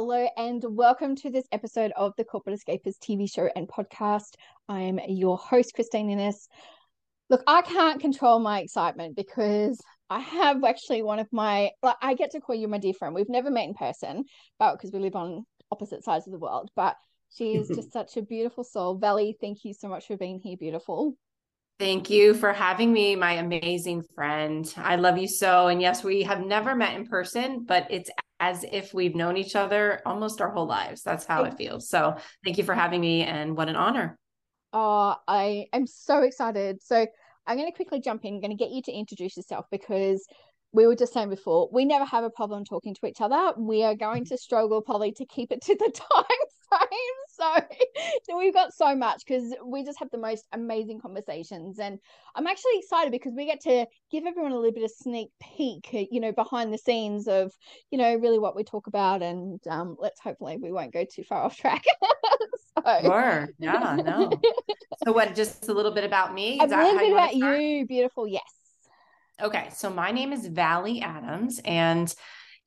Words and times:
Hello, 0.00 0.28
and 0.36 0.62
welcome 0.64 1.16
to 1.16 1.28
this 1.28 1.44
episode 1.50 1.90
of 1.96 2.12
the 2.16 2.22
Corporate 2.22 2.56
Escapist 2.56 3.00
TV 3.02 3.28
show 3.28 3.50
and 3.56 3.66
podcast. 3.66 4.34
I'm 4.68 5.00
your 5.08 5.36
host, 5.36 5.74
Christine 5.74 6.08
Innes. 6.08 6.46
Look, 7.30 7.42
I 7.48 7.62
can't 7.62 8.00
control 8.00 8.38
my 8.38 8.60
excitement 8.60 9.16
because 9.16 9.76
I 10.08 10.20
have 10.20 10.62
actually 10.62 11.02
one 11.02 11.18
of 11.18 11.26
my, 11.32 11.72
like, 11.82 11.96
I 12.00 12.14
get 12.14 12.30
to 12.30 12.40
call 12.40 12.54
you 12.54 12.68
my 12.68 12.78
dear 12.78 12.94
friend. 12.94 13.12
We've 13.12 13.28
never 13.28 13.50
met 13.50 13.66
in 13.66 13.74
person, 13.74 14.22
but 14.60 14.74
because 14.74 14.92
we 14.92 15.00
live 15.00 15.16
on 15.16 15.44
opposite 15.72 16.04
sides 16.04 16.28
of 16.28 16.32
the 16.32 16.38
world, 16.38 16.70
but 16.76 16.94
she 17.36 17.56
is 17.56 17.66
just 17.74 17.92
such 17.92 18.16
a 18.16 18.22
beautiful 18.22 18.62
soul. 18.62 19.00
Vallye, 19.00 19.34
thank 19.40 19.64
you 19.64 19.74
so 19.74 19.88
much 19.88 20.06
for 20.06 20.16
being 20.16 20.38
here, 20.38 20.56
beautiful. 20.56 21.16
Thank 21.80 22.08
you 22.08 22.34
for 22.34 22.52
having 22.52 22.92
me, 22.92 23.16
my 23.16 23.32
amazing 23.32 24.04
friend. 24.14 24.72
I 24.76 24.94
love 24.94 25.18
you 25.18 25.26
so. 25.26 25.66
And 25.66 25.82
yes, 25.82 26.04
we 26.04 26.22
have 26.22 26.46
never 26.46 26.76
met 26.76 26.94
in 26.94 27.04
person, 27.04 27.64
but 27.64 27.88
it's 27.90 28.10
as 28.40 28.64
if 28.70 28.94
we've 28.94 29.14
known 29.14 29.36
each 29.36 29.56
other 29.56 30.00
almost 30.06 30.40
our 30.40 30.50
whole 30.50 30.66
lives. 30.66 31.02
That's 31.02 31.26
how 31.26 31.44
it 31.44 31.56
feels. 31.56 31.88
So 31.88 32.16
thank 32.44 32.58
you 32.58 32.64
for 32.64 32.74
having 32.74 33.00
me 33.00 33.22
and 33.22 33.56
what 33.56 33.68
an 33.68 33.76
honor. 33.76 34.18
Oh, 34.72 35.16
I 35.26 35.66
am 35.72 35.86
so 35.86 36.22
excited. 36.22 36.82
So 36.82 37.06
I'm 37.46 37.56
going 37.56 37.70
to 37.70 37.76
quickly 37.76 38.00
jump 38.00 38.24
in. 38.24 38.34
I'm 38.34 38.40
going 38.40 38.56
to 38.56 38.62
get 38.62 38.70
you 38.70 38.82
to 38.82 38.92
introduce 38.92 39.36
yourself 39.36 39.66
because 39.70 40.26
we 40.72 40.86
were 40.86 40.96
just 40.96 41.12
saying 41.12 41.30
before, 41.30 41.68
we 41.72 41.84
never 41.84 42.04
have 42.04 42.24
a 42.24 42.30
problem 42.30 42.64
talking 42.64 42.94
to 42.94 43.06
each 43.06 43.20
other. 43.20 43.54
We 43.56 43.82
are 43.82 43.94
going 43.94 44.24
mm-hmm. 44.24 44.34
to 44.34 44.38
struggle 44.38 44.82
probably 44.82 45.12
to 45.12 45.24
keep 45.24 45.50
it 45.50 45.62
to 45.62 45.74
the 45.74 45.90
time 45.94 46.24
frame. 46.68 47.27
So, 48.24 48.36
we've 48.36 48.54
got 48.54 48.72
so 48.74 48.94
much 48.94 49.24
because 49.26 49.54
we 49.64 49.84
just 49.84 49.98
have 49.98 50.10
the 50.10 50.18
most 50.18 50.46
amazing 50.52 51.00
conversations. 51.00 51.78
And 51.78 51.98
I'm 52.34 52.46
actually 52.46 52.78
excited 52.78 53.10
because 53.10 53.32
we 53.34 53.46
get 53.46 53.60
to 53.62 53.86
give 54.10 54.24
everyone 54.26 54.52
a 54.52 54.56
little 54.56 54.72
bit 54.72 54.84
of 54.84 54.90
sneak 54.90 55.30
peek, 55.40 55.88
you 56.10 56.20
know, 56.20 56.32
behind 56.32 56.72
the 56.72 56.78
scenes 56.78 57.26
of, 57.26 57.52
you 57.90 57.98
know, 57.98 58.14
really 58.16 58.38
what 58.38 58.54
we 58.54 58.64
talk 58.64 58.86
about. 58.86 59.22
And 59.22 59.60
um, 59.68 59.96
let's 59.98 60.20
hopefully 60.20 60.58
we 60.60 60.72
won't 60.72 60.92
go 60.92 61.04
too 61.04 61.24
far 61.24 61.42
off 61.44 61.56
track. 61.56 61.84
so. 62.84 63.00
Sure. 63.02 63.48
Yeah, 63.58 63.96
no. 64.04 64.30
so 65.04 65.12
what, 65.12 65.34
just 65.34 65.68
a 65.68 65.72
little 65.72 65.92
bit 65.92 66.04
about 66.04 66.34
me? 66.34 66.60
Is 66.60 66.72
a 66.72 66.76
little 66.76 66.98
bit 66.98 67.12
about 67.12 67.34
you, 67.34 67.86
beautiful. 67.86 68.26
Yes. 68.26 68.42
Okay, 69.40 69.68
so 69.72 69.88
my 69.88 70.10
name 70.10 70.32
is 70.32 70.48
Vallye 70.48 71.00
Adams, 71.00 71.60
and 71.64 72.12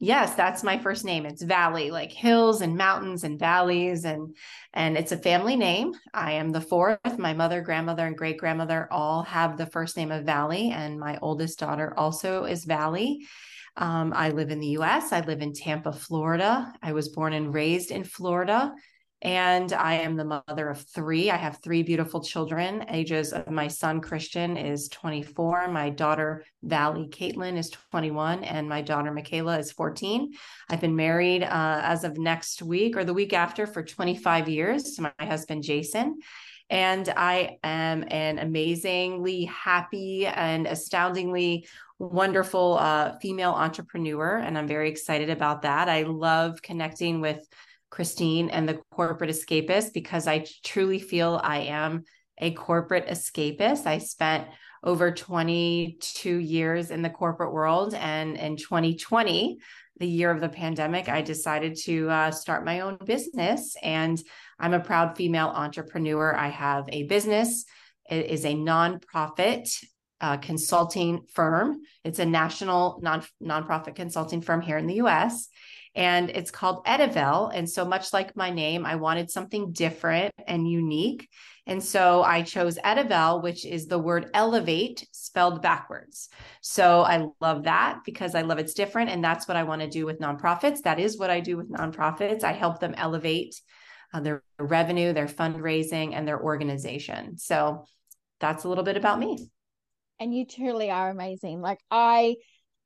yes, 0.01 0.33
that's 0.35 0.63
my 0.63 0.77
first 0.77 1.05
name. 1.05 1.25
It's 1.25 1.43
Vallye, 1.43 1.91
like 1.91 2.11
hills 2.11 2.59
and 2.61 2.75
mountains 2.75 3.23
and 3.23 3.39
valleys, 3.39 4.03
and 4.03 4.35
and 4.73 4.97
it's 4.97 5.13
a 5.13 5.17
family 5.17 5.55
name. 5.55 5.93
I 6.13 6.33
am 6.33 6.49
the 6.49 6.59
fourth. 6.59 7.17
My 7.17 7.33
mother, 7.33 7.61
grandmother, 7.61 8.05
and 8.05 8.17
great 8.17 8.37
grandmother 8.37 8.89
all 8.91 9.23
have 9.23 9.55
the 9.55 9.67
first 9.67 9.95
name 9.95 10.11
of 10.11 10.25
Vallye, 10.25 10.71
and 10.71 10.99
my 10.99 11.17
oldest 11.21 11.59
daughter 11.59 11.93
also 11.97 12.43
is 12.43 12.65
Vallye. 12.65 13.19
Um, 13.77 14.11
I 14.13 14.29
live 14.31 14.49
in 14.49 14.59
the 14.59 14.67
U.S. 14.79 15.13
I 15.13 15.21
live 15.21 15.41
in 15.41 15.53
Tampa, 15.53 15.93
Florida. 15.93 16.73
I 16.81 16.91
was 16.91 17.09
born 17.09 17.31
and 17.31 17.53
raised 17.53 17.91
in 17.91 18.03
Florida. 18.03 18.73
And 19.23 19.71
I 19.71 19.95
am 19.95 20.15
the 20.15 20.41
mother 20.47 20.69
of 20.69 20.81
three. 20.81 21.29
I 21.29 21.35
have 21.35 21.59
three 21.61 21.83
beautiful 21.83 22.23
children. 22.23 22.85
Ages 22.89 23.33
of 23.33 23.51
my 23.51 23.67
son 23.67 24.01
Christian 24.01 24.57
is 24.57 24.89
24, 24.89 25.67
my 25.67 25.91
daughter 25.91 26.43
Vallye 26.65 27.09
Caitlin 27.11 27.55
is 27.55 27.69
21, 27.69 28.43
and 28.43 28.67
my 28.67 28.81
daughter 28.81 29.11
Michaela 29.11 29.59
is 29.59 29.71
14. 29.71 30.33
I've 30.69 30.81
been 30.81 30.95
married 30.95 31.43
uh, 31.43 31.81
as 31.83 32.03
of 32.03 32.17
next 32.17 32.63
week 32.63 32.97
or 32.97 33.03
the 33.03 33.13
week 33.13 33.33
after 33.33 33.67
for 33.67 33.83
25 33.83 34.49
years 34.49 34.95
to 34.95 35.03
my 35.03 35.11
husband 35.19 35.61
Jason. 35.61 36.17
And 36.71 37.07
I 37.09 37.57
am 37.63 38.05
an 38.07 38.39
amazingly 38.39 39.45
happy 39.45 40.25
and 40.25 40.65
astoundingly 40.65 41.67
wonderful 41.99 42.77
uh, 42.79 43.19
female 43.19 43.51
entrepreneur. 43.51 44.37
And 44.37 44.57
I'm 44.57 44.67
very 44.67 44.89
excited 44.89 45.29
about 45.29 45.61
that. 45.61 45.89
I 45.89 46.03
love 46.03 46.61
connecting 46.63 47.21
with 47.21 47.45
Christine 47.91 48.49
and 48.49 48.67
the 48.67 48.79
corporate 48.89 49.29
escapist 49.29 49.93
because 49.93 50.25
I 50.25 50.47
truly 50.63 50.97
feel 50.97 51.39
I 51.43 51.59
am 51.59 52.05
a 52.39 52.51
corporate 52.51 53.07
escapist. 53.07 53.85
I 53.85 53.99
spent 53.99 54.47
over 54.83 55.11
22 55.11 56.37
years 56.37 56.89
in 56.89 57.03
the 57.03 57.09
corporate 57.09 57.53
world. 57.53 57.93
And 57.93 58.35
in 58.37 58.57
2020, 58.57 59.59
the 59.99 60.07
year 60.07 60.31
of 60.31 60.41
the 60.41 60.49
pandemic, 60.49 61.07
I 61.07 61.21
decided 61.21 61.75
to 61.83 62.09
uh, 62.09 62.31
start 62.31 62.65
my 62.65 62.79
own 62.79 62.97
business. 63.05 63.75
And 63.83 64.19
I'm 64.59 64.73
a 64.73 64.79
proud 64.79 65.15
female 65.15 65.49
entrepreneur. 65.49 66.35
I 66.35 66.47
have 66.47 66.85
a 66.89 67.03
business, 67.03 67.65
it 68.09 68.25
is 68.27 68.45
a 68.45 68.55
nonprofit 68.55 69.69
uh, 70.19 70.37
consulting 70.37 71.21
firm. 71.33 71.81
It's 72.03 72.19
a 72.19 72.25
national 72.25 72.99
non 73.03 73.23
nonprofit 73.41 73.95
consulting 73.95 74.41
firm 74.41 74.61
here 74.61 74.77
in 74.77 74.87
the 74.87 74.95
US 74.95 75.47
and 75.95 76.29
it's 76.29 76.51
called 76.51 76.85
Etavele. 76.85 77.51
And 77.53 77.69
so, 77.69 77.85
much 77.85 78.13
like 78.13 78.35
my 78.35 78.49
name, 78.49 78.85
I 78.85 78.95
wanted 78.95 79.29
something 79.29 79.71
different 79.71 80.33
and 80.47 80.69
unique. 80.69 81.29
And 81.67 81.83
so 81.83 82.23
I 82.23 82.41
chose 82.41 82.77
Etavele, 82.83 83.43
which 83.43 83.65
is 83.65 83.87
the 83.87 83.99
word 83.99 84.29
elevate 84.33 85.07
spelled 85.11 85.61
backwards. 85.61 86.29
So 86.61 87.01
I 87.01 87.27
love 87.39 87.63
that 87.63 87.99
because 88.05 88.35
I 88.35 88.41
love 88.41 88.57
it's 88.57 88.73
different. 88.73 89.09
And 89.09 89.23
that's 89.23 89.47
what 89.47 89.57
I 89.57 89.63
want 89.63 89.81
to 89.81 89.89
do 89.89 90.05
with 90.05 90.19
nonprofits. 90.19 90.81
That 90.81 90.99
is 90.99 91.19
what 91.19 91.29
I 91.29 91.39
do 91.39 91.57
with 91.57 91.71
nonprofits. 91.71 92.43
I 92.43 92.53
help 92.53 92.79
them 92.79 92.95
elevate 92.97 93.61
uh, 94.13 94.21
their 94.21 94.43
revenue, 94.59 95.13
their 95.13 95.27
fundraising, 95.27 96.13
and 96.13 96.27
their 96.27 96.41
organization. 96.41 97.37
So 97.37 97.85
that's 98.39 98.63
a 98.63 98.69
little 98.69 98.83
bit 98.83 98.97
about 98.97 99.19
me. 99.19 99.49
And 100.19 100.35
you 100.35 100.45
truly 100.45 100.89
are 100.89 101.09
amazing. 101.09 101.61
Like, 101.61 101.79
I 101.89 102.35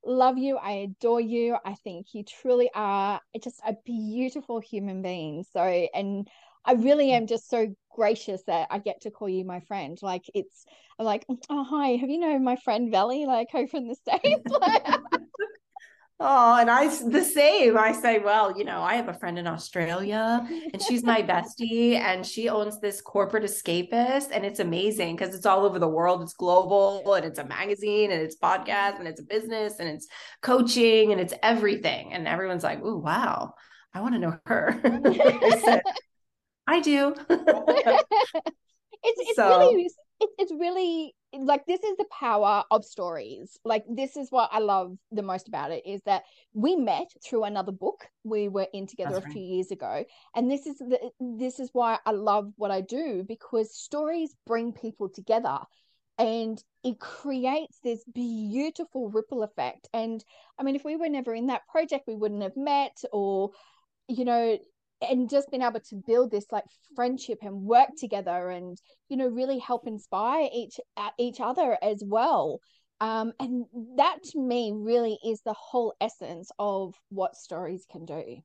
love 0.06 0.38
you. 0.38 0.56
I 0.56 0.72
adore 0.72 1.20
you. 1.20 1.56
I 1.64 1.74
think 1.74 2.14
you 2.14 2.24
truly 2.24 2.70
are 2.74 3.20
just 3.42 3.60
a 3.66 3.74
beautiful 3.84 4.60
human 4.60 5.02
being. 5.02 5.44
So, 5.52 5.60
and 5.60 6.28
I 6.64 6.72
really 6.72 7.12
am 7.12 7.26
just 7.26 7.48
so 7.48 7.74
gracious 7.94 8.42
that 8.46 8.68
I 8.70 8.78
get 8.78 9.02
to 9.02 9.10
call 9.10 9.28
you 9.28 9.44
my 9.44 9.60
friend. 9.60 9.98
Like 10.02 10.24
it's, 10.34 10.64
I'm 10.98 11.06
like, 11.06 11.24
oh 11.50 11.64
hi, 11.64 11.90
have 11.96 12.10
you 12.10 12.18
known 12.18 12.44
my 12.44 12.56
friend 12.56 12.92
Vallye, 12.92 13.26
like 13.26 13.48
over 13.54 13.76
in 13.76 13.88
the 13.88 13.94
states? 13.94 15.05
Oh, 16.18 16.56
and 16.58 16.70
I 16.70 16.86
the 16.86 17.22
same. 17.22 17.76
I 17.76 17.92
say, 17.92 18.18
well, 18.20 18.56
you 18.56 18.64
know, 18.64 18.80
I 18.80 18.94
have 18.94 19.08
a 19.08 19.14
friend 19.14 19.38
in 19.38 19.46
Australia 19.46 20.46
and 20.72 20.80
she's 20.80 21.04
my 21.04 21.22
bestie 21.22 21.96
and 21.96 22.24
she 22.24 22.48
owns 22.48 22.80
this 22.80 23.02
corporate 23.02 23.44
escapist 23.44 24.28
and 24.32 24.44
it's 24.46 24.58
amazing 24.58 25.16
because 25.16 25.34
it's 25.34 25.44
all 25.44 25.66
over 25.66 25.78
the 25.78 25.88
world. 25.88 26.22
It's 26.22 26.32
global 26.32 27.12
and 27.12 27.26
it's 27.26 27.38
a 27.38 27.44
magazine 27.44 28.12
and 28.12 28.22
it's 28.22 28.36
podcast 28.38 28.98
and 28.98 29.06
it's 29.06 29.20
a 29.20 29.24
business 29.24 29.78
and 29.78 29.90
it's 29.90 30.06
coaching 30.40 31.12
and 31.12 31.20
it's 31.20 31.34
everything. 31.42 32.14
And 32.14 32.26
everyone's 32.26 32.64
like, 32.64 32.80
oh, 32.82 32.96
wow, 32.96 33.52
I 33.92 34.00
want 34.00 34.14
to 34.14 34.18
know 34.18 34.38
her. 34.46 34.80
I, 34.84 35.60
said, 35.62 35.82
I 36.66 36.80
do. 36.80 37.14
it's 37.28 38.04
it's 39.02 39.36
so, 39.36 39.58
really 39.58 39.90
it, 40.20 40.30
it's 40.38 40.52
really 40.52 41.14
like 41.40 41.66
this 41.66 41.82
is 41.82 41.96
the 41.96 42.06
power 42.10 42.64
of 42.70 42.84
stories. 42.84 43.58
Like 43.64 43.84
this 43.88 44.16
is 44.16 44.30
what 44.30 44.50
i 44.52 44.58
love 44.58 44.96
the 45.12 45.22
most 45.22 45.48
about 45.48 45.70
it 45.70 45.86
is 45.86 46.02
that 46.06 46.24
we 46.54 46.76
met 46.76 47.10
through 47.24 47.44
another 47.44 47.72
book 47.72 48.06
we 48.24 48.48
were 48.48 48.66
in 48.72 48.86
together 48.86 49.10
That's 49.10 49.24
a 49.24 49.26
right. 49.26 49.32
few 49.32 49.42
years 49.42 49.70
ago. 49.70 50.04
And 50.34 50.50
this 50.50 50.66
is 50.66 50.78
the 50.78 51.10
this 51.20 51.60
is 51.60 51.70
why 51.72 51.98
i 52.06 52.10
love 52.12 52.52
what 52.56 52.70
i 52.70 52.80
do 52.80 53.24
because 53.26 53.74
stories 53.74 54.34
bring 54.46 54.72
people 54.72 55.08
together 55.08 55.58
and 56.18 56.62
it 56.82 56.98
creates 56.98 57.78
this 57.84 58.02
beautiful 58.14 59.10
ripple 59.10 59.42
effect. 59.42 59.88
And 59.92 60.24
i 60.58 60.62
mean 60.62 60.76
if 60.76 60.84
we 60.84 60.96
were 60.96 61.08
never 61.08 61.34
in 61.34 61.46
that 61.48 61.66
project 61.68 62.04
we 62.06 62.14
wouldn't 62.14 62.42
have 62.42 62.56
met 62.56 62.96
or 63.12 63.50
you 64.08 64.24
know 64.24 64.58
and 65.00 65.28
just 65.28 65.50
being 65.50 65.62
able 65.62 65.80
to 65.80 66.02
build 66.06 66.30
this 66.30 66.46
like 66.50 66.64
friendship 66.94 67.38
and 67.42 67.62
work 67.62 67.90
together 67.98 68.50
and 68.50 68.78
you 69.08 69.16
know 69.16 69.26
really 69.26 69.58
help 69.58 69.86
inspire 69.86 70.48
each 70.52 70.80
each 71.18 71.40
other 71.40 71.76
as 71.82 72.02
well. 72.04 72.60
Um 73.00 73.32
and 73.38 73.66
that 73.96 74.18
to 74.32 74.40
me 74.40 74.72
really 74.74 75.18
is 75.24 75.42
the 75.44 75.54
whole 75.54 75.94
essence 76.00 76.50
of 76.58 76.94
what 77.10 77.36
stories 77.36 77.84
can 77.90 78.04
do. 78.06 78.38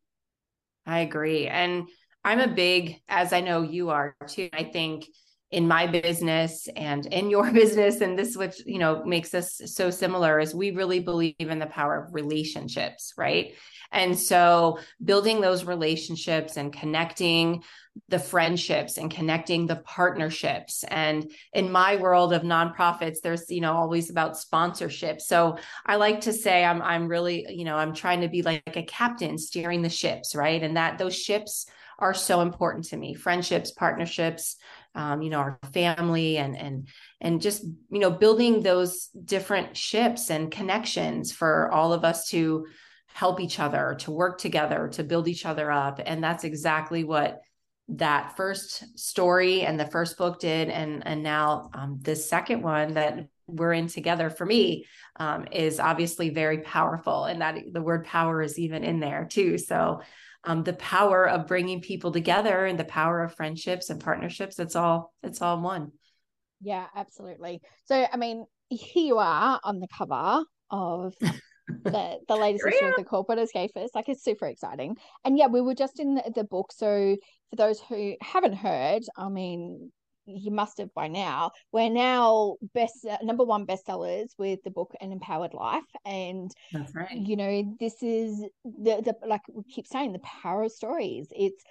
I 0.86 1.00
agree. 1.00 1.48
And 1.48 1.88
i'm 2.24 2.40
a 2.40 2.48
big 2.48 3.02
as 3.10 3.34
i 3.34 3.42
know 3.42 3.64
you 3.64 3.90
are 3.90 4.16
too 4.28 4.50
i 4.54 4.64
think 4.64 5.08
in 5.52 5.68
my 5.68 5.86
business 5.86 6.70
and 6.76 7.06
in 7.08 7.30
your 7.30 7.52
business 7.62 8.02
and 8.02 8.18
this 8.18 8.36
which 8.38 8.62
you 8.66 8.80
know 8.80 9.04
makes 9.06 9.34
us 9.34 9.62
so 9.66 9.90
similar 9.90 10.40
is 10.40 10.56
we 10.56 10.72
really 10.72 11.00
believe 11.00 11.36
in 11.40 11.60
the 11.60 11.66
power 11.66 12.04
of 12.04 12.14
relationships 12.14 13.14
right? 13.18 13.54
And 13.94 14.18
so 14.18 14.80
building 15.04 15.42
those 15.42 15.66
relationships 15.66 16.56
and 16.56 16.72
connecting 16.72 17.64
the 18.08 18.20
friendships 18.20 18.98
and 18.98 19.12
connecting 19.12 19.68
the 19.68 19.76
partnerships. 19.76 20.86
And 20.86 21.30
in 21.52 21.74
my 21.74 21.98
world 21.98 22.32
of 22.32 22.44
nonprofits 22.44 23.18
there's 23.22 23.50
you 23.50 23.60
know 23.60 23.74
always 23.74 24.10
about 24.10 24.38
sponsorship. 24.38 25.20
So 25.20 25.58
i 25.86 25.98
like 25.98 26.22
to 26.22 26.34
say 26.34 26.64
i'm 26.64 26.82
i'm 26.82 27.08
really 27.10 27.46
you 27.50 27.66
know 27.66 27.76
i'm 27.76 27.94
trying 27.94 28.22
to 28.22 28.30
be 28.30 28.42
like 28.42 28.78
a 28.78 28.84
captain 28.84 29.38
steering 29.38 29.82
the 29.82 29.90
ships 29.90 30.34
right? 30.34 30.64
And 30.64 30.78
that 30.78 30.98
those 30.98 31.16
ships 31.16 31.66
are 32.00 32.14
so 32.16 32.42
important 32.42 32.86
to 32.86 32.98
me. 32.98 33.14
Friendships 33.14 33.72
partnerships 33.72 34.56
um, 34.96 35.22
you 35.22 35.30
know 35.30 35.40
our 35.40 35.60
family 35.74 36.38
and 36.38 36.58
and 36.58 36.88
and 37.20 37.42
just 37.42 37.64
you 37.64 38.00
know 38.00 38.12
building 38.12 38.62
those 38.62 39.08
different 39.08 39.78
ships 39.78 40.30
and 40.30 40.52
connections 40.52 41.32
for 41.32 41.72
all 41.72 41.94
of 41.94 42.04
us 42.04 42.30
to 42.30 42.66
help 43.14 43.40
each 43.40 43.60
other, 43.60 43.96
to 44.00 44.12
work 44.12 44.38
together, 44.38 44.90
to 44.94 45.04
build 45.04 45.28
each 45.28 45.46
other 45.46 45.72
up. 45.72 46.00
And 46.06 46.24
that's 46.24 46.44
exactly 46.44 47.04
what 47.04 47.42
that 47.90 48.38
first 48.38 48.98
story 48.98 49.62
and 49.62 49.80
the 49.80 49.86
first 49.86 50.18
book 50.18 50.40
did. 50.40 50.70
And, 50.70 51.06
and 51.06 51.22
now 51.22 51.70
um, 51.74 52.00
the 52.02 52.16
second 52.16 52.62
one 52.62 52.94
that 52.94 53.28
we're 53.48 53.74
in 53.74 53.88
together 53.88 54.30
for 54.30 54.46
me 54.46 54.86
um, 55.18 55.46
is 55.52 55.80
obviously 55.80 56.30
very 56.30 56.60
powerful. 56.60 57.26
And 57.26 57.42
that 57.42 57.58
the 57.72 57.82
word 57.82 58.06
power 58.06 58.42
is 58.42 58.58
even 58.58 58.84
in 58.84 59.00
there 59.00 59.28
too. 59.30 59.58
So 59.58 60.02
um, 60.44 60.64
the 60.64 60.74
power 60.74 61.28
of 61.28 61.48
bringing 61.48 61.82
people 61.82 62.12
together 62.12 62.66
and 62.66 62.80
the 62.80 62.86
power 62.86 63.24
of 63.24 63.36
friendships 63.36 63.90
and 63.90 64.02
partnerships, 64.02 64.60
it's 64.60 64.76
all, 64.76 65.14
it's 65.24 65.42
all 65.42 65.62
one. 65.62 65.92
Yeah, 66.62 66.88
absolutely. 66.96 67.62
So, 67.86 68.08
I 68.12 68.18
mean, 68.18 68.46
here 68.70 69.04
you 69.04 69.18
are 69.18 69.60
on 69.64 69.80
the 69.80 69.88
cover 69.96 70.44
of 70.70 71.14
the 71.84 72.18
the 72.28 72.36
latest 72.36 72.66
issue 72.68 72.86
of 72.86 72.96
the 72.98 73.04
corporate 73.04 73.40
escapist 73.40 73.90
like 73.94 74.10
it's 74.10 74.24
super 74.24 74.46
exciting 74.48 74.96
and 75.24 75.38
yeah 75.38 75.48
we 75.48 75.62
were 75.62 75.76
just 75.76 76.00
in 76.00 76.16
the, 76.16 76.32
the, 76.36 76.44
book 76.44 76.72
so 76.72 77.16
for 77.50 77.56
those 77.56 77.80
who 77.82 78.16
haven't 78.22 78.54
heard 78.54 79.04
i 79.18 79.30
mean 79.30 79.92
you 80.26 80.52
must 80.52 80.78
have 80.78 80.94
by 80.94 81.08
now 81.08 81.52
we're 81.72 81.90
now 81.90 82.56
best 82.74 83.06
uh, 83.10 83.18
number 83.24 83.44
one 83.44 83.66
bestsellers 83.66 84.30
with 84.38 84.62
the 84.64 84.72
book 84.72 84.94
an 85.02 85.12
empowered 85.12 85.54
life. 85.54 85.84
And 86.06 86.52
that's 86.72 86.94
right. 86.96 87.12
you 87.12 87.36
know 87.36 87.76
this 87.80 88.02
is 88.02 88.40
the, 88.64 89.02
the 89.02 89.16
like 89.28 89.42
we 89.52 89.64
keep 89.64 89.88
saying 89.88 90.14
the 90.14 90.20
power 90.20 90.64
of 90.64 90.72
stories. 90.72 91.28
It's 91.36 91.64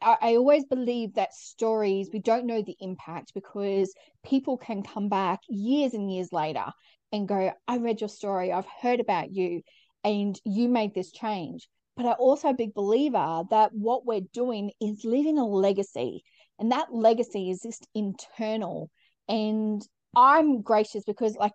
I, 0.00 0.16
I 0.20 0.36
always 0.36 0.64
believe 0.64 1.14
that 1.14 1.34
stories 1.34 2.10
we 2.12 2.20
don't 2.20 2.46
know 2.46 2.62
the 2.62 2.76
impact 2.80 3.32
because 3.34 3.92
people 4.24 4.56
can 4.56 4.82
come 4.82 5.08
back 5.08 5.40
years 5.48 5.94
and 5.94 6.12
years 6.12 6.32
later 6.32 6.66
and 7.12 7.28
go, 7.28 7.52
I 7.68 7.78
read 7.78 8.00
your 8.00 8.08
story, 8.08 8.52
I've 8.52 8.66
heard 8.82 9.00
about 9.00 9.32
you, 9.32 9.62
and 10.04 10.38
you 10.44 10.68
made 10.68 10.94
this 10.94 11.12
change. 11.12 11.68
But 11.96 12.06
I'm 12.06 12.16
also 12.18 12.48
a 12.48 12.54
big 12.54 12.74
believer 12.74 13.44
that 13.50 13.72
what 13.72 14.04
we're 14.04 14.26
doing 14.32 14.70
is 14.80 15.04
leaving 15.04 15.38
a 15.38 15.46
legacy, 15.46 16.22
and 16.58 16.72
that 16.72 16.92
legacy 16.92 17.50
is 17.50 17.60
just 17.62 17.86
internal. 17.94 18.90
And 19.28 19.82
I'm 20.14 20.62
gracious 20.62 21.04
because, 21.04 21.36
like, 21.36 21.52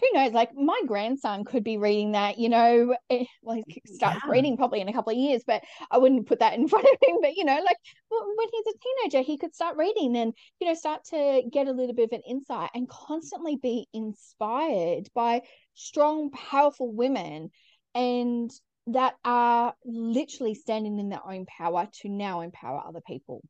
who 0.00 0.06
knows? 0.18 0.32
Like, 0.32 0.50
my 0.54 0.80
grandson 0.86 1.44
could 1.44 1.64
be 1.64 1.78
reading 1.78 2.12
that, 2.12 2.38
you 2.38 2.48
know, 2.48 2.94
eh, 3.08 3.24
well, 3.42 3.62
he 3.66 3.82
starts 3.86 4.20
yeah. 4.24 4.30
reading 4.30 4.56
probably 4.56 4.80
in 4.80 4.88
a 4.88 4.92
couple 4.92 5.12
of 5.12 5.18
years, 5.18 5.42
but 5.46 5.62
I 5.90 5.98
wouldn't 5.98 6.26
put 6.26 6.40
that 6.40 6.54
in 6.54 6.68
front 6.68 6.86
of 6.86 7.08
him. 7.08 7.18
But, 7.22 7.36
you 7.36 7.44
know, 7.44 7.54
like 7.54 7.76
when 8.10 8.48
he's 8.52 8.74
a 8.74 8.78
teenager, 8.78 9.24
he 9.24 9.38
could 9.38 9.54
start 9.54 9.76
reading 9.76 10.16
and, 10.16 10.34
you 10.60 10.66
know, 10.66 10.74
start 10.74 11.04
to 11.10 11.42
get 11.50 11.68
a 11.68 11.72
little 11.72 11.94
bit 11.94 12.10
of 12.12 12.18
an 12.18 12.22
insight 12.28 12.70
and 12.74 12.88
constantly 12.88 13.56
be 13.56 13.86
inspired 13.94 15.08
by 15.14 15.42
strong, 15.74 16.30
powerful 16.30 16.92
women 16.92 17.50
and 17.94 18.50
that 18.88 19.14
are 19.24 19.74
literally 19.84 20.54
standing 20.54 20.98
in 20.98 21.08
their 21.08 21.24
own 21.26 21.46
power 21.46 21.88
to 22.00 22.08
now 22.08 22.40
empower 22.40 22.82
other 22.86 23.00
people. 23.06 23.42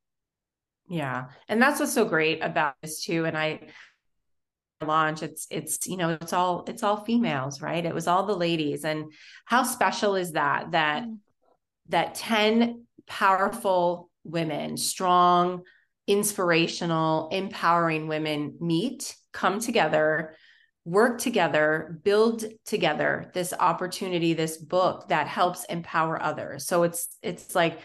Yeah. 0.92 1.28
And 1.48 1.60
that's 1.60 1.80
what's 1.80 1.94
so 1.94 2.04
great 2.04 2.44
about 2.44 2.74
this 2.82 3.02
too. 3.02 3.24
And 3.24 3.36
I 3.36 3.60
launch 4.82 5.22
it's 5.22 5.46
it's 5.48 5.86
you 5.86 5.96
know 5.96 6.18
it's 6.20 6.32
all 6.32 6.64
it's 6.66 6.82
all 6.82 7.04
females 7.04 7.62
right 7.62 7.86
it 7.86 7.94
was 7.94 8.08
all 8.08 8.26
the 8.26 8.34
ladies 8.34 8.84
and 8.84 9.12
how 9.44 9.62
special 9.62 10.16
is 10.16 10.32
that 10.32 10.72
that 10.72 11.04
mm. 11.04 11.18
that 11.88 12.16
10 12.16 12.84
powerful 13.06 14.10
women 14.24 14.76
strong 14.76 15.62
inspirational 16.08 17.28
empowering 17.28 18.08
women 18.08 18.56
meet 18.60 19.14
come 19.32 19.60
together 19.60 20.34
work 20.84 21.20
together 21.20 22.00
build 22.02 22.44
together 22.66 23.30
this 23.34 23.54
opportunity 23.60 24.34
this 24.34 24.56
book 24.56 25.06
that 25.10 25.28
helps 25.28 25.62
empower 25.66 26.20
others 26.20 26.66
so 26.66 26.82
it's 26.82 27.16
it's 27.22 27.54
like 27.54 27.78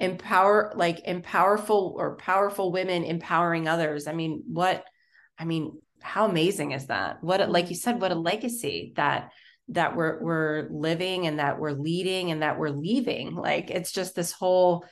empower 0.00 0.72
like 0.74 1.04
empowerful 1.04 1.92
or 1.92 2.16
powerful 2.16 2.72
women 2.72 3.04
empowering 3.04 3.68
others. 3.68 4.06
I 4.06 4.12
mean 4.12 4.42
what 4.46 4.84
i 5.38 5.44
mean 5.44 5.78
how 6.02 6.26
amazing 6.26 6.72
is 6.72 6.86
that? 6.86 7.22
What 7.22 7.50
like 7.50 7.68
you 7.68 7.76
said 7.76 8.00
what 8.00 8.10
a 8.10 8.14
legacy 8.14 8.94
that 8.96 9.30
that 9.68 9.94
we're 9.94 10.20
we're 10.22 10.68
living 10.70 11.26
and 11.26 11.38
that 11.38 11.60
we're 11.60 11.72
leading 11.72 12.30
and 12.30 12.42
that 12.42 12.58
we're 12.58 12.70
leaving. 12.70 13.34
Like 13.34 13.70
it's 13.70 13.92
just 13.92 14.14
this 14.14 14.32
whole 14.32 14.84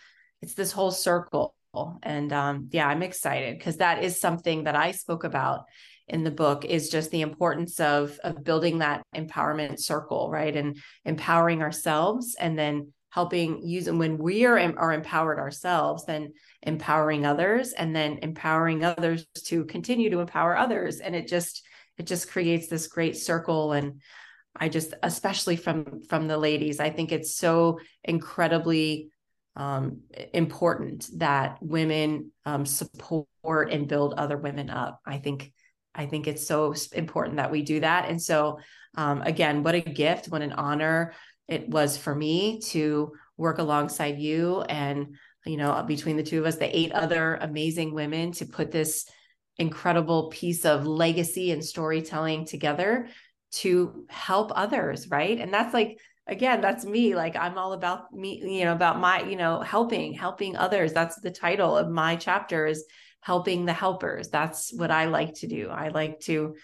it's 0.43 0.55
this 0.55 0.73
whole 0.73 0.91
circle. 0.93 1.55
And 2.03 2.33
um 2.33 2.69
yeah 2.73 2.89
i'm 2.89 3.03
excited 3.03 3.57
because 3.57 3.77
that 3.77 4.03
is 4.03 4.21
something 4.21 4.65
that 4.65 4.75
i 4.75 4.91
spoke 4.91 5.25
about 5.25 5.65
in 6.09 6.25
the 6.25 6.31
book 6.31 6.65
is 6.65 6.89
just 6.89 7.11
the 7.11 7.21
importance 7.21 7.79
of 7.79 8.19
of 8.25 8.43
building 8.43 8.79
that 8.79 9.03
empowerment 9.15 9.79
circle 9.79 10.31
right? 10.31 10.57
And 10.57 10.79
empowering 11.05 11.63
ourselves 11.63 12.37
and 12.39 12.59
then 12.59 12.93
helping 13.11 13.67
use 13.67 13.87
and 13.89 13.99
when 13.99 14.19
we 14.19 14.45
are, 14.45 14.59
are 14.77 14.93
empowered 14.93 15.39
ourselves 15.39 16.05
then 16.05 16.33
empowering 16.63 17.25
others 17.25 17.73
and 17.73 17.95
then 17.95 18.19
empowering 18.23 18.85
others 18.85 19.27
to 19.45 19.65
continue 19.65 20.11
to 20.11 20.21
empower 20.21 20.57
others. 20.57 21.01
And 21.01 21.15
it 21.15 21.29
just 21.29 21.67
it 21.97 22.07
just 22.07 22.31
creates 22.31 22.69
this 22.69 22.87
great 22.87 23.17
circle. 23.17 23.73
And 23.73 24.01
i 24.61 24.69
just 24.69 24.95
especially 25.03 25.57
from 25.57 26.03
from 26.09 26.27
the 26.27 26.39
ladies 26.39 26.81
i 26.81 26.91
think 26.91 27.13
it's 27.13 27.37
so 27.37 27.79
incredibly 28.03 29.11
um, 29.55 30.03
important 30.33 31.09
that 31.19 31.59
women 31.61 32.31
um, 32.47 32.65
support 32.65 33.73
and 33.73 33.89
build 33.89 34.15
other 34.15 34.37
women 34.37 34.71
up. 34.71 35.01
I 35.05 35.19
think 35.19 35.53
i 35.95 36.07
think 36.07 36.27
it's 36.27 36.47
so 36.47 36.75
important 36.93 37.37
that 37.37 37.51
we 37.51 37.63
do 37.63 37.81
that. 37.81 38.09
And 38.09 38.23
so 38.23 38.61
um, 38.97 39.23
again 39.23 39.63
what 39.63 39.75
a 39.75 39.81
gift 39.81 40.27
what 40.27 40.43
an 40.43 40.53
honor 40.53 41.13
it 41.49 41.69
was 41.69 41.97
for 41.97 42.15
me 42.15 42.61
to 42.61 43.13
work 43.37 43.59
alongside 43.59 44.19
you 44.19 44.63
and 44.63 45.17
you 45.47 45.57
know, 45.57 45.83
between 45.87 46.17
the 46.17 46.23
two 46.23 46.41
of 46.41 46.47
us, 46.47 46.57
the 46.57 46.77
eight 46.77 46.93
other 46.93 47.37
amazing 47.37 47.95
women 47.95 48.33
to 48.33 48.45
put 48.45 48.71
this 48.71 49.07
incredible 49.57 50.29
piece 50.29 50.65
of 50.65 50.87
legacy 50.87 51.51
and 51.51 51.65
storytelling 51.65 52.45
together 52.45 53.09
to 53.51 54.05
help 54.09 54.53
others, 54.55 55.09
right? 55.09 55.39
And 55.41 55.53
that's 55.53 55.73
like 55.75 55.99
again, 56.27 56.61
that's 56.61 56.85
me. 56.85 57.15
Like 57.15 57.37
I'm 57.37 57.57
all 57.57 57.73
about 57.73 58.13
me, 58.13 58.43
you 58.45 58.65
know, 58.65 58.73
about 58.73 59.01
my, 59.01 59.23
you 59.23 59.37
know, 59.37 59.61
helping, 59.61 60.13
helping 60.13 60.57
others. 60.57 60.93
That's 60.93 61.19
the 61.21 61.31
title 61.31 61.77
of 61.77 61.89
my 61.89 62.17
chapter 62.17 62.67
is 62.67 62.85
helping 63.21 63.65
the 63.65 63.73
helpers. 63.73 64.29
That's 64.29 64.73
what 64.73 64.91
I 64.91 65.07
like 65.07 65.35
to 65.37 65.47
do. 65.47 65.71
I 65.71 65.89
like 65.89 66.21
to 66.21 66.57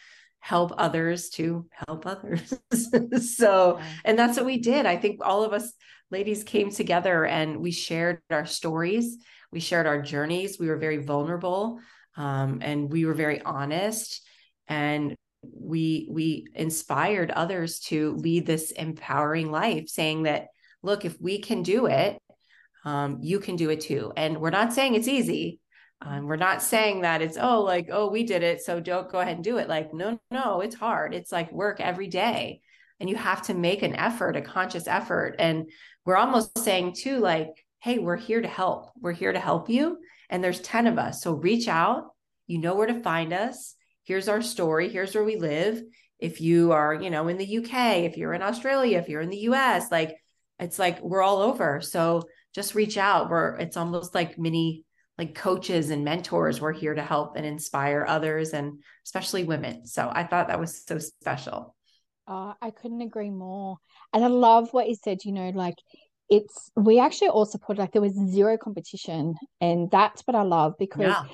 help 0.44 0.72
others 0.76 1.30
to 1.30 1.66
help 1.88 2.04
others. 2.06 2.52
so, 3.34 3.80
and 4.04 4.18
that's 4.18 4.36
what 4.36 4.44
we 4.44 4.58
did. 4.58 4.84
I 4.84 4.98
think 4.98 5.20
all 5.24 5.42
of 5.42 5.54
us 5.54 5.72
ladies 6.10 6.44
came 6.44 6.70
together 6.70 7.24
and 7.24 7.60
we 7.60 7.70
shared 7.70 8.20
our 8.28 8.44
stories, 8.44 9.16
we 9.50 9.60
shared 9.60 9.86
our 9.86 10.02
journeys. 10.02 10.58
We 10.60 10.66
were 10.66 10.76
very 10.76 10.98
vulnerable 10.98 11.80
um, 12.18 12.58
and 12.60 12.92
we 12.92 13.06
were 13.06 13.14
very 13.14 13.40
honest. 13.40 14.20
And 14.68 15.16
we 15.42 16.08
we 16.10 16.46
inspired 16.54 17.30
others 17.30 17.80
to 17.80 18.14
lead 18.16 18.44
this 18.44 18.70
empowering 18.70 19.50
life, 19.50 19.88
saying 19.88 20.24
that, 20.24 20.48
look, 20.82 21.06
if 21.06 21.18
we 21.18 21.38
can 21.38 21.62
do 21.62 21.86
it, 21.86 22.18
um, 22.84 23.16
you 23.22 23.40
can 23.40 23.56
do 23.56 23.70
it 23.70 23.80
too. 23.80 24.12
And 24.14 24.42
we're 24.42 24.50
not 24.50 24.74
saying 24.74 24.94
it's 24.94 25.08
easy. 25.08 25.60
Um, 26.04 26.26
we're 26.26 26.36
not 26.36 26.62
saying 26.62 27.00
that 27.00 27.22
it's 27.22 27.38
oh 27.40 27.62
like 27.62 27.88
oh 27.90 28.10
we 28.10 28.24
did 28.24 28.42
it 28.42 28.60
so 28.60 28.78
don't 28.78 29.10
go 29.10 29.20
ahead 29.20 29.36
and 29.36 29.44
do 29.44 29.56
it. 29.58 29.68
Like 29.68 29.94
no 29.94 30.18
no 30.30 30.60
it's 30.60 30.74
hard. 30.74 31.14
It's 31.14 31.32
like 31.32 31.50
work 31.52 31.80
every 31.80 32.08
day 32.08 32.60
and 33.00 33.08
you 33.08 33.16
have 33.16 33.42
to 33.42 33.54
make 33.54 33.82
an 33.82 33.96
effort 33.96 34.36
a 34.36 34.42
conscious 34.42 34.86
effort 34.86 35.36
and 35.38 35.70
we're 36.04 36.16
almost 36.16 36.58
saying 36.58 36.94
too 36.94 37.18
like 37.18 37.48
hey 37.80 37.98
we're 37.98 38.16
here 38.16 38.40
to 38.40 38.48
help. 38.48 38.90
We're 39.00 39.12
here 39.12 39.32
to 39.32 39.40
help 39.40 39.70
you 39.70 39.98
and 40.28 40.44
there's 40.44 40.60
10 40.60 40.86
of 40.86 40.98
us 40.98 41.22
so 41.22 41.32
reach 41.32 41.68
out. 41.68 42.10
You 42.46 42.58
know 42.58 42.74
where 42.74 42.86
to 42.86 43.00
find 43.00 43.32
us. 43.32 43.74
Here's 44.04 44.28
our 44.28 44.42
story. 44.42 44.90
Here's 44.90 45.14
where 45.14 45.24
we 45.24 45.36
live. 45.36 45.82
If 46.18 46.40
you 46.40 46.72
are 46.72 46.94
you 46.94 47.10
know 47.10 47.28
in 47.28 47.38
the 47.38 47.58
uk 47.58 47.72
if 47.72 48.16
you're 48.16 48.34
in 48.34 48.42
australia 48.42 48.98
if 48.98 49.08
you're 49.08 49.20
in 49.20 49.30
the 49.30 49.38
us 49.38 49.90
like 49.90 50.16
it's 50.58 50.78
like 50.78 51.00
we're 51.02 51.22
all 51.22 51.40
over 51.42 51.80
so 51.80 52.22
just 52.54 52.74
reach 52.74 52.96
out. 52.96 53.28
We're 53.28 53.56
it's 53.56 53.76
almost 53.76 54.14
like 54.14 54.38
mini 54.38 54.84
like 55.18 55.34
coaches 55.34 55.90
and 55.90 56.04
mentors 56.04 56.60
we're 56.60 56.72
here 56.72 56.94
to 56.94 57.02
help 57.02 57.36
and 57.36 57.46
inspire 57.46 58.04
others 58.06 58.50
and 58.50 58.82
especially 59.06 59.44
women 59.44 59.86
so 59.86 60.10
i 60.12 60.24
thought 60.24 60.48
that 60.48 60.60
was 60.60 60.84
so 60.84 60.98
special 60.98 61.74
Oh, 62.26 62.54
I 62.60 62.70
couldn't 62.70 63.02
agree 63.02 63.30
more. 63.30 63.76
And 64.12 64.24
I 64.24 64.28
love 64.28 64.72
what 64.72 64.88
you 64.88 64.96
said, 64.96 65.24
you 65.24 65.32
know, 65.32 65.50
like 65.50 65.76
it's 66.30 66.70
we 66.74 66.98
actually 66.98 67.28
all 67.28 67.46
put 67.46 67.78
like 67.78 67.92
there 67.92 68.02
was 68.02 68.14
zero 68.14 68.56
competition. 68.56 69.34
And 69.60 69.90
that's 69.90 70.22
what 70.22 70.34
I 70.34 70.42
love 70.42 70.74
because 70.78 71.08
yeah. 71.08 71.24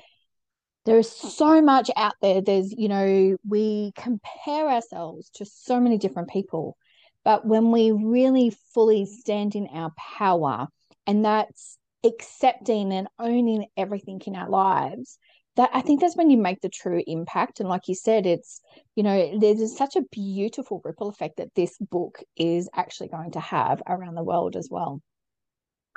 there's 0.86 1.08
so 1.08 1.62
much 1.62 1.90
out 1.96 2.14
there. 2.20 2.40
There's, 2.40 2.72
you 2.72 2.88
know, 2.88 3.36
we 3.46 3.92
compare 3.96 4.68
ourselves 4.68 5.30
to 5.34 5.44
so 5.44 5.78
many 5.78 5.96
different 5.96 6.28
people. 6.28 6.76
But 7.24 7.46
when 7.46 7.70
we 7.70 7.92
really 7.92 8.52
fully 8.74 9.06
stand 9.06 9.54
in 9.54 9.68
our 9.72 9.92
power, 9.96 10.66
and 11.06 11.24
that's 11.24 11.78
accepting 12.04 12.92
and 12.92 13.08
owning 13.18 13.66
everything 13.76 14.20
in 14.26 14.36
our 14.36 14.48
lives, 14.48 15.18
that 15.56 15.70
I 15.72 15.80
think 15.80 16.00
that's 16.00 16.16
when 16.16 16.30
you 16.30 16.38
make 16.38 16.60
the 16.60 16.68
true 16.68 17.02
impact. 17.06 17.60
And 17.60 17.68
like 17.68 17.88
you 17.88 17.94
said, 17.94 18.26
it's 18.26 18.60
you 18.94 19.02
know 19.02 19.38
there's 19.38 19.76
such 19.76 19.96
a 19.96 20.02
beautiful 20.12 20.80
ripple 20.84 21.08
effect 21.08 21.38
that 21.38 21.54
this 21.54 21.76
book 21.78 22.22
is 22.36 22.68
actually 22.74 23.08
going 23.08 23.32
to 23.32 23.40
have 23.40 23.82
around 23.86 24.14
the 24.14 24.24
world 24.24 24.56
as 24.56 24.68
well. 24.70 25.02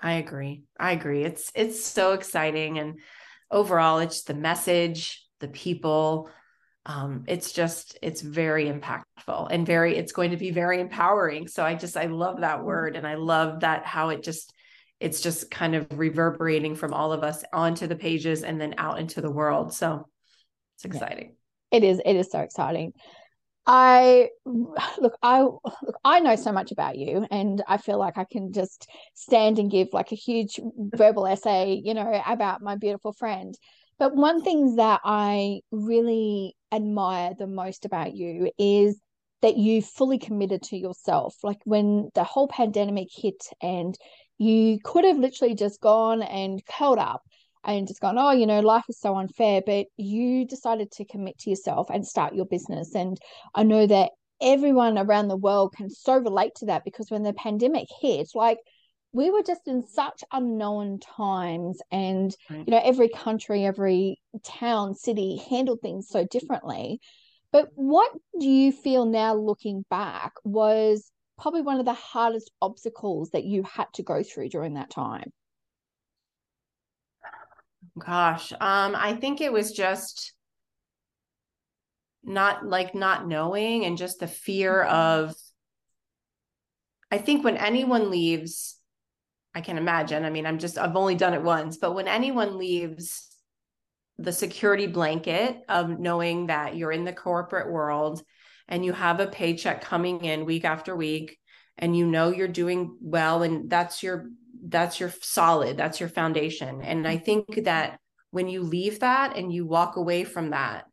I 0.02 0.14
agree. 0.14 0.64
I 0.80 0.92
agree. 0.92 1.24
It's 1.24 1.52
it's 1.56 1.84
so 1.84 2.14
exciting 2.14 2.80
and 2.80 3.00
overall 3.52 4.00
it's 4.00 4.24
the 4.24 4.34
message, 4.34 5.24
the 5.40 5.48
people, 5.48 6.30
um, 6.86 7.24
it's 7.28 7.54
just 7.54 7.98
it's 8.02 8.22
very 8.22 8.66
impactful 8.66 9.48
and 9.50 9.66
very 9.66 9.96
it's 9.96 10.12
going 10.12 10.32
to 10.32 10.38
be 10.38 10.52
very 10.52 10.82
empowering 10.82 11.48
so 11.48 11.64
i 11.64 11.76
just 11.76 11.96
i 11.96 12.08
love 12.08 12.42
that 12.42 12.58
mm-hmm. 12.58 12.68
word 12.68 12.96
and 12.98 13.08
i 13.08 13.16
love 13.16 13.62
that 13.62 13.86
how 13.86 14.10
it 14.10 14.22
just 14.22 14.54
it's 15.04 15.22
just 15.22 15.52
kind 15.52 15.76
of 15.76 15.86
reverberating 15.92 16.76
from 16.76 16.94
all 16.94 17.12
of 17.12 17.24
us 17.24 17.44
onto 17.52 17.88
the 17.88 17.96
pages 17.96 18.44
and 18.44 18.60
then 18.60 18.74
out 18.78 19.00
into 19.00 19.22
the 19.22 19.32
world 19.32 19.74
so 19.74 20.08
it's 20.76 20.86
exciting 20.86 21.36
yeah. 21.72 21.78
it 21.78 21.84
is 21.84 22.02
it 22.06 22.16
is 22.16 22.32
so 22.32 22.40
exciting 22.40 22.94
I 23.66 24.30
look, 24.46 25.16
I 25.24 25.40
look, 25.42 25.96
I 26.04 26.20
know 26.20 26.36
so 26.36 26.52
much 26.52 26.74
about 26.74 26.98
you, 26.98 27.26
and 27.32 27.64
I 27.66 27.78
feel 27.78 27.98
like 27.98 28.18
I 28.18 28.26
can 28.30 28.52
just 28.52 28.90
stand 29.14 29.58
and 29.58 29.72
give 29.72 29.88
like 29.94 30.12
a 30.12 30.16
huge 30.16 30.60
verbal 30.78 31.26
essay, 31.26 31.82
you 31.82 31.94
know, 31.94 32.22
about 32.28 32.62
my 32.62 32.76
beautiful 32.76 33.14
friend. 33.14 33.56
But 33.98 34.16
one 34.16 34.44
thing 34.44 34.76
that 34.76 35.00
I 35.06 35.62
really 35.72 36.58
admire 36.74 37.36
the 37.40 37.48
most 37.48 37.86
about 37.86 38.14
you 38.14 38.52
is 38.58 39.00
that 39.42 39.58
you 39.58 39.82
fully 39.82 40.18
committed 40.18 40.64
to 40.64 40.78
yourself. 40.78 41.36
Like 41.44 41.60
when 41.66 42.10
the 42.16 42.24
whole 42.24 42.48
pandemic 42.48 43.10
hit 43.12 43.46
and 43.62 43.96
you 44.38 44.80
could 44.84 45.06
have 45.06 45.18
literally 45.18 45.56
just 45.56 45.82
gone 45.82 46.22
and 46.22 46.66
curled 46.66 47.00
up 47.00 47.22
and 47.64 47.88
just 47.88 48.02
gone, 48.02 48.18
oh, 48.18 48.32
you 48.32 48.46
know, 48.46 48.60
life 48.60 48.84
is 48.90 49.00
so 49.00 49.16
unfair, 49.16 49.62
but 49.66 49.88
you 49.96 50.46
decided 50.46 50.92
to 50.92 51.06
commit 51.06 51.38
to 51.40 51.50
yourself 51.50 51.90
and 51.90 52.06
start 52.06 52.36
your 52.36 52.46
business. 52.46 52.94
And 52.94 53.18
I 53.56 53.64
know 53.64 53.88
that 53.88 54.12
everyone 54.42 54.98
around 54.98 55.30
the 55.30 55.38
world 55.38 55.74
can 55.76 55.90
so 55.90 56.18
relate 56.18 56.54
to 56.56 56.66
that 56.66 56.84
because 56.84 57.10
when 57.10 57.24
the 57.24 57.34
pandemic 57.34 57.88
hit, 58.02 58.30
like 58.36 58.58
we 59.14 59.30
were 59.30 59.44
just 59.44 59.68
in 59.68 59.86
such 59.88 60.24
unknown 60.32 61.00
times 61.00 61.80
and 61.92 62.36
you 62.50 62.66
know 62.68 62.82
every 62.84 63.08
country 63.08 63.64
every 63.64 64.20
town 64.44 64.96
city 64.96 65.40
handled 65.50 65.80
things 65.82 66.10
so 66.10 66.26
differently 66.26 67.00
but 67.52 67.70
what 67.76 68.12
do 68.40 68.50
you 68.50 68.72
feel 68.72 69.06
now 69.06 69.36
looking 69.36 69.86
back 69.90 70.34
was 70.44 71.12
probably 71.44 71.62
one 71.62 71.78
of 71.78 71.86
the 71.86 71.94
hardest 71.94 72.50
obstacles 72.62 73.32
that 73.32 73.44
you 73.44 73.64
had 73.64 73.88
to 73.94 74.02
go 74.02 74.24
through 74.24 74.48
during 74.48 74.76
that 74.76 74.90
time 74.90 75.30
gosh 78.00 78.54
um 78.54 78.96
i 78.96 79.14
think 79.14 79.42
it 79.42 79.52
was 79.52 79.74
just 79.74 80.34
not 82.24 82.66
like 82.66 82.96
not 82.96 83.28
knowing 83.28 83.84
and 83.84 83.98
just 83.98 84.22
the 84.22 84.28
fear 84.28 84.86
mm-hmm. 84.88 84.96
of 84.96 85.36
i 87.12 87.18
think 87.18 87.44
when 87.44 87.58
anyone 87.58 88.10
leaves 88.10 88.80
I 89.56 89.62
can 89.62 89.78
imagine. 89.78 90.26
I 90.26 90.32
mean, 90.32 90.48
I'm 90.48 90.58
just, 90.58 90.80
I've 90.80 90.96
only 90.96 91.14
done 91.16 91.36
it 91.36 91.44
once, 91.44 91.78
but 91.78 91.94
when 91.94 92.08
anyone 92.08 92.58
leaves 92.58 93.30
the 94.18 94.32
security 94.32 94.88
blanket 94.88 95.62
of 95.70 96.00
knowing 96.00 96.48
that 96.48 96.76
you're 96.76 96.92
in 96.92 97.04
the 97.04 97.14
corporate 97.14 97.72
world 97.72 98.24
and 98.74 98.84
you 98.84 98.92
have 98.92 99.20
a 99.20 99.28
paycheck 99.28 99.82
coming 99.82 100.26
in 100.26 100.46
week 100.46 100.66
after 100.66 100.96
week 100.96 101.38
and 101.78 101.96
you 101.96 102.08
know 102.08 102.32
you're 102.32 102.48
doing 102.48 102.98
well 103.02 103.44
and 103.44 103.70
that's 103.70 104.02
your 104.02 104.32
that's 104.68 105.00
your 105.00 105.14
solid 105.22 105.78
that's 105.78 106.00
your 106.00 106.10
foundation. 106.10 106.82
And 106.82 107.08
i 107.08 107.18
think 107.18 107.66
that 107.66 108.00
when 108.32 108.48
you 108.48 108.64
leave 108.64 109.02
that 109.02 109.38
and 109.38 109.54
you 109.54 109.68
walk 109.68 109.96
away 109.96 110.24
from 110.24 110.50
that 110.50 110.86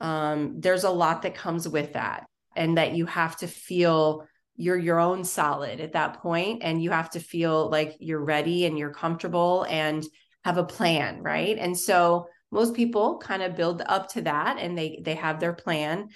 um, 0.00 0.56
there's 0.58 0.82
a 0.82 0.90
lot 0.90 1.22
that 1.22 1.36
comes 1.36 1.68
with 1.68 1.92
that 1.92 2.26
and 2.56 2.78
that 2.78 2.94
you 2.94 3.06
have 3.06 3.36
to 3.36 3.46
feel 3.46 4.26
you're 4.56 4.76
your 4.76 4.98
own 4.98 5.22
solid 5.22 5.80
at 5.80 5.92
that 5.92 6.20
point 6.20 6.62
and 6.64 6.82
you 6.82 6.90
have 6.90 7.10
to 7.10 7.20
feel 7.20 7.70
like 7.70 7.96
you're 8.00 8.24
ready 8.24 8.66
and 8.66 8.76
you're 8.76 8.92
comfortable 8.92 9.64
and 9.70 10.04
have 10.44 10.58
a 10.58 10.64
plan 10.64 11.22
right? 11.22 11.58
And 11.58 11.78
so 11.78 12.26
most 12.50 12.74
people 12.74 13.18
kind 13.18 13.42
of 13.42 13.56
build 13.56 13.82
up 13.86 14.08
to 14.14 14.22
that 14.22 14.58
and 14.58 14.76
they 14.76 15.00
they 15.04 15.14
have 15.14 15.38
their 15.38 15.52
plan 15.52 16.08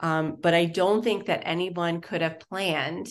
um, 0.00 0.36
but 0.40 0.54
i 0.54 0.64
don't 0.64 1.02
think 1.02 1.26
that 1.26 1.42
anyone 1.44 2.00
could 2.00 2.22
have 2.22 2.40
planned 2.40 3.08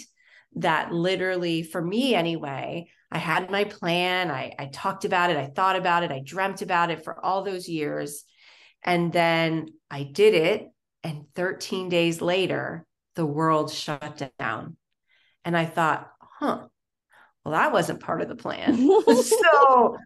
that 0.55 0.91
literally 0.91 1.63
for 1.63 1.81
me 1.81 2.15
anyway 2.15 2.87
i 3.11 3.17
had 3.17 3.51
my 3.51 3.63
plan 3.63 4.31
I, 4.31 4.53
I 4.57 4.65
talked 4.67 5.05
about 5.05 5.29
it 5.29 5.37
i 5.37 5.47
thought 5.47 5.75
about 5.75 6.03
it 6.03 6.11
i 6.11 6.21
dreamt 6.23 6.61
about 6.61 6.89
it 6.89 7.03
for 7.03 7.23
all 7.23 7.43
those 7.43 7.67
years 7.69 8.23
and 8.83 9.11
then 9.11 9.69
i 9.91 10.03
did 10.03 10.33
it 10.33 10.67
and 11.03 11.25
13 11.35 11.89
days 11.89 12.21
later 12.21 12.87
the 13.17 13.25
world 13.25 13.71
shut 13.71 14.31
down. 14.39 14.77
And 15.43 15.57
I 15.57 15.65
thought, 15.65 16.09
huh, 16.21 16.67
well, 17.43 17.51
that 17.51 17.73
wasn't 17.73 17.99
part 17.99 18.21
of 18.21 18.29
the 18.29 18.35
plan. 18.35 18.77
so 19.23 19.97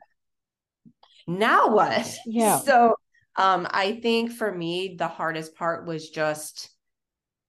now 1.27 1.69
what? 1.69 2.09
Yeah. 2.25 2.59
So 2.59 2.95
um, 3.35 3.67
I 3.69 3.99
think 4.01 4.31
for 4.31 4.51
me, 4.51 4.95
the 4.97 5.07
hardest 5.07 5.55
part 5.55 5.85
was 5.85 6.09
just 6.09 6.69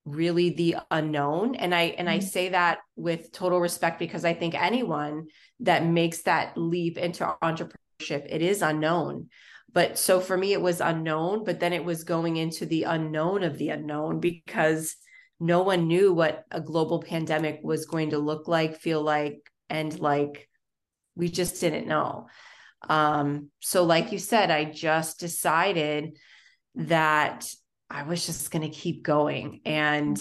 really 0.04 0.50
the 0.50 0.74
unknown 0.90 1.54
and 1.54 1.72
i 1.72 1.82
and 1.82 2.08
mm-hmm. 2.08 2.16
i 2.16 2.18
say 2.18 2.48
that 2.48 2.78
with 2.96 3.30
total 3.30 3.60
respect 3.60 4.00
because 4.00 4.24
i 4.24 4.34
think 4.34 4.52
anyone 4.52 5.28
that 5.60 5.86
makes 5.86 6.22
that 6.22 6.58
leap 6.58 6.98
into 6.98 7.22
entrepreneurship 7.40 8.26
it 8.28 8.42
is 8.42 8.62
unknown 8.62 9.28
but 9.72 9.96
so 9.96 10.18
for 10.18 10.36
me 10.36 10.52
it 10.52 10.60
was 10.60 10.80
unknown 10.80 11.44
but 11.44 11.60
then 11.60 11.72
it 11.72 11.84
was 11.84 12.02
going 12.02 12.36
into 12.36 12.66
the 12.66 12.82
unknown 12.82 13.44
of 13.44 13.56
the 13.58 13.68
unknown 13.68 14.18
because 14.18 14.96
no 15.42 15.62
one 15.62 15.88
knew 15.88 16.12
what 16.12 16.44
a 16.52 16.60
global 16.60 17.02
pandemic 17.02 17.58
was 17.64 17.86
going 17.86 18.10
to 18.10 18.18
look 18.18 18.46
like, 18.46 18.78
feel 18.78 19.02
like, 19.02 19.50
and 19.68 19.98
like 19.98 20.48
we 21.16 21.28
just 21.28 21.60
didn't 21.60 21.88
know. 21.88 22.28
Um, 22.88 23.50
so, 23.60 23.84
like 23.84 24.12
you 24.12 24.18
said, 24.18 24.50
I 24.50 24.64
just 24.64 25.20
decided 25.20 26.18
that 26.74 27.52
I 27.90 28.04
was 28.04 28.24
just 28.24 28.50
going 28.50 28.62
to 28.62 28.76
keep 28.76 29.02
going. 29.02 29.60
And, 29.64 30.20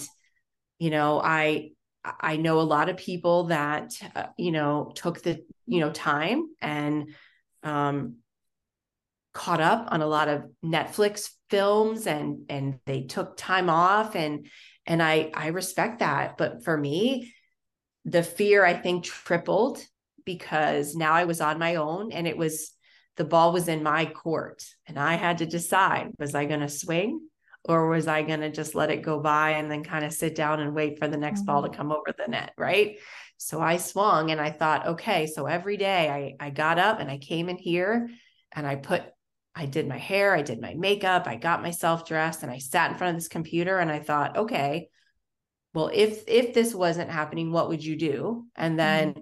you 0.78 0.90
know, 0.90 1.20
I, 1.20 1.70
I 2.04 2.36
know 2.36 2.60
a 2.60 2.62
lot 2.62 2.88
of 2.88 2.96
people 2.96 3.44
that, 3.44 3.92
uh, 4.14 4.26
you 4.36 4.52
know, 4.52 4.92
took 4.94 5.22
the, 5.22 5.44
you 5.66 5.80
know, 5.80 5.90
time 5.90 6.48
and, 6.60 7.14
um, 7.62 8.16
caught 9.32 9.60
up 9.60 9.88
on 9.90 10.02
a 10.02 10.06
lot 10.06 10.28
of 10.28 10.44
Netflix 10.62 11.30
films 11.52 12.06
and 12.06 12.46
and 12.48 12.78
they 12.86 13.02
took 13.02 13.36
time 13.36 13.68
off 13.68 14.16
and 14.16 14.46
and 14.86 15.02
i 15.02 15.30
i 15.34 15.48
respect 15.48 15.98
that 15.98 16.38
but 16.38 16.64
for 16.64 16.74
me 16.74 17.30
the 18.06 18.22
fear 18.22 18.64
i 18.64 18.72
think 18.72 19.04
tripled 19.04 19.78
because 20.24 20.94
now 20.94 21.12
i 21.12 21.24
was 21.24 21.40
on 21.40 21.58
my 21.58 21.76
own 21.76 22.12
and 22.12 22.26
it 22.26 22.36
was 22.36 22.72
the 23.16 23.24
ball 23.24 23.52
was 23.52 23.68
in 23.68 23.82
my 23.82 24.04
court 24.06 24.64
and 24.86 24.98
i 24.98 25.14
had 25.14 25.38
to 25.38 25.46
decide 25.46 26.08
was 26.18 26.34
i 26.34 26.44
going 26.44 26.60
to 26.60 26.68
swing 26.68 27.20
or 27.64 27.88
was 27.88 28.08
i 28.08 28.22
going 28.22 28.40
to 28.40 28.50
just 28.50 28.74
let 28.74 28.90
it 28.90 29.02
go 29.02 29.20
by 29.20 29.50
and 29.50 29.70
then 29.70 29.84
kind 29.84 30.04
of 30.04 30.12
sit 30.12 30.34
down 30.34 30.60
and 30.60 30.74
wait 30.74 30.98
for 30.98 31.08
the 31.08 31.16
next 31.16 31.40
mm-hmm. 31.40 31.46
ball 31.46 31.62
to 31.62 31.68
mm-hmm. 31.68 31.76
come 31.76 31.92
over 31.92 32.14
the 32.16 32.30
net 32.30 32.52
right 32.56 32.98
so 33.36 33.60
i 33.60 33.76
swung 33.76 34.30
and 34.30 34.40
i 34.40 34.50
thought 34.50 34.86
okay 34.86 35.26
so 35.26 35.46
every 35.46 35.76
day 35.76 36.34
i 36.40 36.46
i 36.46 36.50
got 36.50 36.78
up 36.78 37.00
and 37.00 37.10
i 37.10 37.18
came 37.18 37.48
in 37.48 37.56
here 37.56 38.08
and 38.52 38.66
i 38.66 38.76
put 38.76 39.02
I 39.54 39.66
did 39.66 39.86
my 39.86 39.98
hair, 39.98 40.34
I 40.34 40.42
did 40.42 40.60
my 40.60 40.74
makeup, 40.74 41.26
I 41.26 41.36
got 41.36 41.62
myself 41.62 42.06
dressed 42.06 42.42
and 42.42 42.50
I 42.50 42.58
sat 42.58 42.90
in 42.90 42.96
front 42.96 43.16
of 43.16 43.20
this 43.20 43.28
computer 43.28 43.78
and 43.78 43.90
I 43.90 43.98
thought, 43.98 44.36
okay, 44.36 44.88
well, 45.74 45.90
if 45.92 46.24
if 46.26 46.54
this 46.54 46.74
wasn't 46.74 47.10
happening, 47.10 47.50
what 47.50 47.68
would 47.68 47.84
you 47.84 47.96
do? 47.96 48.46
And 48.54 48.78
then 48.78 49.10
mm-hmm. 49.10 49.20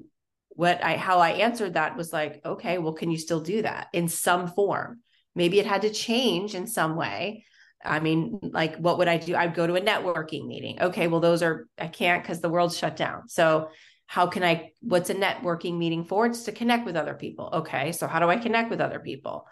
What 0.50 0.82
I 0.82 0.96
how 0.96 1.18
I 1.18 1.30
answered 1.30 1.74
that 1.74 1.96
was 1.96 2.12
like, 2.12 2.40
okay, 2.44 2.78
well, 2.78 2.92
can 2.92 3.10
you 3.10 3.18
still 3.18 3.40
do 3.40 3.62
that 3.62 3.88
in 3.92 4.08
some 4.08 4.48
form? 4.48 5.00
Maybe 5.34 5.58
it 5.58 5.66
had 5.66 5.82
to 5.82 5.90
change 5.90 6.54
in 6.54 6.66
some 6.66 6.96
way. 6.96 7.44
I 7.82 8.00
mean, 8.00 8.38
like, 8.42 8.76
what 8.76 8.98
would 8.98 9.08
I 9.08 9.16
do? 9.16 9.34
I'd 9.34 9.54
go 9.54 9.66
to 9.66 9.76
a 9.76 9.80
networking 9.80 10.46
meeting. 10.46 10.82
Okay, 10.82 11.08
well, 11.08 11.20
those 11.20 11.42
are, 11.42 11.66
I 11.78 11.86
can't 11.86 12.22
because 12.22 12.40
the 12.40 12.50
world's 12.50 12.76
shut 12.76 12.94
down. 12.94 13.28
So, 13.28 13.70
how 14.06 14.26
can 14.26 14.42
I, 14.42 14.72
what's 14.80 15.08
a 15.08 15.14
networking 15.14 15.78
meeting 15.78 16.04
for? 16.04 16.26
It's 16.26 16.42
to 16.42 16.52
connect 16.52 16.84
with 16.84 16.96
other 16.96 17.14
people. 17.14 17.48
Okay, 17.54 17.92
so 17.92 18.06
how 18.06 18.18
do 18.18 18.28
I 18.28 18.36
connect 18.36 18.68
with 18.68 18.80
other 18.80 18.98
people? 18.98 19.46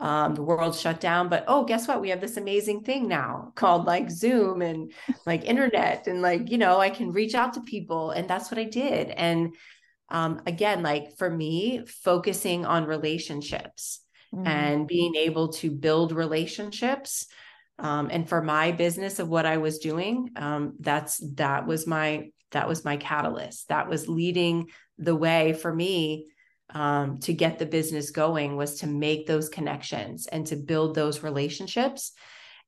um, 0.00 0.34
the 0.34 0.42
world 0.42 0.74
shut 0.74 0.98
down 1.00 1.28
but 1.28 1.44
oh 1.46 1.64
guess 1.64 1.86
what 1.86 2.00
we 2.00 2.08
have 2.08 2.20
this 2.20 2.38
amazing 2.38 2.82
thing 2.82 3.06
now 3.06 3.52
called 3.54 3.84
like 3.84 4.10
zoom 4.10 4.62
and 4.62 4.92
like 5.26 5.44
internet 5.44 6.06
and 6.06 6.22
like 6.22 6.50
you 6.50 6.58
know 6.58 6.78
i 6.78 6.88
can 6.88 7.12
reach 7.12 7.34
out 7.34 7.52
to 7.54 7.60
people 7.60 8.10
and 8.10 8.28
that's 8.28 8.50
what 8.50 8.58
i 8.58 8.64
did 8.64 9.10
and 9.10 9.54
um, 10.10 10.40
again 10.46 10.82
like 10.82 11.16
for 11.16 11.30
me 11.30 11.84
focusing 11.86 12.64
on 12.64 12.84
relationships 12.86 14.00
mm-hmm. 14.34 14.46
and 14.46 14.86
being 14.86 15.14
able 15.16 15.48
to 15.48 15.70
build 15.70 16.12
relationships 16.12 17.26
um, 17.78 18.08
and 18.10 18.28
for 18.28 18.42
my 18.42 18.72
business 18.72 19.18
of 19.18 19.28
what 19.28 19.46
i 19.46 19.56
was 19.56 19.78
doing 19.78 20.30
um, 20.36 20.74
that's 20.80 21.20
that 21.34 21.66
was 21.66 21.86
my 21.86 22.30
that 22.50 22.68
was 22.68 22.84
my 22.84 22.96
catalyst 22.96 23.68
that 23.68 23.88
was 23.88 24.08
leading 24.08 24.66
the 24.98 25.16
way 25.16 25.52
for 25.52 25.72
me 25.72 26.26
um, 26.74 27.18
to 27.18 27.32
get 27.32 27.58
the 27.58 27.66
business 27.66 28.10
going 28.10 28.56
was 28.56 28.80
to 28.80 28.86
make 28.86 29.26
those 29.26 29.48
connections 29.48 30.26
and 30.26 30.46
to 30.46 30.56
build 30.56 30.94
those 30.94 31.22
relationships. 31.22 32.12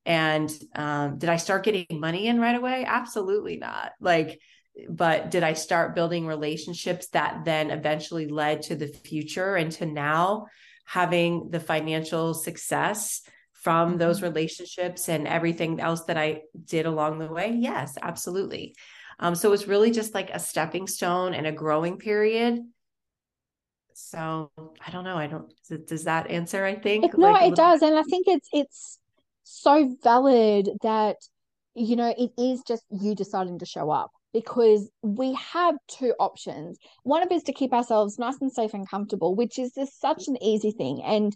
And 0.05 0.51
um, 0.75 1.17
did 1.17 1.29
I 1.29 1.37
start 1.37 1.63
getting 1.63 1.85
money 1.91 2.27
in 2.27 2.39
right 2.39 2.55
away? 2.55 2.83
Absolutely 2.85 3.57
not. 3.57 3.91
Like, 4.01 4.39
but 4.89 5.29
did 5.31 5.43
I 5.43 5.53
start 5.53 5.95
building 5.95 6.25
relationships 6.25 7.07
that 7.09 7.45
then 7.45 7.69
eventually 7.69 8.27
led 8.27 8.63
to 8.63 8.75
the 8.75 8.87
future 8.87 9.55
and 9.55 9.71
to 9.73 9.85
now 9.85 10.47
having 10.85 11.49
the 11.49 11.59
financial 11.59 12.33
success 12.33 13.21
from 13.53 13.91
mm-hmm. 13.91 13.99
those 13.99 14.21
relationships 14.21 15.09
and 15.09 15.27
everything 15.27 15.79
else 15.79 16.03
that 16.05 16.17
I 16.17 16.41
did 16.65 16.85
along 16.85 17.19
the 17.19 17.27
way? 17.27 17.55
Yes, 17.57 17.97
absolutely. 18.01 18.75
Um, 19.19 19.35
so 19.35 19.47
it 19.47 19.51
was 19.51 19.67
really 19.67 19.91
just 19.91 20.13
like 20.13 20.31
a 20.31 20.39
stepping 20.39 20.87
stone 20.87 21.33
and 21.33 21.47
a 21.47 21.51
growing 21.51 21.97
period. 21.97 22.59
So 23.93 24.51
I 24.85 24.91
don't 24.91 25.03
know. 25.03 25.17
I 25.17 25.27
don't. 25.27 25.53
Does 25.85 26.05
that 26.05 26.31
answer? 26.31 26.65
I 26.65 26.75
think. 26.75 27.05
It, 27.05 27.17
no, 27.17 27.31
like 27.31 27.51
it 27.51 27.55
does, 27.55 27.81
bit? 27.81 27.89
and 27.89 27.99
I 27.99 28.01
think 28.01 28.27
it's 28.27 28.49
it's 28.51 28.99
so 29.43 29.95
valid 30.03 30.69
that 30.81 31.17
you 31.75 31.95
know 31.95 32.13
it 32.17 32.31
is 32.37 32.63
just 32.67 32.83
you 32.89 33.13
deciding 33.13 33.59
to 33.59 33.67
show 33.67 33.91
up 33.91 34.11
because 34.33 34.89
we 35.01 35.33
have 35.33 35.75
two 35.87 36.13
options. 36.19 36.77
One 37.03 37.23
of 37.23 37.31
is 37.31 37.43
to 37.43 37.53
keep 37.53 37.73
ourselves 37.73 38.19
nice 38.19 38.37
and 38.41 38.51
safe 38.51 38.73
and 38.73 38.89
comfortable, 38.89 39.35
which 39.35 39.59
is 39.59 39.73
just 39.73 40.01
such 40.01 40.27
an 40.27 40.41
easy 40.43 40.71
thing. 40.71 41.01
And 41.03 41.33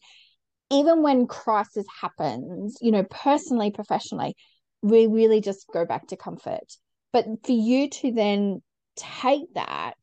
even 0.71 1.03
when 1.03 1.27
crisis 1.27 1.85
happens, 2.01 2.77
you 2.81 2.91
know, 2.91 3.03
personally, 3.03 3.71
professionally, 3.71 4.35
we 4.81 5.07
really 5.07 5.41
just 5.41 5.65
go 5.73 5.85
back 5.85 6.07
to 6.07 6.17
comfort. 6.17 6.73
But 7.13 7.25
for 7.45 7.51
you 7.51 7.89
to 7.89 8.11
then 8.11 8.61
take 8.95 9.53
that 9.53 9.95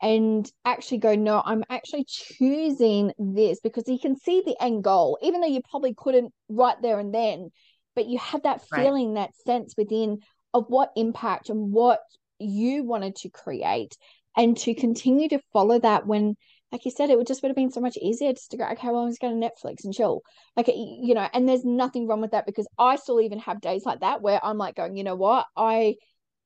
and 0.00 0.50
actually 0.64 0.98
go, 0.98 1.14
no, 1.14 1.42
I'm 1.44 1.64
actually 1.68 2.06
choosing 2.08 3.12
this 3.18 3.60
because 3.60 3.84
you 3.88 3.98
can 3.98 4.16
see 4.18 4.42
the 4.44 4.56
end 4.62 4.84
goal, 4.84 5.18
even 5.22 5.40
though 5.40 5.46
you 5.46 5.60
probably 5.68 5.94
couldn't 5.96 6.32
right 6.48 6.76
there 6.80 6.98
and 6.98 7.14
then, 7.14 7.50
but 7.94 8.06
you 8.06 8.18
had 8.18 8.42
that 8.44 8.62
feeling, 8.68 9.14
right. 9.14 9.26
that 9.26 9.36
sense 9.44 9.74
within 9.76 10.18
of 10.54 10.66
what 10.68 10.92
impact 10.96 11.50
and 11.50 11.72
what 11.72 12.00
you 12.38 12.84
wanted 12.84 13.16
to 13.16 13.30
create 13.30 13.96
and 14.36 14.56
to 14.58 14.74
continue 14.74 15.28
to 15.28 15.40
follow 15.52 15.78
that 15.78 16.06
when 16.06 16.36
like 16.72 16.84
you 16.84 16.90
said, 16.90 17.10
it 17.10 17.16
would 17.16 17.26
just 17.26 17.42
would 17.42 17.48
have 17.48 17.56
been 17.56 17.70
so 17.70 17.80
much 17.80 17.96
easier 17.96 18.32
just 18.32 18.50
to 18.50 18.56
go, 18.56 18.64
okay, 18.64 18.88
well, 18.88 18.98
I'm 18.98 19.10
just 19.10 19.20
going 19.20 19.40
to 19.40 19.46
Netflix 19.46 19.84
and 19.84 19.94
chill. 19.94 20.22
Like, 20.56 20.66
you 20.68 21.14
know, 21.14 21.28
and 21.32 21.48
there's 21.48 21.64
nothing 21.64 22.06
wrong 22.06 22.20
with 22.20 22.32
that 22.32 22.44
because 22.44 22.66
I 22.78 22.96
still 22.96 23.20
even 23.20 23.38
have 23.38 23.60
days 23.60 23.84
like 23.86 24.00
that 24.00 24.20
where 24.20 24.44
I'm 24.44 24.58
like 24.58 24.74
going, 24.74 24.96
you 24.96 25.04
know 25.04 25.14
what? 25.14 25.46
I 25.56 25.94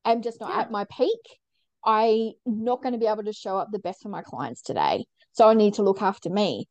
am 0.04 0.22
just 0.22 0.38
not 0.40 0.50
yeah. 0.50 0.60
at 0.60 0.70
my 0.70 0.84
peak. 0.84 1.20
I'm 1.84 2.32
not 2.44 2.82
going 2.82 2.92
to 2.92 2.98
be 2.98 3.06
able 3.06 3.24
to 3.24 3.32
show 3.32 3.56
up 3.56 3.68
the 3.72 3.78
best 3.78 4.02
for 4.02 4.10
my 4.10 4.22
clients 4.22 4.60
today. 4.60 5.06
So 5.32 5.48
I 5.48 5.54
need 5.54 5.74
to 5.74 5.82
look 5.82 6.02
after 6.02 6.28
me. 6.28 6.66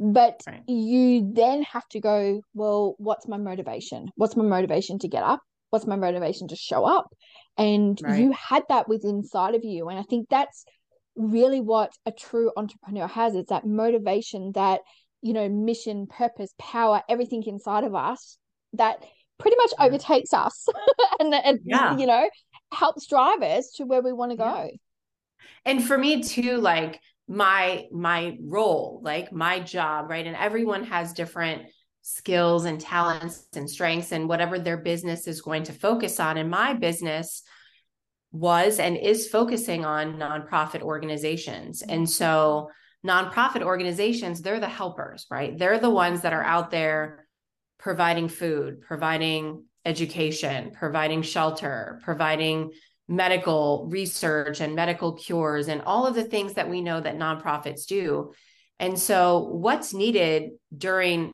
But 0.00 0.40
right. 0.46 0.62
you 0.66 1.32
then 1.32 1.62
have 1.62 1.86
to 1.90 2.00
go, 2.00 2.42
well, 2.54 2.94
what's 2.98 3.28
my 3.28 3.36
motivation? 3.36 4.10
What's 4.16 4.36
my 4.36 4.44
motivation 4.44 4.98
to 5.00 5.08
get 5.08 5.22
up? 5.22 5.40
What's 5.70 5.86
my 5.86 5.96
motivation 5.96 6.48
to 6.48 6.56
show 6.56 6.84
up? 6.84 7.08
And 7.56 7.98
right. 8.02 8.20
you 8.20 8.32
had 8.32 8.62
that 8.68 8.88
within 8.88 9.16
inside 9.16 9.54
of 9.54 9.64
you. 9.64 9.88
And 9.88 9.98
I 9.98 10.02
think 10.02 10.28
that's 10.28 10.64
really 11.16 11.60
what 11.60 11.92
a 12.06 12.12
true 12.12 12.52
entrepreneur 12.56 13.08
has 13.08 13.34
it's 13.34 13.50
that 13.50 13.66
motivation, 13.66 14.52
that, 14.54 14.80
you 15.20 15.32
know, 15.32 15.48
mission, 15.48 16.06
purpose, 16.06 16.54
power, 16.58 17.02
everything 17.08 17.42
inside 17.44 17.84
of 17.84 17.94
us 17.94 18.38
that 18.74 19.04
pretty 19.38 19.56
much 19.56 19.72
overtakes 19.78 20.32
us 20.32 20.66
and, 21.20 21.34
and 21.34 21.60
yeah. 21.64 21.96
you 21.96 22.06
know, 22.06 22.28
helps 22.72 23.06
drive 23.06 23.42
us 23.42 23.72
to 23.76 23.84
where 23.84 24.02
we 24.02 24.12
want 24.12 24.30
to 24.32 24.36
go. 24.36 24.44
Yeah. 24.44 24.70
And 25.64 25.84
for 25.84 25.98
me 25.98 26.22
too, 26.22 26.58
like 26.58 27.00
my 27.28 27.86
my 27.92 28.36
role, 28.40 29.00
like 29.02 29.32
my 29.32 29.60
job, 29.60 30.08
right? 30.08 30.26
And 30.26 30.36
everyone 30.36 30.84
has 30.84 31.12
different 31.12 31.62
skills 32.08 32.64
and 32.64 32.80
talents 32.80 33.46
and 33.54 33.68
strengths 33.68 34.12
and 34.12 34.28
whatever 34.28 34.58
their 34.58 34.78
business 34.78 35.26
is 35.26 35.42
going 35.42 35.64
to 35.64 35.72
focus 35.72 36.18
on. 36.18 36.38
And 36.38 36.50
my 36.50 36.72
business 36.72 37.42
was 38.32 38.78
and 38.78 38.96
is 38.96 39.28
focusing 39.28 39.84
on 39.84 40.14
nonprofit 40.14 40.80
organizations. 40.80 41.82
And 41.82 42.08
so 42.08 42.70
nonprofit 43.06 43.62
organizations, 43.62 44.40
they're 44.40 44.58
the 44.58 44.68
helpers, 44.68 45.26
right? 45.30 45.56
They're 45.56 45.78
the 45.78 45.90
ones 45.90 46.22
that 46.22 46.32
are 46.32 46.42
out 46.42 46.70
there 46.70 47.26
providing 47.78 48.28
food, 48.28 48.80
providing 48.80 49.64
education, 49.84 50.72
providing 50.72 51.22
shelter, 51.22 52.00
providing 52.04 52.70
medical 53.06 53.86
research 53.90 54.60
and 54.60 54.74
medical 54.74 55.12
cures 55.12 55.68
and 55.68 55.82
all 55.82 56.06
of 56.06 56.14
the 56.14 56.24
things 56.24 56.54
that 56.54 56.68
we 56.68 56.80
know 56.80 57.00
that 57.00 57.18
nonprofits 57.18 57.86
do. 57.86 58.32
And 58.78 58.98
so 58.98 59.40
what's 59.40 59.92
needed 59.92 60.50
during 60.76 61.32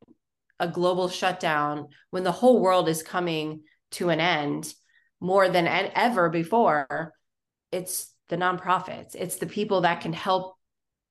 a 0.65 0.69
global 0.69 1.09
shutdown 1.09 1.89
when 2.11 2.25
the 2.25 2.33
whole 2.33 2.61
world 2.61 2.89
is 2.89 3.03
coming 3.03 3.61
to 3.93 4.09
an 4.09 4.19
end 4.19 4.73
more 5.21 5.49
than 5.49 5.67
ever 5.67 6.31
before 6.31 7.13
it's 7.71 8.11
the 8.29 8.37
nonprofits. 8.37 9.15
It's 9.15 9.37
the 9.37 9.47
people 9.47 9.83
that 9.83 10.01
can 10.01 10.13
help 10.13 10.57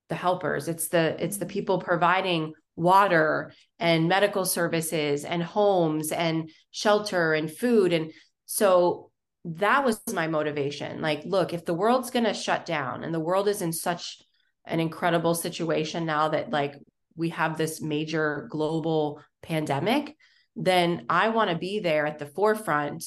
the 0.09 0.15
helpers. 0.15 0.67
It's 0.67 0.87
the 0.87 1.15
it's 1.23 1.37
the 1.37 1.45
people 1.45 1.79
providing 1.79 2.53
water 2.75 3.53
and 3.79 4.07
medical 4.07 4.45
services 4.45 5.25
and 5.25 5.43
homes 5.43 6.11
and 6.11 6.49
shelter 6.71 7.33
and 7.33 7.51
food. 7.51 7.93
And 7.93 8.11
so 8.45 9.11
that 9.45 9.85
was 9.85 10.01
my 10.13 10.27
motivation. 10.27 11.01
Like 11.01 11.23
look 11.25 11.53
if 11.53 11.65
the 11.65 11.73
world's 11.73 12.09
going 12.09 12.25
to 12.25 12.33
shut 12.33 12.65
down 12.65 13.03
and 13.03 13.13
the 13.13 13.19
world 13.19 13.47
is 13.47 13.61
in 13.61 13.73
such 13.73 14.19
an 14.65 14.79
incredible 14.79 15.35
situation 15.35 16.05
now 16.05 16.29
that 16.29 16.49
like 16.49 16.75
we 17.15 17.29
have 17.29 17.57
this 17.57 17.81
major 17.81 18.47
global 18.49 19.21
pandemic 19.41 20.15
then 20.55 21.05
i 21.09 21.29
want 21.29 21.49
to 21.49 21.57
be 21.57 21.79
there 21.79 22.05
at 22.05 22.19
the 22.19 22.25
forefront 22.25 23.03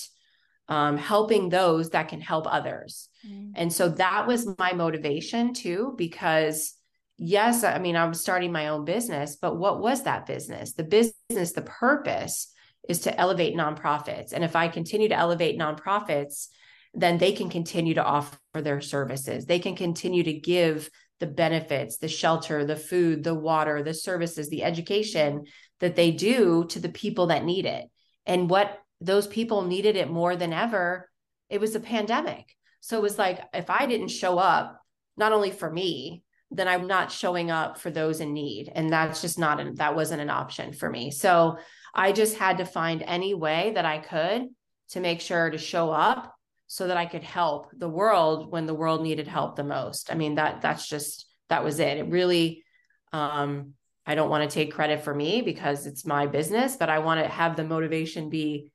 um, 0.69 0.97
helping 0.97 1.49
those 1.49 1.91
that 1.91 2.09
can 2.09 2.21
help 2.21 2.53
others. 2.53 3.09
Mm. 3.27 3.53
And 3.55 3.73
so 3.73 3.89
that 3.91 4.27
was 4.27 4.49
my 4.59 4.73
motivation 4.73 5.55
too, 5.55 5.95
because 5.97 6.75
yes, 7.19 7.65
I 7.65 7.79
mean, 7.79 7.97
I 7.97 8.07
was 8.07 8.21
starting 8.21 8.53
my 8.53 8.69
own 8.69 8.85
business, 8.85 9.37
but 9.37 9.57
what 9.57 9.81
was 9.81 10.03
that 10.03 10.27
business? 10.27 10.73
The 10.73 10.85
business, 10.85 11.53
the 11.53 11.63
purpose 11.63 12.53
is 12.89 13.01
to 13.01 13.21
elevate 13.21 13.57
nonprofits. 13.57 14.33
And 14.33 14.45
if 14.45 14.57
I 14.57 14.69
continue 14.69 15.09
to 15.09 15.17
elevate 15.17 15.59
nonprofits, 15.59 16.49
then 16.95 17.19
they 17.19 17.33
can 17.33 17.49
continue 17.49 17.95
to 17.95 18.05
offer 18.05 18.39
their 18.55 18.81
services. 18.81 19.45
They 19.45 19.59
can 19.59 19.77
continue 19.77 20.23
to 20.23 20.33
give 20.33 20.91
the 21.21 21.27
benefits, 21.27 21.99
the 21.99 22.09
shelter, 22.09 22.65
the 22.65 22.77
food, 22.77 23.25
the 23.25 23.35
water, 23.35 23.83
the 23.83 23.95
services, 23.95 24.49
the 24.49 24.65
education 24.65 25.45
that 25.81 25.97
they 25.97 26.11
do 26.11 26.67
to 26.69 26.79
the 26.79 26.89
people 26.89 27.29
that 27.29 27.45
need 27.45 27.67
it. 27.67 27.87
And 28.27 28.51
what 28.51 28.79
those 29.01 29.27
people 29.27 29.63
needed 29.63 29.97
it 29.97 30.11
more 30.11 30.37
than 30.37 30.53
ever, 30.53 31.11
it 31.49 31.61
was 31.61 31.75
a 31.75 31.81
pandemic. 31.81 32.55
So 32.81 32.97
it 32.97 33.03
was 33.03 33.19
like, 33.19 33.41
if 33.53 33.71
I 33.71 33.87
didn't 33.87 34.09
show 34.09 34.39
up, 34.39 34.81
not 35.17 35.33
only 35.33 35.51
for 35.51 35.71
me, 35.71 36.23
then 36.51 36.69
I'm 36.69 36.87
not 36.87 37.11
showing 37.11 37.51
up 37.51 37.79
for 37.79 37.91
those 37.91 38.21
in 38.21 38.33
need. 38.33 38.71
And 38.73 38.91
that's 38.91 39.21
just 39.21 39.39
not, 39.39 39.59
an, 39.61 39.75
that 39.77 39.97
wasn't 39.97 40.23
an 40.23 40.31
option 40.31 40.73
for 40.73 40.89
me. 40.89 41.11
So 41.11 41.59
I 41.95 42.13
just 42.13 42.37
had 42.37 42.59
to 42.59 42.65
find 42.65 43.03
any 43.03 43.35
way 43.35 43.73
that 43.75 43.85
I 43.85 43.99
could 43.99 44.49
to 44.91 45.01
make 45.01 45.21
sure 45.21 45.51
to 45.51 45.59
show 45.59 45.91
up 45.91 46.36
so 46.67 46.89
that 46.89 46.97
I 46.97 47.07
could 47.07 47.23
help 47.23 47.71
the 47.77 47.89
world 47.89 48.51
when 48.51 48.67
the 48.67 48.75
world 48.75 49.03
needed 49.03 49.29
help 49.29 49.57
the 49.57 49.65
most. 49.65 50.11
I 50.11 50.15
mean, 50.15 50.35
that, 50.35 50.63
that's 50.63 50.89
just, 50.89 51.27
that 51.49 51.65
was 51.65 51.79
it. 51.79 51.99
It 51.99 52.09
really, 52.09 52.65
um, 53.13 53.75
I 54.05 54.15
don't 54.15 54.31
want 54.31 54.49
to 54.49 54.55
take 54.55 54.75
credit 54.75 55.03
for 55.03 55.15
me 55.15 55.43
because 55.43 55.87
it's 55.87 56.07
my 56.07 56.27
business, 56.27 56.77
but 56.77 56.89
I 56.89 57.01
want 57.01 57.23
to 57.23 57.29
have 57.29 57.57
the 57.57 57.65
motivation 57.65 58.31
be 58.31 58.71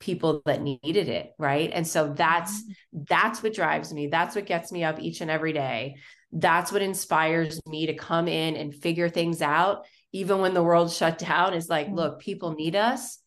people 0.00 0.42
that 0.44 0.60
needed 0.60 1.08
it 1.08 1.32
right 1.38 1.70
and 1.72 1.86
so 1.86 2.12
that's 2.12 2.52
mm-hmm. 2.62 3.02
that's 3.08 3.42
what 3.42 3.54
drives 3.54 3.92
me 3.92 4.08
that's 4.08 4.34
what 4.34 4.44
gets 4.44 4.70
me 4.70 4.84
up 4.84 5.00
each 5.00 5.20
and 5.20 5.30
every 5.30 5.52
day 5.52 5.96
that's 6.32 6.72
what 6.72 6.82
inspires 6.82 7.60
me 7.66 7.86
to 7.86 7.94
come 7.94 8.28
in 8.28 8.56
and 8.56 8.74
figure 8.74 9.08
things 9.08 9.40
out 9.40 9.86
even 10.12 10.40
when 10.40 10.52
the 10.52 10.62
world 10.62 10.92
shut 10.92 11.16
down 11.16 11.54
is 11.54 11.68
like 11.68 11.86
mm-hmm. 11.86 11.96
look 11.96 12.20
people 12.20 12.54
need 12.54 12.76
us 12.76 13.18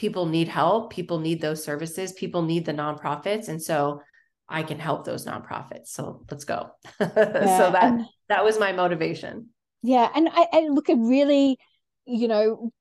people 0.00 0.24
need 0.24 0.48
help 0.48 0.90
people 0.90 1.18
need 1.20 1.42
those 1.42 1.62
services 1.62 2.14
people 2.14 2.40
need 2.40 2.64
the 2.64 2.72
nonprofits 2.72 3.48
and 3.48 3.62
so 3.62 4.00
i 4.48 4.62
can 4.62 4.78
help 4.78 5.04
those 5.04 5.26
nonprofits. 5.26 5.88
So 5.88 6.24
let's 6.30 6.44
go. 6.44 6.70
Yeah, 7.00 7.58
so 7.58 7.70
that 7.70 7.84
and, 7.84 8.06
that 8.30 8.42
was 8.42 8.58
my 8.58 8.72
motivation. 8.72 9.50
Yeah 9.82 10.08
and 10.14 10.30
I, 10.32 10.46
I 10.52 10.60
look 10.68 10.88
at 10.88 10.96
really 10.96 11.58
you 12.06 12.28
know 12.28 12.72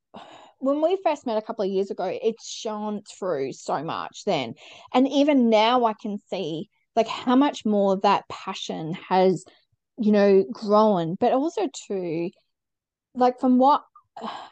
when 0.60 0.82
we 0.82 0.98
first 1.04 1.26
met 1.26 1.38
a 1.38 1.42
couple 1.42 1.66
of 1.66 1.72
years 1.72 1.92
ago, 1.92 2.06
it's 2.06 2.50
shone 2.50 3.02
through 3.18 3.54
so 3.54 3.84
much 3.84 4.24
then. 4.26 4.54
And 4.94 5.08
even 5.08 5.50
now 5.50 5.86
I 5.86 5.94
can 5.94 6.18
see 6.30 6.70
like 6.96 7.08
how 7.08 7.36
much 7.36 7.66
more 7.66 7.98
that 8.02 8.28
passion 8.30 8.94
has, 9.08 9.46
you 9.98 10.12
know, 10.12 10.46
grown, 10.52 11.16
but 11.16 11.34
also 11.34 11.70
too, 11.88 12.30
like 13.16 13.40
from 13.40 13.58
what 13.58 13.84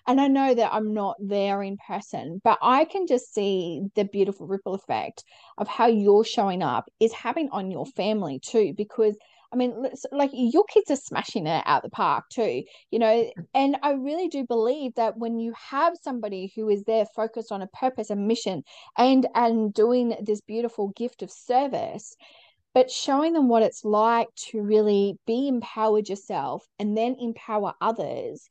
and 0.08 0.20
I 0.22 0.28
know 0.28 0.54
that 0.54 0.74
I'm 0.74 0.94
not 0.94 1.16
there 1.20 1.62
in 1.64 1.78
person, 1.78 2.42
but 2.44 2.58
I 2.62 2.86
can 2.86 3.08
just 3.08 3.34
see 3.34 3.82
the 3.96 4.06
beautiful 4.06 4.48
ripple 4.48 4.74
effect 4.74 5.24
of 5.58 5.68
how 5.68 5.88
you're 5.88 6.24
showing 6.24 6.64
up 6.64 6.90
is 7.00 7.14
having 7.14 7.50
on 7.52 7.72
your 7.72 7.86
family 7.86 8.40
too. 8.40 8.74
Because 8.76 9.18
I 9.52 9.56
mean, 9.56 9.88
like 10.12 10.32
your 10.34 10.66
kids 10.66 10.92
are 10.92 10.98
smashing 10.98 11.48
it 11.48 11.64
out 11.66 11.84
the 11.84 11.90
park 11.90 12.26
too, 12.30 12.64
you 12.92 13.00
know. 13.00 13.32
And 13.54 13.78
I 13.82 13.92
really 13.94 14.28
do 14.28 14.46
believe 14.46 14.96
that 14.96 15.18
when 15.18 15.40
you 15.40 15.54
have 15.54 15.94
somebody 16.02 16.52
who 16.56 16.70
is 16.70 16.84
there 16.84 17.06
focused 17.16 17.52
on 17.52 17.62
a 17.62 17.68
purpose 17.68 18.10
a 18.10 18.16
mission 18.16 18.64
and 18.98 19.26
and 19.36 19.74
doing 19.74 20.16
this 20.22 20.42
beautiful 20.42 20.90
gift 20.90 21.22
of 21.22 21.32
service, 21.32 22.16
but 22.74 22.92
showing 22.92 23.34
them 23.34 23.48
what 23.48 23.64
it's 23.64 23.86
like 23.86 24.28
to 24.50 24.62
really 24.62 25.18
be 25.26 25.48
empowered 25.48 26.10
yourself 26.10 26.68
and 26.78 26.98
then 26.98 27.16
empower 27.20 27.74
others 27.80 28.50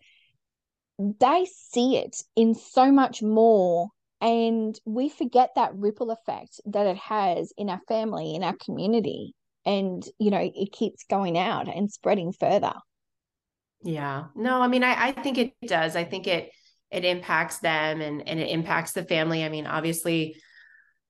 they 0.99 1.47
see 1.71 1.97
it 1.97 2.17
in 2.37 2.55
so 2.55 2.91
much 2.91 3.23
more 3.23 3.89
and 4.21 4.79
we 4.87 5.09
forget 5.09 5.51
that 5.57 5.75
ripple 5.75 6.11
effect 6.11 6.61
that 6.65 6.87
it 6.87 6.97
has 6.97 7.53
in 7.59 7.69
our 7.69 7.81
family 7.87 8.35
in 8.35 8.43
our 8.43 8.57
community 8.65 9.35
and 9.67 10.09
you 10.19 10.31
know 10.31 10.51
it 10.55 10.73
keeps 10.73 11.05
going 11.05 11.37
out 11.37 11.69
and 11.69 11.91
spreading 11.91 12.33
further. 12.33 12.73
Yeah. 13.83 14.27
No 14.35 14.63
i 14.63 14.69
mean 14.69 14.85
i, 14.85 15.09
I 15.09 15.13
think 15.13 15.39
it 15.39 15.53
does. 15.67 15.97
I 15.97 16.05
think 16.05 16.27
it 16.27 16.51
it 16.91 17.05
impacts 17.05 17.59
them 17.59 18.01
and 18.01 18.27
and 18.27 18.41
it 18.41 18.49
impacts 18.49 18.93
the 18.93 19.05
family. 19.05 19.45
I 19.45 19.49
mean 19.49 19.67
obviously 19.67 20.37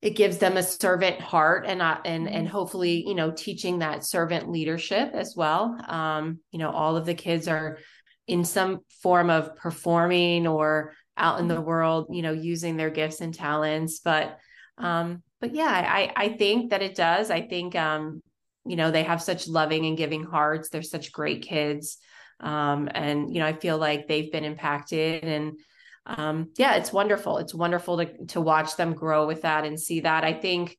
it 0.03 0.11
gives 0.11 0.39
them 0.39 0.57
a 0.57 0.63
servant 0.63 1.21
heart 1.21 1.65
and 1.67 1.81
uh, 1.81 1.99
and 2.05 2.29
and 2.29 2.47
mm-hmm. 2.47 2.57
hopefully 2.57 3.05
you 3.07 3.15
know 3.15 3.31
teaching 3.31 3.79
that 3.79 4.05
servant 4.05 4.51
leadership 4.51 5.11
as 5.13 5.35
well. 5.37 5.79
Um 5.87 6.41
you 6.51 6.59
know 6.59 6.71
all 6.71 6.97
of 6.97 7.07
the 7.07 7.15
kids 7.15 7.47
are 7.47 7.79
in 8.27 8.45
some 8.45 8.81
form 9.03 9.31
of 9.31 9.57
performing 9.57 10.47
or 10.47 10.93
out 11.17 11.41
in 11.41 11.49
the 11.49 11.55
mm-hmm. 11.55 11.65
world, 11.65 12.09
you 12.11 12.23
know, 12.23 12.33
using 12.33 12.77
their 12.77 12.91
gifts 12.91 13.21
and 13.21 13.35
talents. 13.35 14.01
But 14.01 14.39
um, 14.79 15.23
but 15.41 15.55
yeah, 15.55 15.67
I 15.67 16.13
I 16.15 16.29
think 16.31 16.71
that 16.71 16.83
it 16.83 16.95
does. 16.95 17.31
I 17.31 17.43
think 17.43 17.75
um, 17.75 18.23
you 18.65 18.77
know, 18.77 18.91
they 18.91 19.05
have 19.05 19.23
such 19.23 19.49
loving 19.49 19.87
and 19.87 19.97
giving 19.97 20.25
hearts. 20.25 20.69
They're 20.69 20.83
such 20.83 21.13
great 21.13 21.43
kids. 21.43 21.99
Um, 22.41 22.89
and 22.93 23.33
you 23.33 23.41
know, 23.41 23.47
I 23.47 23.55
feel 23.55 23.79
like 23.79 24.09
they've 24.09 24.31
been 24.31 24.45
impacted 24.45 25.25
and 25.25 25.59
um, 26.07 26.51
yeah, 26.57 26.77
it's 26.77 26.93
wonderful. 26.93 27.39
It's 27.39 27.55
wonderful 27.55 27.99
to 27.99 28.27
to 28.27 28.41
watch 28.41 28.77
them 28.77 28.95
grow 28.95 29.27
with 29.27 29.43
that 29.43 29.65
and 29.65 29.81
see 29.81 30.01
that. 30.01 30.23
I 30.23 30.35
think 30.35 30.77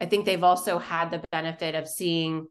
I 0.00 0.06
think 0.06 0.24
they've 0.24 0.44
also 0.44 0.78
had 0.78 1.10
the 1.10 1.22
benefit 1.32 1.74
of 1.74 1.88
seeing 1.88 2.46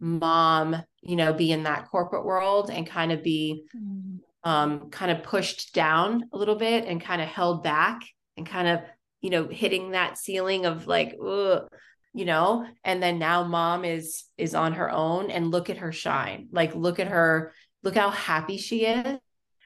mom 0.00 0.82
you 1.02 1.14
know 1.14 1.32
be 1.32 1.52
in 1.52 1.64
that 1.64 1.88
corporate 1.90 2.24
world 2.24 2.70
and 2.70 2.86
kind 2.86 3.12
of 3.12 3.22
be 3.22 3.64
mm. 3.76 4.18
um 4.44 4.90
kind 4.90 5.10
of 5.10 5.22
pushed 5.22 5.74
down 5.74 6.24
a 6.32 6.38
little 6.38 6.56
bit 6.56 6.86
and 6.86 7.00
kind 7.00 7.20
of 7.20 7.28
held 7.28 7.62
back 7.62 8.00
and 8.36 8.46
kind 8.46 8.66
of 8.66 8.80
you 9.20 9.30
know 9.30 9.46
hitting 9.46 9.90
that 9.90 10.16
ceiling 10.16 10.64
of 10.64 10.86
like 10.86 11.16
ugh, 11.24 11.68
you 12.14 12.24
know 12.24 12.66
and 12.82 13.02
then 13.02 13.18
now 13.18 13.44
mom 13.44 13.84
is 13.84 14.24
is 14.38 14.54
on 14.54 14.72
her 14.72 14.90
own 14.90 15.30
and 15.30 15.50
look 15.50 15.70
at 15.70 15.78
her 15.78 15.92
shine 15.92 16.48
like 16.50 16.74
look 16.74 16.98
at 16.98 17.08
her 17.08 17.52
look 17.82 17.94
how 17.94 18.10
happy 18.10 18.56
she 18.56 18.86
is 18.86 19.18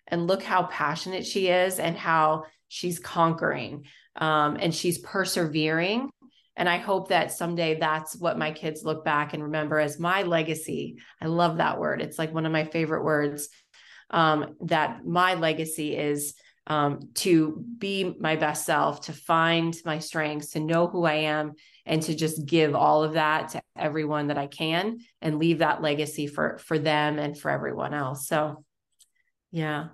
and 0.09 0.27
look 0.27 0.43
how 0.43 0.65
passionate 0.65 1.25
she 1.25 1.49
is 1.49 1.79
and 1.79 1.97
how 1.97 2.45
she's 2.69 2.99
conquering 2.99 3.85
um, 4.17 4.57
and 4.61 4.75
she's 4.75 4.99
persevering 4.99 6.11
and 6.57 6.69
I 6.69 6.79
hope 6.79 7.09
that 7.09 7.33
someday 7.33 7.79
that's 7.79 8.17
what 8.17 8.39
my 8.39 8.53
kids 8.53 8.85
look 8.85 9.05
back 9.05 9.35
and 9.35 9.43
remember 9.43 9.79
as 9.79 9.99
my 9.99 10.23
legacy. 10.23 10.99
I 11.21 11.27
love 11.27 11.57
that 11.57 11.79
word. 11.79 12.01
It's 12.01 12.19
like 12.19 12.33
one 12.33 12.47
of 12.47 12.53
my 12.53 12.65
favorite 12.65 13.05
words. 13.05 13.49
Um, 14.11 14.55
that 14.61 15.05
my 15.05 15.35
legacy 15.35 15.97
is 15.97 16.35
um, 16.67 17.11
to 17.15 17.65
be 17.79 18.15
my 18.19 18.37
best 18.37 18.65
self, 18.65 19.03
to 19.03 19.13
find 19.13 19.77
my 19.85 19.99
strengths, 19.99 20.51
to 20.51 20.61
know 20.61 20.87
who 20.87 21.05
I 21.05 21.15
am, 21.15 21.55
and 21.85 22.03
to 22.03 22.15
just 22.15 22.47
give 22.47 22.75
all 22.75 23.03
of 23.03 23.15
that 23.15 23.51
to 23.51 23.63
everyone 23.77 24.29
that 24.29 24.39
I 24.39 24.47
can 24.47 24.99
and 25.21 25.39
leave 25.39 25.59
that 25.59 25.83
legacy 25.83 26.27
for 26.27 26.59
for 26.59 26.79
them 26.79 27.19
and 27.19 27.39
for 27.39 27.51
everyone 27.51 27.93
else. 27.93 28.29
So 28.29 28.65
yeah. 29.51 29.89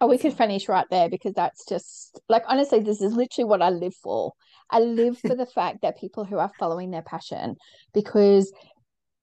Oh, 0.00 0.08
we 0.08 0.18
could 0.18 0.34
finish 0.34 0.68
right 0.68 0.86
there 0.90 1.08
because 1.08 1.32
that's 1.32 1.64
just 1.66 2.20
like 2.28 2.42
honestly, 2.46 2.80
this 2.80 3.00
is 3.00 3.14
literally 3.14 3.48
what 3.48 3.62
I 3.62 3.70
live 3.70 3.94
for. 3.94 4.32
I 4.70 4.80
live 4.80 5.18
for 5.18 5.34
the 5.36 5.46
fact 5.46 5.82
that 5.82 5.98
people 5.98 6.24
who 6.24 6.38
are 6.38 6.52
following 6.58 6.90
their 6.90 7.02
passion, 7.02 7.56
because 7.94 8.52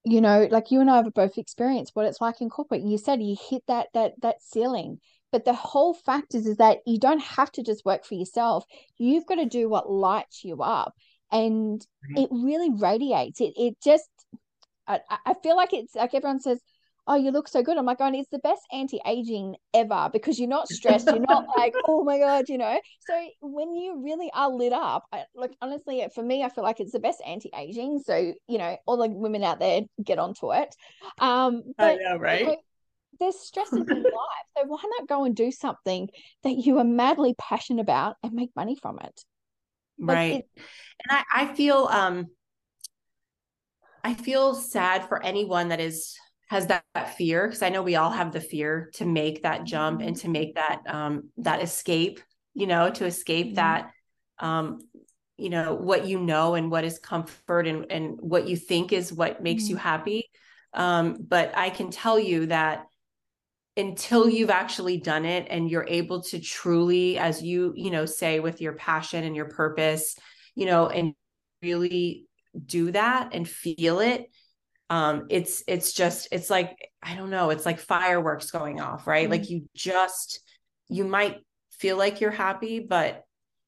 you 0.06 0.20
know, 0.20 0.48
like 0.52 0.70
you 0.70 0.82
and 0.82 0.90
I 0.90 0.98
have 0.98 1.14
both 1.14 1.38
experienced 1.38 1.96
what 1.96 2.06
it's 2.06 2.20
like 2.20 2.42
in 2.42 2.50
corporate. 2.50 2.82
You 2.82 2.98
said 2.98 3.22
you 3.22 3.38
hit 3.50 3.64
that 3.68 3.88
that 3.94 4.14
that 4.22 4.42
ceiling. 4.42 5.00
But 5.32 5.46
the 5.46 5.54
whole 5.54 5.96
fact 5.96 6.36
is, 6.36 6.46
is 6.46 6.58
that 6.58 6.80
you 6.86 7.00
don't 7.00 7.22
have 7.22 7.52
to 7.54 7.64
just 7.64 7.86
work 7.86 8.06
for 8.06 8.14
yourself. 8.14 8.66
You've 9.00 9.26
got 9.26 9.36
to 9.36 9.46
do 9.46 9.68
what 9.68 9.90
lights 9.90 10.44
you 10.44 10.62
up. 10.62 10.94
And 11.32 11.80
mm-hmm. 11.80 12.18
it 12.18 12.30
really 12.32 12.70
radiates. 12.70 13.42
It 13.42 13.54
it 13.56 13.76
just 13.84 14.10
I, 14.88 15.00
I 15.26 15.34
feel 15.42 15.56
like 15.56 15.74
it's 15.74 15.96
like 15.96 16.14
everyone 16.14 16.40
says, 16.40 16.60
oh, 17.08 17.16
you 17.16 17.32
look 17.32 17.48
so 17.48 17.62
good. 17.62 17.78
I'm 17.78 17.86
like, 17.86 17.98
oh, 18.00 18.12
it's 18.14 18.30
the 18.30 18.40
best 18.40 18.62
anti-aging 18.72 19.56
ever 19.74 20.10
because 20.12 20.40
you're 20.40 20.50
not 20.50 20.68
stressed. 20.70 21.08
You're 21.08 21.20
not 21.20 21.46
like, 21.58 21.74
oh 21.88 22.04
my 22.04 22.18
God, 22.18 22.46
you 22.48 22.58
know? 22.58 22.80
So 23.02 23.28
when 23.42 23.76
you 23.76 24.02
really 24.04 24.32
are 24.34 24.50
lit 24.50 24.74
up, 24.74 25.04
I, 25.12 25.24
like, 25.36 25.52
honestly, 25.62 26.06
for 26.16 26.24
me, 26.24 26.44
I 26.44 26.50
feel 26.50 26.64
like 26.64 26.80
it's 26.80 26.94
the 26.94 27.00
best 27.00 27.22
anti-aging. 27.26 28.00
So, 28.06 28.34
you 28.48 28.58
know, 28.58 28.78
all 28.86 28.98
the 28.98 29.10
women 29.10 29.44
out 29.44 29.60
there 29.60 29.82
get 30.04 30.20
onto 30.20 30.54
it. 30.54 30.74
Um, 31.20 31.64
but, 31.78 32.00
know, 32.02 32.18
right? 32.18 32.40
You 32.40 32.46
know, 32.48 32.58
there's 33.20 33.40
stresses 33.40 33.88
in 33.88 33.88
life. 34.04 34.14
So 34.58 34.66
why 34.66 34.82
not 35.00 35.08
go 35.08 35.26
and 35.26 35.36
do 35.36 35.52
something 35.52 36.10
that 36.44 36.54
you 36.54 36.80
are 36.80 36.86
madly 36.86 37.36
passionate 37.38 37.82
about 37.82 38.16
and 38.24 38.34
make 38.34 38.52
money 38.56 38.78
from 38.82 39.00
it? 39.00 39.22
Like 40.00 40.16
right. 40.16 40.34
It, 40.36 40.50
and 41.10 41.20
I, 41.20 41.44
I 41.44 41.54
feel, 41.54 41.88
um, 41.92 42.28
I 44.06 44.14
feel 44.14 44.56
sad 44.56 45.08
for 45.08 45.22
anyone 45.24 45.70
that 45.70 45.80
is 45.80 46.18
has 46.54 46.68
that, 46.68 46.84
that 46.94 47.18
fear 47.18 47.48
because 47.48 47.64
I 47.64 47.70
know 47.70 47.82
we 47.82 47.96
all 47.96 48.12
have 48.12 48.32
the 48.32 48.40
fear 48.40 48.92
to 48.94 49.06
make 49.06 49.42
that 49.42 49.64
jump 49.64 50.02
and 50.02 50.16
to 50.18 50.30
make 50.30 50.54
that 50.54 50.84
um 50.86 51.30
that 51.38 51.64
escape, 51.64 52.22
you 52.54 52.68
know, 52.68 52.92
to 52.92 53.06
escape 53.06 53.48
mm-hmm. 53.48 53.56
that 53.56 53.92
um 54.38 54.80
you 55.36 55.50
know 55.50 55.74
what 55.74 56.06
you 56.06 56.20
know 56.20 56.54
and 56.54 56.70
what 56.70 56.84
is 56.84 57.00
comfort 57.00 57.66
and 57.66 57.92
and 57.92 58.20
what 58.22 58.48
you 58.48 58.56
think 58.56 58.94
is 58.94 59.12
what 59.12 59.42
makes 59.42 59.64
mm-hmm. 59.64 59.72
you 59.72 59.78
happy. 59.78 60.30
Um 60.74 61.18
but 61.28 61.58
I 61.58 61.72
can 61.72 61.90
tell 61.90 62.20
you 62.20 62.46
that 62.46 62.86
until 63.76 64.30
you've 64.30 64.52
actually 64.52 64.98
done 64.98 65.26
it 65.26 65.48
and 65.50 65.72
you're 65.72 65.88
able 65.90 66.22
to 66.22 66.40
truly 66.40 67.18
as 67.18 67.42
you 67.42 67.74
you 67.76 67.90
know 67.90 68.06
say 68.06 68.40
with 68.40 68.62
your 68.62 68.74
passion 68.74 69.24
and 69.24 69.36
your 69.36 69.50
purpose 69.50 70.16
you 70.54 70.68
know 70.68 70.88
and 70.88 71.16
really 71.64 72.28
do 72.64 72.92
that 72.92 73.34
and 73.34 73.50
feel 73.50 74.00
it 74.00 74.30
um 74.94 75.26
it's 75.30 75.64
it's 75.68 75.92
just 75.92 76.28
it's 76.32 76.52
like 76.52 76.78
i 77.02 77.16
don't 77.16 77.32
know 77.32 77.50
it's 77.50 77.66
like 77.66 77.80
fireworks 77.80 78.52
going 78.52 78.80
off 78.80 79.08
right 79.08 79.24
mm-hmm. 79.24 79.32
like 79.32 79.50
you 79.50 79.68
just 79.74 80.40
you 80.88 81.04
might 81.04 81.38
feel 81.72 81.98
like 81.98 82.22
you're 82.22 82.30
happy 82.30 82.80
but 82.80 83.24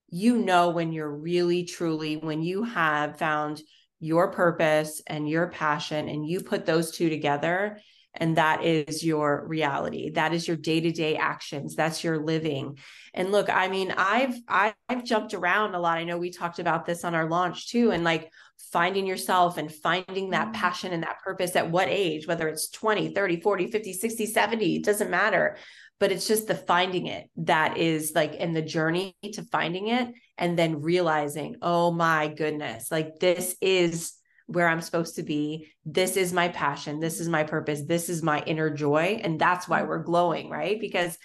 you 0.09 0.37
know 0.37 0.69
when 0.69 0.91
you're 0.91 1.11
really 1.11 1.63
truly 1.63 2.15
when 2.15 2.43
you 2.43 2.61
have 2.63 3.17
found 3.17 3.59
your 3.99 4.31
purpose 4.31 5.01
and 5.07 5.27
your 5.27 5.47
passion 5.47 6.07
and 6.09 6.27
you 6.27 6.41
put 6.41 6.63
those 6.63 6.91
two 6.91 7.09
together 7.09 7.79
and 8.17 8.37
that 8.37 8.63
is 8.63 9.03
your 9.03 9.45
reality. 9.47 10.11
That 10.11 10.33
is 10.33 10.47
your 10.47 10.57
day-to-day 10.57 11.17
actions. 11.17 11.75
That's 11.75 12.03
your 12.03 12.23
living. 12.23 12.77
And 13.13 13.31
look 13.31 13.49
i 13.49 13.67
mean 13.69 13.93
i've 13.97 14.35
i've 14.47 15.03
jumped 15.03 15.33
around 15.33 15.75
a 15.75 15.79
lot. 15.79 15.97
I 15.97 16.03
know 16.03 16.17
we 16.17 16.31
talked 16.31 16.59
about 16.59 16.85
this 16.85 17.03
on 17.03 17.15
our 17.15 17.29
launch 17.29 17.69
too 17.69 17.91
and 17.91 18.03
like 18.03 18.29
finding 18.71 19.05
yourself 19.05 19.57
and 19.57 19.73
finding 19.73 20.31
that 20.31 20.47
mm-hmm. 20.47 20.61
passion 20.61 20.93
and 20.93 21.03
that 21.03 21.21
purpose 21.23 21.55
at 21.55 21.71
what 21.71 21.87
age 21.89 22.27
whether 22.27 22.47
it's 22.47 22.69
20 22.69 23.13
30 23.13 23.41
40 23.41 23.71
50 23.71 23.93
60 23.93 24.25
70 24.25 24.75
it 24.75 24.85
doesn't 24.85 25.11
matter. 25.11 25.57
But 25.97 26.11
it's 26.11 26.27
just 26.27 26.47
the 26.47 26.55
finding 26.55 27.05
it 27.07 27.29
that 27.37 27.77
is 27.77 28.11
like 28.13 28.35
in 28.35 28.51
the 28.51 28.61
journey 28.61 29.15
to 29.31 29.43
finding 29.43 29.87
it 29.87 30.13
and 30.37 30.59
then 30.59 30.81
realizing 30.81 31.55
oh 31.61 31.91
my 31.91 32.27
goodness 32.27 32.91
like 32.91 33.19
this 33.19 33.55
is 33.61 34.13
where 34.47 34.67
I'm 34.67 34.81
supposed 34.81 35.15
to 35.15 35.23
be. 35.23 35.71
This 35.85 36.17
is 36.17 36.31
my 36.31 36.49
passion. 36.49 36.99
This 36.99 37.19
is 37.19 37.27
my 37.27 37.43
purpose. 37.43 37.81
This 37.81 38.09
is 38.09 38.21
my 38.21 38.41
inner 38.43 38.69
joy. 38.69 39.19
And 39.23 39.39
that's 39.39 39.67
why 39.67 39.83
we're 39.83 40.03
glowing, 40.03 40.49
right? 40.49 40.79
Because 40.79 41.17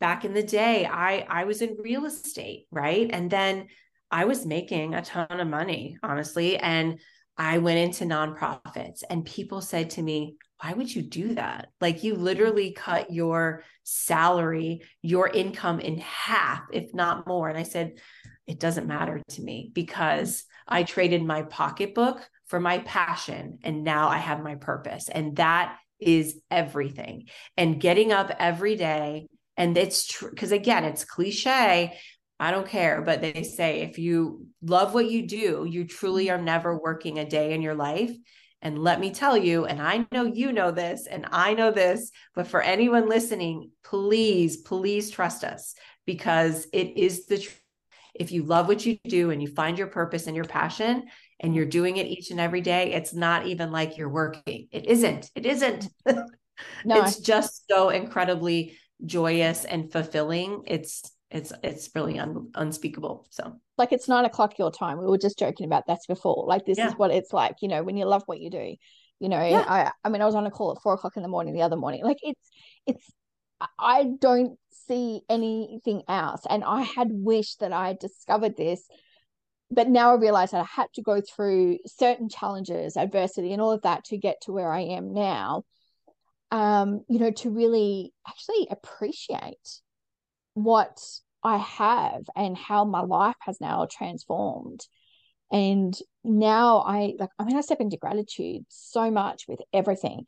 back 0.00 0.24
in 0.24 0.34
the 0.34 0.42
day, 0.42 0.86
I 0.86 1.26
I 1.28 1.44
was 1.44 1.62
in 1.62 1.76
real 1.78 2.04
estate, 2.04 2.66
right? 2.70 3.08
And 3.10 3.30
then 3.30 3.68
I 4.10 4.24
was 4.24 4.46
making 4.46 4.94
a 4.94 5.02
ton 5.02 5.40
of 5.40 5.48
money, 5.48 5.98
honestly. 6.02 6.56
And 6.56 7.00
I 7.36 7.58
went 7.58 7.78
into 7.78 8.04
nonprofits 8.04 9.02
and 9.08 9.24
people 9.24 9.60
said 9.60 9.90
to 9.90 10.02
me, 10.02 10.36
why 10.60 10.72
would 10.72 10.92
you 10.92 11.02
do 11.02 11.34
that? 11.34 11.68
Like 11.80 12.02
you 12.02 12.16
literally 12.16 12.72
cut 12.72 13.12
your 13.12 13.62
salary, 13.84 14.82
your 15.02 15.28
income 15.28 15.78
in 15.78 15.98
half, 15.98 16.62
if 16.72 16.92
not 16.92 17.28
more. 17.28 17.48
And 17.48 17.56
I 17.56 17.62
said, 17.62 17.92
it 18.46 18.58
doesn't 18.58 18.88
matter 18.88 19.22
to 19.28 19.42
me 19.42 19.70
because 19.72 20.44
I 20.66 20.82
traded 20.82 21.22
my 21.22 21.42
pocketbook 21.42 22.28
for 22.48 22.60
my 22.60 22.78
passion. 22.80 23.58
And 23.62 23.84
now 23.84 24.08
I 24.08 24.18
have 24.18 24.42
my 24.42 24.56
purpose. 24.56 25.08
And 25.08 25.36
that 25.36 25.76
is 26.00 26.40
everything. 26.50 27.28
And 27.56 27.80
getting 27.80 28.12
up 28.12 28.30
every 28.38 28.76
day 28.76 29.28
And 29.58 29.76
it's 29.76 30.06
true 30.06 30.30
because 30.30 30.52
again, 30.52 30.84
it's 30.84 31.04
cliche. 31.04 31.98
I 32.40 32.50
don't 32.52 32.68
care, 32.68 33.02
but 33.02 33.20
they 33.20 33.42
say 33.42 33.80
if 33.80 33.98
you 33.98 34.46
love 34.62 34.94
what 34.94 35.10
you 35.10 35.26
do, 35.26 35.66
you 35.68 35.84
truly 35.84 36.30
are 36.30 36.40
never 36.40 36.78
working 36.78 37.18
a 37.18 37.28
day 37.28 37.52
in 37.52 37.60
your 37.60 37.74
life. 37.74 38.12
And 38.62 38.78
let 38.78 39.00
me 39.00 39.10
tell 39.10 39.36
you, 39.36 39.66
and 39.66 39.82
I 39.82 40.06
know 40.12 40.24
you 40.24 40.52
know 40.52 40.70
this, 40.70 41.06
and 41.08 41.26
I 41.30 41.54
know 41.54 41.70
this, 41.72 42.10
but 42.34 42.46
for 42.46 42.62
anyone 42.62 43.08
listening, 43.08 43.70
please, 43.84 44.58
please 44.58 45.10
trust 45.10 45.44
us 45.44 45.74
because 46.06 46.66
it 46.72 46.96
is 46.96 47.26
the 47.26 47.38
truth. 47.38 47.60
If 48.18 48.32
you 48.32 48.42
love 48.42 48.68
what 48.68 48.84
you 48.84 48.98
do 49.06 49.30
and 49.30 49.40
you 49.40 49.48
find 49.48 49.78
your 49.78 49.86
purpose 49.86 50.26
and 50.26 50.36
your 50.36 50.44
passion 50.44 51.04
and 51.40 51.54
you're 51.54 51.66
doing 51.66 51.96
it 51.96 52.06
each 52.06 52.30
and 52.30 52.40
every 52.40 52.60
day, 52.60 52.92
it's 52.92 53.14
not 53.14 53.46
even 53.46 53.70
like 53.70 53.96
you're 53.96 54.08
working. 54.08 54.68
It 54.70 54.86
isn't. 54.86 55.30
It 55.34 55.46
isn't. 55.46 55.88
No. 56.84 57.04
it's 57.04 57.20
just 57.20 57.68
so 57.70 57.90
incredibly 57.90 58.76
joyous 59.06 59.64
and 59.64 59.92
fulfilling. 59.92 60.64
It's 60.66 61.08
it's 61.30 61.52
it's 61.62 61.90
really 61.94 62.18
un, 62.18 62.50
unspeakable. 62.54 63.26
So 63.30 63.60
like 63.76 63.92
it's 63.92 64.08
nine 64.08 64.24
o'clock 64.24 64.58
your 64.58 64.72
time. 64.72 64.98
We 64.98 65.06
were 65.06 65.18
just 65.18 65.38
joking 65.38 65.66
about 65.66 65.86
that 65.86 66.00
before. 66.08 66.44
Like 66.46 66.64
this 66.64 66.78
yeah. 66.78 66.88
is 66.88 66.94
what 66.94 67.10
it's 67.10 67.32
like, 67.32 67.56
you 67.60 67.68
know, 67.68 67.82
when 67.82 67.96
you 67.96 68.06
love 68.06 68.22
what 68.26 68.40
you 68.40 68.50
do. 68.50 68.74
You 69.20 69.28
know, 69.28 69.44
yeah. 69.44 69.64
I 69.68 69.92
I 70.04 70.08
mean 70.08 70.22
I 70.22 70.26
was 70.26 70.34
on 70.34 70.46
a 70.46 70.50
call 70.50 70.72
at 70.72 70.82
four 70.82 70.94
o'clock 70.94 71.16
in 71.16 71.22
the 71.22 71.28
morning 71.28 71.54
the 71.54 71.62
other 71.62 71.76
morning. 71.76 72.02
Like 72.02 72.18
it's 72.22 72.50
it's 72.86 73.12
I 73.78 74.04
don't 74.20 74.58
see 74.86 75.22
anything 75.28 76.02
else. 76.08 76.42
And 76.48 76.64
I 76.64 76.82
had 76.82 77.08
wished 77.10 77.60
that 77.60 77.72
I 77.72 77.88
had 77.88 77.98
discovered 77.98 78.56
this. 78.56 78.86
But 79.70 79.88
now 79.88 80.12
I 80.12 80.16
realize 80.16 80.52
that 80.52 80.62
I 80.62 80.80
had 80.80 80.86
to 80.94 81.02
go 81.02 81.20
through 81.20 81.78
certain 81.86 82.28
challenges, 82.28 82.96
adversity, 82.96 83.52
and 83.52 83.60
all 83.60 83.72
of 83.72 83.82
that 83.82 84.04
to 84.06 84.16
get 84.16 84.40
to 84.42 84.52
where 84.52 84.72
I 84.72 84.80
am 84.80 85.12
now. 85.12 85.64
Um, 86.50 87.04
you 87.08 87.18
know, 87.18 87.30
to 87.30 87.50
really 87.50 88.14
actually 88.26 88.68
appreciate 88.70 89.80
what 90.54 90.98
I 91.42 91.58
have 91.58 92.22
and 92.34 92.56
how 92.56 92.84
my 92.84 93.02
life 93.02 93.36
has 93.40 93.60
now 93.60 93.86
transformed. 93.90 94.80
And 95.52 95.96
now 96.24 96.78
I 96.78 97.14
like, 97.18 97.30
I 97.38 97.44
mean, 97.44 97.56
I 97.56 97.60
step 97.60 97.80
into 97.80 97.96
gratitude 97.96 98.64
so 98.68 99.10
much 99.10 99.44
with 99.46 99.60
everything. 99.72 100.24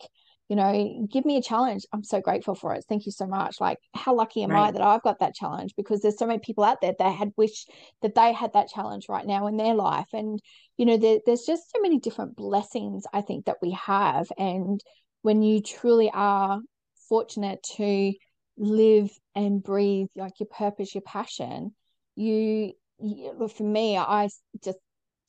You 0.50 0.56
know, 0.56 1.06
give 1.10 1.24
me 1.24 1.36
a 1.36 1.42
challenge. 1.42 1.86
I'm 1.92 2.02
so 2.02 2.20
grateful 2.20 2.56
for 2.56 2.74
it. 2.74 2.84
Thank 2.88 3.06
you 3.06 3.12
so 3.12 3.24
much. 3.26 3.60
Like, 3.60 3.78
how 3.94 4.14
lucky 4.14 4.42
am 4.42 4.50
right. 4.50 4.66
I 4.66 4.70
that 4.72 4.82
I've 4.82 5.02
got 5.02 5.20
that 5.20 5.34
challenge? 5.34 5.74
Because 5.76 6.02
there's 6.02 6.18
so 6.18 6.26
many 6.26 6.40
people 6.40 6.64
out 6.64 6.80
there 6.80 6.94
that 6.98 7.14
had 7.16 7.30
wished 7.36 7.70
that 8.02 8.16
they 8.16 8.32
had 8.32 8.52
that 8.54 8.68
challenge 8.68 9.06
right 9.08 9.24
now 9.24 9.46
in 9.46 9.56
their 9.56 9.74
life. 9.74 10.08
And, 10.12 10.40
you 10.76 10.86
know, 10.86 10.96
there, 10.96 11.20
there's 11.24 11.44
just 11.46 11.70
so 11.70 11.80
many 11.80 12.00
different 12.00 12.34
blessings 12.34 13.04
I 13.14 13.20
think 13.20 13.44
that 13.44 13.58
we 13.62 13.70
have. 13.86 14.26
And 14.36 14.82
when 15.22 15.42
you 15.42 15.62
truly 15.62 16.10
are 16.12 16.60
fortunate 17.08 17.62
to 17.76 18.12
live 18.60 19.10
and 19.34 19.62
breathe 19.62 20.08
like 20.16 20.38
your 20.38 20.46
purpose 20.46 20.94
your 20.94 21.02
passion 21.02 21.74
you, 22.14 22.72
you 22.98 23.48
for 23.48 23.62
me 23.62 23.96
i 23.96 24.28
just 24.62 24.78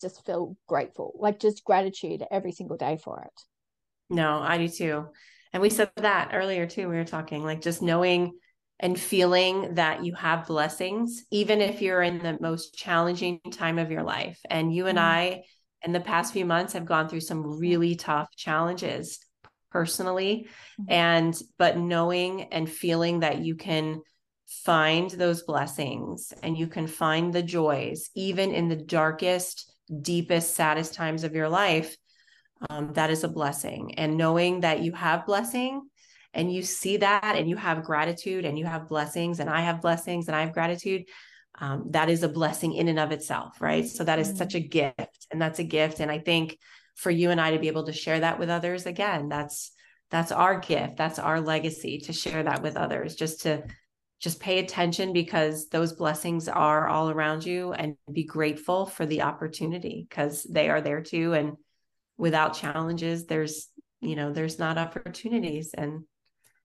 just 0.02 0.26
feel 0.26 0.58
grateful 0.68 1.14
like 1.18 1.40
just 1.40 1.64
gratitude 1.64 2.24
every 2.30 2.52
single 2.52 2.76
day 2.76 2.98
for 3.02 3.22
it 3.22 3.42
no 4.12 4.40
i 4.40 4.58
do 4.58 4.68
too 4.68 5.06
and 5.54 5.62
we 5.62 5.70
said 5.70 5.92
that 5.96 6.32
earlier 6.34 6.68
too 6.68 6.88
we 6.88 6.96
were 6.96 7.04
talking 7.04 7.44
like 7.44 7.62
just 7.62 7.82
knowing 7.82 8.38
and 8.80 9.00
feeling 9.00 9.76
that 9.76 10.04
you 10.04 10.14
have 10.16 10.48
blessings 10.48 11.24
even 11.32 11.62
if 11.62 11.82
you're 11.82 12.02
in 12.02 12.20
the 12.20 12.38
most 12.42 12.76
challenging 12.76 13.40
time 13.52 13.80
of 13.80 13.92
your 13.92 14.04
life 14.04 14.40
and 14.50 14.74
you 14.74 14.88
and 14.88 14.98
mm-hmm. 14.98 15.08
i 15.08 15.44
in 15.84 15.94
the 15.94 16.00
past 16.00 16.34
few 16.34 16.46
months 16.46 16.74
have 16.74 16.86
gone 16.86 17.08
through 17.08 17.22
some 17.22 17.60
really 17.60 17.96
tough 17.96 18.30
challenges 18.36 19.20
personally 19.72 20.48
mm-hmm. 20.80 20.92
and 20.92 21.42
but 21.58 21.78
knowing 21.78 22.44
and 22.52 22.70
feeling 22.70 23.22
that 23.22 23.40
you 23.40 23.56
can 23.56 24.02
find 24.66 25.12
those 25.12 25.44
blessings 25.44 26.34
and 26.44 26.58
you 26.58 26.68
can 26.68 26.86
find 26.86 27.32
the 27.32 27.42
joys 27.42 28.10
even 28.16 28.52
in 28.52 28.68
the 28.68 28.76
darkest 28.76 29.74
deepest 30.02 30.56
saddest 30.56 30.94
times 30.94 31.24
of 31.24 31.34
your 31.34 31.48
life 31.50 31.96
um, 32.70 32.94
that 32.94 33.10
is 33.10 33.24
a 33.24 33.28
blessing. 33.28 33.96
And 33.96 34.18
knowing 34.18 34.62
that 34.62 34.82
you 34.82 34.92
have 34.94 35.26
blessing 35.26 35.82
and 36.34 36.54
you 36.54 36.62
see 36.62 36.98
that 36.98 37.36
and 37.36 37.50
you 37.50 37.58
have 37.58 37.84
gratitude 37.84 38.46
and 38.46 38.58
you 38.58 38.66
have 38.66 38.88
blessings 38.88 39.42
and 39.42 39.50
i 39.50 39.60
have 39.60 39.82
blessings 39.82 40.28
and 40.28 40.36
i 40.36 40.40
have 40.42 40.54
gratitude 40.54 41.04
um, 41.60 41.88
that 41.90 42.10
is 42.10 42.24
a 42.24 42.30
blessing 42.30 42.74
in 42.74 42.88
and 42.88 42.98
of 42.98 43.12
itself 43.12 43.60
right? 43.60 43.86
So 43.86 44.06
that 44.06 44.20
is 44.20 44.30
mm-hmm. 44.30 44.38
such 44.38 44.56
a 44.56 44.62
gift 44.62 45.28
and 45.32 45.42
that's 45.42 45.60
a 45.60 45.64
gift. 45.64 46.00
And 46.00 46.10
i 46.10 46.20
think 46.20 46.58
for 46.96 47.12
you 47.12 47.32
and 47.32 47.42
I 47.42 47.52
to 47.52 47.60
be 47.60 47.68
able 47.68 47.86
to 47.86 47.94
share 47.94 48.20
that 48.22 48.40
with 48.40 48.50
others 48.50 48.86
again 48.86 49.28
that's 49.30 49.72
that's 50.12 50.34
our 50.34 50.60
gift. 50.60 50.98
That's 50.98 51.18
our 51.18 51.40
legacy 51.40 52.00
to 52.00 52.14
share 52.14 52.44
that 52.44 52.62
with 52.62 52.76
others 52.76 53.16
just 53.16 53.42
to 53.42 53.64
just 54.20 54.40
pay 54.40 54.60
attention 54.60 55.14
because 55.14 55.68
those 55.70 55.94
blessings 55.94 56.48
are 56.48 56.88
all 56.88 57.10
around 57.10 57.44
you 57.44 57.74
and 57.74 57.96
be 58.12 58.24
grateful 58.24 58.86
for 58.86 59.06
the 59.06 59.24
opportunity 59.24 60.06
because 60.08 60.44
they 60.44 60.70
are 60.70 60.82
there 60.82 61.02
too. 61.02 61.34
And 61.34 61.54
without 62.22 62.54
challenges 62.54 63.26
there's 63.26 63.68
you 64.00 64.16
know 64.16 64.32
there's 64.32 64.60
not 64.60 64.78
opportunities. 64.78 65.74
And 65.74 66.04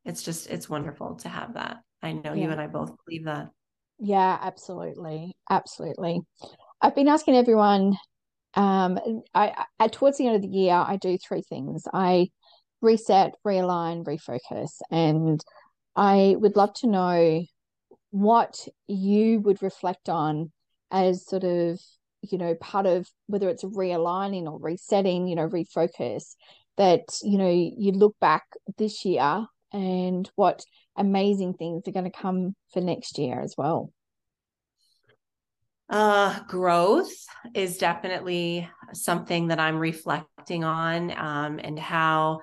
it's 0.05 0.23
just 0.23 0.49
it's 0.49 0.69
wonderful 0.69 1.16
to 1.16 1.29
have 1.29 1.55
that. 1.55 1.79
I 2.03 2.12
know 2.12 2.35
yeah. 2.35 2.45
you 2.45 2.51
and 2.51 2.61
i 2.61 2.66
both 2.66 2.92
believe 3.05 3.25
that. 3.25 3.49
Yeah 3.99 4.38
absolutely. 4.40 5.35
Absolutely. 5.51 6.21
I've 6.81 6.95
been 6.95 7.09
asking 7.09 7.37
everyone 7.37 7.97
um, 8.55 8.99
I, 9.35 9.64
I 9.79 9.88
towards 9.88 10.16
the 10.16 10.27
end 10.27 10.37
of 10.37 10.42
the 10.42 10.57
year, 10.57 10.75
I 10.75 10.97
do 10.97 11.19
three 11.19 11.42
things. 11.42 11.85
I 11.92 12.29
reset, 12.81 13.35
realign, 13.47 14.05
refocus, 14.05 14.81
and 14.90 15.45
I 15.95 16.37
would 16.38 16.57
love 16.57 16.73
to 16.75 16.87
know 16.87 17.45
what 18.11 18.66
you 18.87 19.40
would 19.40 19.62
reflect 19.62 20.09
on 20.09 20.53
as 20.90 21.27
sort 21.27 21.45
of 21.45 21.79
you 22.22 22.38
know 22.38 22.55
part 22.55 22.87
of 22.87 23.09
whether 23.26 23.48
it's 23.48 23.64
realigning 23.64 24.44
or 24.44 24.59
resetting, 24.59 25.26
you 25.29 25.37
know, 25.37 25.48
refocus. 25.48 26.35
That 26.76 27.05
you 27.22 27.38
know 27.38 27.48
you 27.50 27.92
look 27.92 28.16
back 28.20 28.44
this 28.76 29.05
year 29.05 29.46
and 29.72 30.31
what 30.35 30.62
amazing 30.96 31.55
things 31.55 31.87
are 31.87 31.92
going 31.92 32.05
to 32.05 32.11
come 32.11 32.55
for 32.72 32.81
next 32.81 33.18
year 33.18 33.40
as 33.40 33.55
well. 33.57 33.92
Uh, 35.88 36.40
growth 36.48 37.12
is 37.55 37.79
definitely 37.79 38.68
something 38.92 39.48
that 39.48 39.61
I'm 39.61 39.79
reflecting 39.79 40.64
on 40.64 41.12
um, 41.16 41.61
and 41.62 41.79
how 41.79 42.40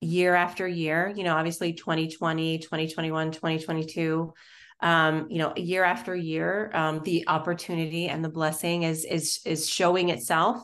year 0.00 0.34
after 0.34 0.68
year, 0.68 1.12
you 1.16 1.24
know, 1.24 1.34
obviously 1.34 1.72
2020, 1.72 2.58
2021, 2.58 3.32
2022, 3.32 4.32
um, 4.80 5.26
you 5.30 5.38
know, 5.38 5.52
year 5.56 5.84
after 5.84 6.14
year, 6.14 6.70
um, 6.74 7.00
the 7.04 7.24
opportunity 7.28 8.08
and 8.08 8.24
the 8.24 8.28
blessing 8.28 8.82
is 8.82 9.04
is 9.04 9.40
is 9.44 9.68
showing 9.68 10.10
itself 10.10 10.60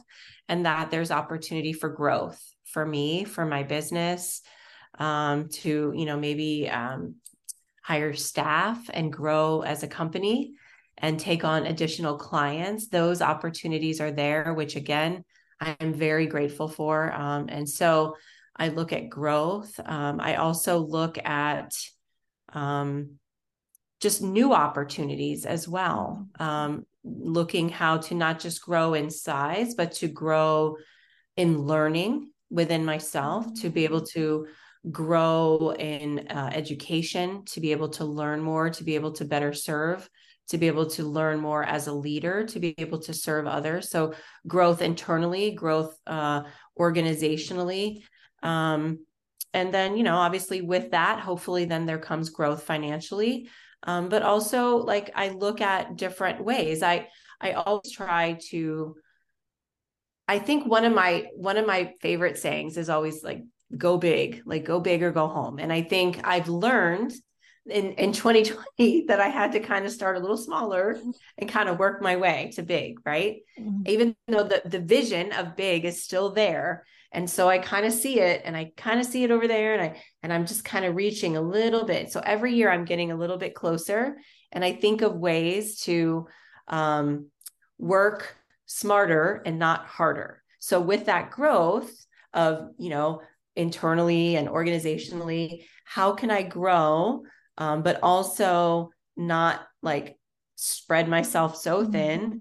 and 0.48 0.66
that 0.66 0.90
there's 0.90 1.10
opportunity 1.10 1.72
for 1.72 1.88
growth 1.88 2.40
for 2.64 2.84
me, 2.84 3.24
for 3.24 3.44
my 3.44 3.62
business, 3.62 4.42
um, 4.98 5.48
to, 5.48 5.92
you 5.94 6.04
know, 6.04 6.18
maybe 6.18 6.68
um, 6.68 7.16
hire 7.82 8.14
staff 8.14 8.90
and 8.92 9.12
grow 9.12 9.62
as 9.62 9.82
a 9.82 9.88
company 9.88 10.54
and 10.98 11.18
take 11.18 11.44
on 11.44 11.66
additional 11.66 12.16
clients, 12.16 12.88
those 12.88 13.22
opportunities 13.22 14.00
are 14.00 14.12
there, 14.12 14.54
which 14.54 14.76
again, 14.76 15.24
I'm 15.60 15.94
very 15.94 16.26
grateful 16.26 16.68
for. 16.68 17.12
Um, 17.12 17.46
and 17.48 17.68
so 17.68 18.16
I 18.56 18.68
look 18.68 18.92
at 18.92 19.08
growth. 19.08 19.78
Um, 19.84 20.20
I 20.20 20.36
also 20.36 20.78
look 20.78 21.18
at 21.18 21.72
um, 22.52 23.18
just 24.02 24.20
new 24.20 24.52
opportunities 24.52 25.46
as 25.46 25.66
well, 25.66 26.28
um, 26.38 26.84
looking 27.04 27.70
how 27.70 27.96
to 27.96 28.14
not 28.14 28.40
just 28.40 28.60
grow 28.60 28.92
in 28.92 29.10
size, 29.10 29.74
but 29.74 29.92
to 29.92 30.08
grow 30.08 30.76
in 31.36 31.58
learning 31.58 32.30
within 32.50 32.84
myself, 32.84 33.46
to 33.62 33.70
be 33.70 33.84
able 33.84 34.04
to 34.04 34.46
grow 34.90 35.72
in 35.78 36.26
uh, 36.28 36.50
education, 36.52 37.44
to 37.46 37.60
be 37.60 37.72
able 37.72 37.88
to 37.88 38.04
learn 38.04 38.42
more, 38.42 38.68
to 38.68 38.84
be 38.84 38.96
able 38.96 39.12
to 39.12 39.24
better 39.24 39.52
serve 39.52 40.08
to 40.48 40.58
be 40.58 40.66
able 40.66 40.86
to 40.86 41.04
learn 41.04 41.40
more 41.40 41.64
as 41.64 41.86
a 41.86 41.92
leader, 41.92 42.44
to 42.44 42.60
be 42.60 42.74
able 42.78 42.98
to 42.98 43.14
serve 43.14 43.46
others. 43.46 43.88
So 43.88 44.14
growth 44.46 44.82
internally, 44.82 45.52
growth 45.52 45.96
uh, 46.06 46.42
organizationally. 46.78 48.02
Um, 48.42 49.06
and 49.54 49.72
then, 49.72 49.96
you 49.96 50.02
know, 50.02 50.16
obviously 50.16 50.60
with 50.60 50.90
that, 50.90 51.20
hopefully 51.20 51.64
then 51.64 51.86
there 51.86 51.98
comes 51.98 52.30
growth 52.30 52.64
financially. 52.64 53.48
Um, 53.84 54.08
but 54.08 54.22
also 54.22 54.76
like 54.76 55.10
I 55.14 55.28
look 55.28 55.60
at 55.60 55.96
different 55.96 56.44
ways. 56.44 56.82
I 56.82 57.08
I 57.40 57.52
always 57.52 57.90
try 57.90 58.38
to 58.50 58.96
I 60.28 60.38
think 60.38 60.66
one 60.66 60.84
of 60.84 60.94
my 60.94 61.26
one 61.34 61.56
of 61.56 61.66
my 61.66 61.92
favorite 62.00 62.38
sayings 62.38 62.76
is 62.76 62.88
always 62.88 63.22
like 63.22 63.42
go 63.76 63.96
big, 63.96 64.42
like 64.44 64.64
go 64.64 64.80
big 64.80 65.02
or 65.02 65.10
go 65.10 65.28
home. 65.28 65.58
And 65.58 65.72
I 65.72 65.82
think 65.82 66.20
I've 66.24 66.48
learned 66.48 67.12
in, 67.66 67.92
in 67.92 68.12
2020 68.12 69.04
that 69.08 69.20
I 69.20 69.28
had 69.28 69.52
to 69.52 69.60
kind 69.60 69.84
of 69.84 69.92
start 69.92 70.16
a 70.16 70.20
little 70.20 70.36
smaller 70.36 70.98
and 71.38 71.50
kind 71.50 71.68
of 71.68 71.78
work 71.78 72.02
my 72.02 72.16
way 72.16 72.50
to 72.54 72.62
big, 72.62 72.98
right? 73.04 73.40
Mm-hmm. 73.58 73.82
Even 73.86 74.16
though 74.28 74.44
the, 74.44 74.62
the 74.64 74.80
vision 74.80 75.32
of 75.32 75.56
big 75.56 75.84
is 75.84 76.02
still 76.02 76.30
there, 76.30 76.84
and 77.12 77.28
so 77.28 77.48
i 77.48 77.58
kind 77.58 77.86
of 77.86 77.92
see 77.92 78.18
it 78.20 78.42
and 78.44 78.56
i 78.56 78.70
kind 78.76 78.98
of 78.98 79.06
see 79.06 79.22
it 79.22 79.30
over 79.30 79.46
there 79.46 79.74
and 79.74 79.82
i 79.82 80.02
and 80.22 80.32
i'm 80.32 80.46
just 80.46 80.64
kind 80.64 80.84
of 80.84 80.96
reaching 80.96 81.36
a 81.36 81.40
little 81.40 81.84
bit 81.84 82.10
so 82.10 82.20
every 82.24 82.54
year 82.54 82.70
i'm 82.70 82.84
getting 82.84 83.10
a 83.10 83.16
little 83.16 83.36
bit 83.36 83.54
closer 83.54 84.16
and 84.50 84.64
i 84.64 84.72
think 84.72 85.02
of 85.02 85.14
ways 85.14 85.80
to 85.80 86.26
um, 86.68 87.26
work 87.78 88.36
smarter 88.66 89.42
and 89.44 89.58
not 89.58 89.86
harder 89.86 90.42
so 90.58 90.80
with 90.80 91.06
that 91.06 91.30
growth 91.30 91.92
of 92.32 92.70
you 92.78 92.90
know 92.90 93.20
internally 93.56 94.36
and 94.36 94.48
organizationally 94.48 95.64
how 95.84 96.12
can 96.12 96.30
i 96.30 96.42
grow 96.42 97.22
um, 97.58 97.82
but 97.82 97.98
also 98.02 98.90
not 99.16 99.60
like 99.82 100.16
spread 100.56 101.08
myself 101.08 101.56
so 101.56 101.82
mm-hmm. 101.82 101.92
thin 101.92 102.40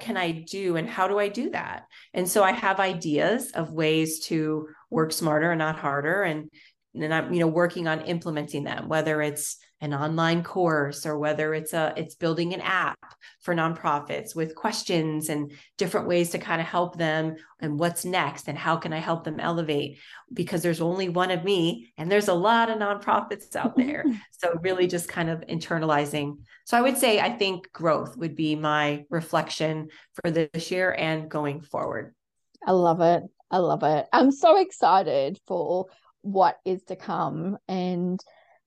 can 0.00 0.16
I 0.16 0.30
do 0.30 0.76
and 0.76 0.88
how 0.88 1.08
do 1.08 1.18
I 1.18 1.28
do 1.28 1.50
that? 1.50 1.84
And 2.12 2.28
so 2.28 2.42
I 2.42 2.52
have 2.52 2.80
ideas 2.80 3.50
of 3.52 3.72
ways 3.72 4.20
to 4.26 4.68
work 4.90 5.12
smarter 5.12 5.50
and 5.50 5.58
not 5.58 5.76
harder. 5.76 6.22
And 6.22 6.50
and 6.94 7.14
I'm, 7.14 7.32
you 7.32 7.40
know, 7.40 7.46
working 7.46 7.86
on 7.86 8.02
implementing 8.02 8.64
them, 8.64 8.88
whether 8.88 9.22
it's 9.22 9.58
an 9.80 9.94
online 9.94 10.42
course 10.42 11.06
or 11.06 11.18
whether 11.18 11.54
it's 11.54 11.72
a 11.72 11.92
it's 11.96 12.16
building 12.16 12.52
an 12.52 12.60
app 12.60 12.98
for 13.40 13.54
nonprofits 13.54 14.34
with 14.34 14.54
questions 14.54 15.28
and 15.28 15.52
different 15.76 16.08
ways 16.08 16.30
to 16.30 16.38
kind 16.38 16.60
of 16.60 16.66
help 16.66 16.96
them 16.96 17.36
and 17.60 17.78
what's 17.78 18.04
next 18.04 18.48
and 18.48 18.58
how 18.58 18.76
can 18.76 18.92
I 18.92 18.98
help 18.98 19.24
them 19.24 19.38
elevate 19.38 19.98
because 20.32 20.62
there's 20.62 20.80
only 20.80 21.08
one 21.08 21.30
of 21.30 21.44
me 21.44 21.92
and 21.96 22.10
there's 22.10 22.28
a 22.28 22.34
lot 22.34 22.70
of 22.70 22.78
nonprofits 22.78 23.54
out 23.54 23.76
there. 23.76 24.04
so 24.32 24.52
really 24.62 24.88
just 24.88 25.08
kind 25.08 25.30
of 25.30 25.40
internalizing. 25.42 26.38
So 26.64 26.76
I 26.76 26.80
would 26.80 26.98
say 26.98 27.20
I 27.20 27.30
think 27.30 27.72
growth 27.72 28.16
would 28.16 28.34
be 28.34 28.56
my 28.56 29.04
reflection 29.10 29.88
for 30.14 30.30
this 30.30 30.70
year 30.70 30.92
and 30.92 31.30
going 31.30 31.60
forward. 31.60 32.14
I 32.66 32.72
love 32.72 33.00
it. 33.00 33.22
I 33.50 33.58
love 33.58 33.82
it. 33.84 34.06
I'm 34.12 34.32
so 34.32 34.60
excited 34.60 35.38
for 35.46 35.86
what 36.22 36.58
is 36.64 36.82
to 36.84 36.96
come 36.96 37.56
and 37.68 38.20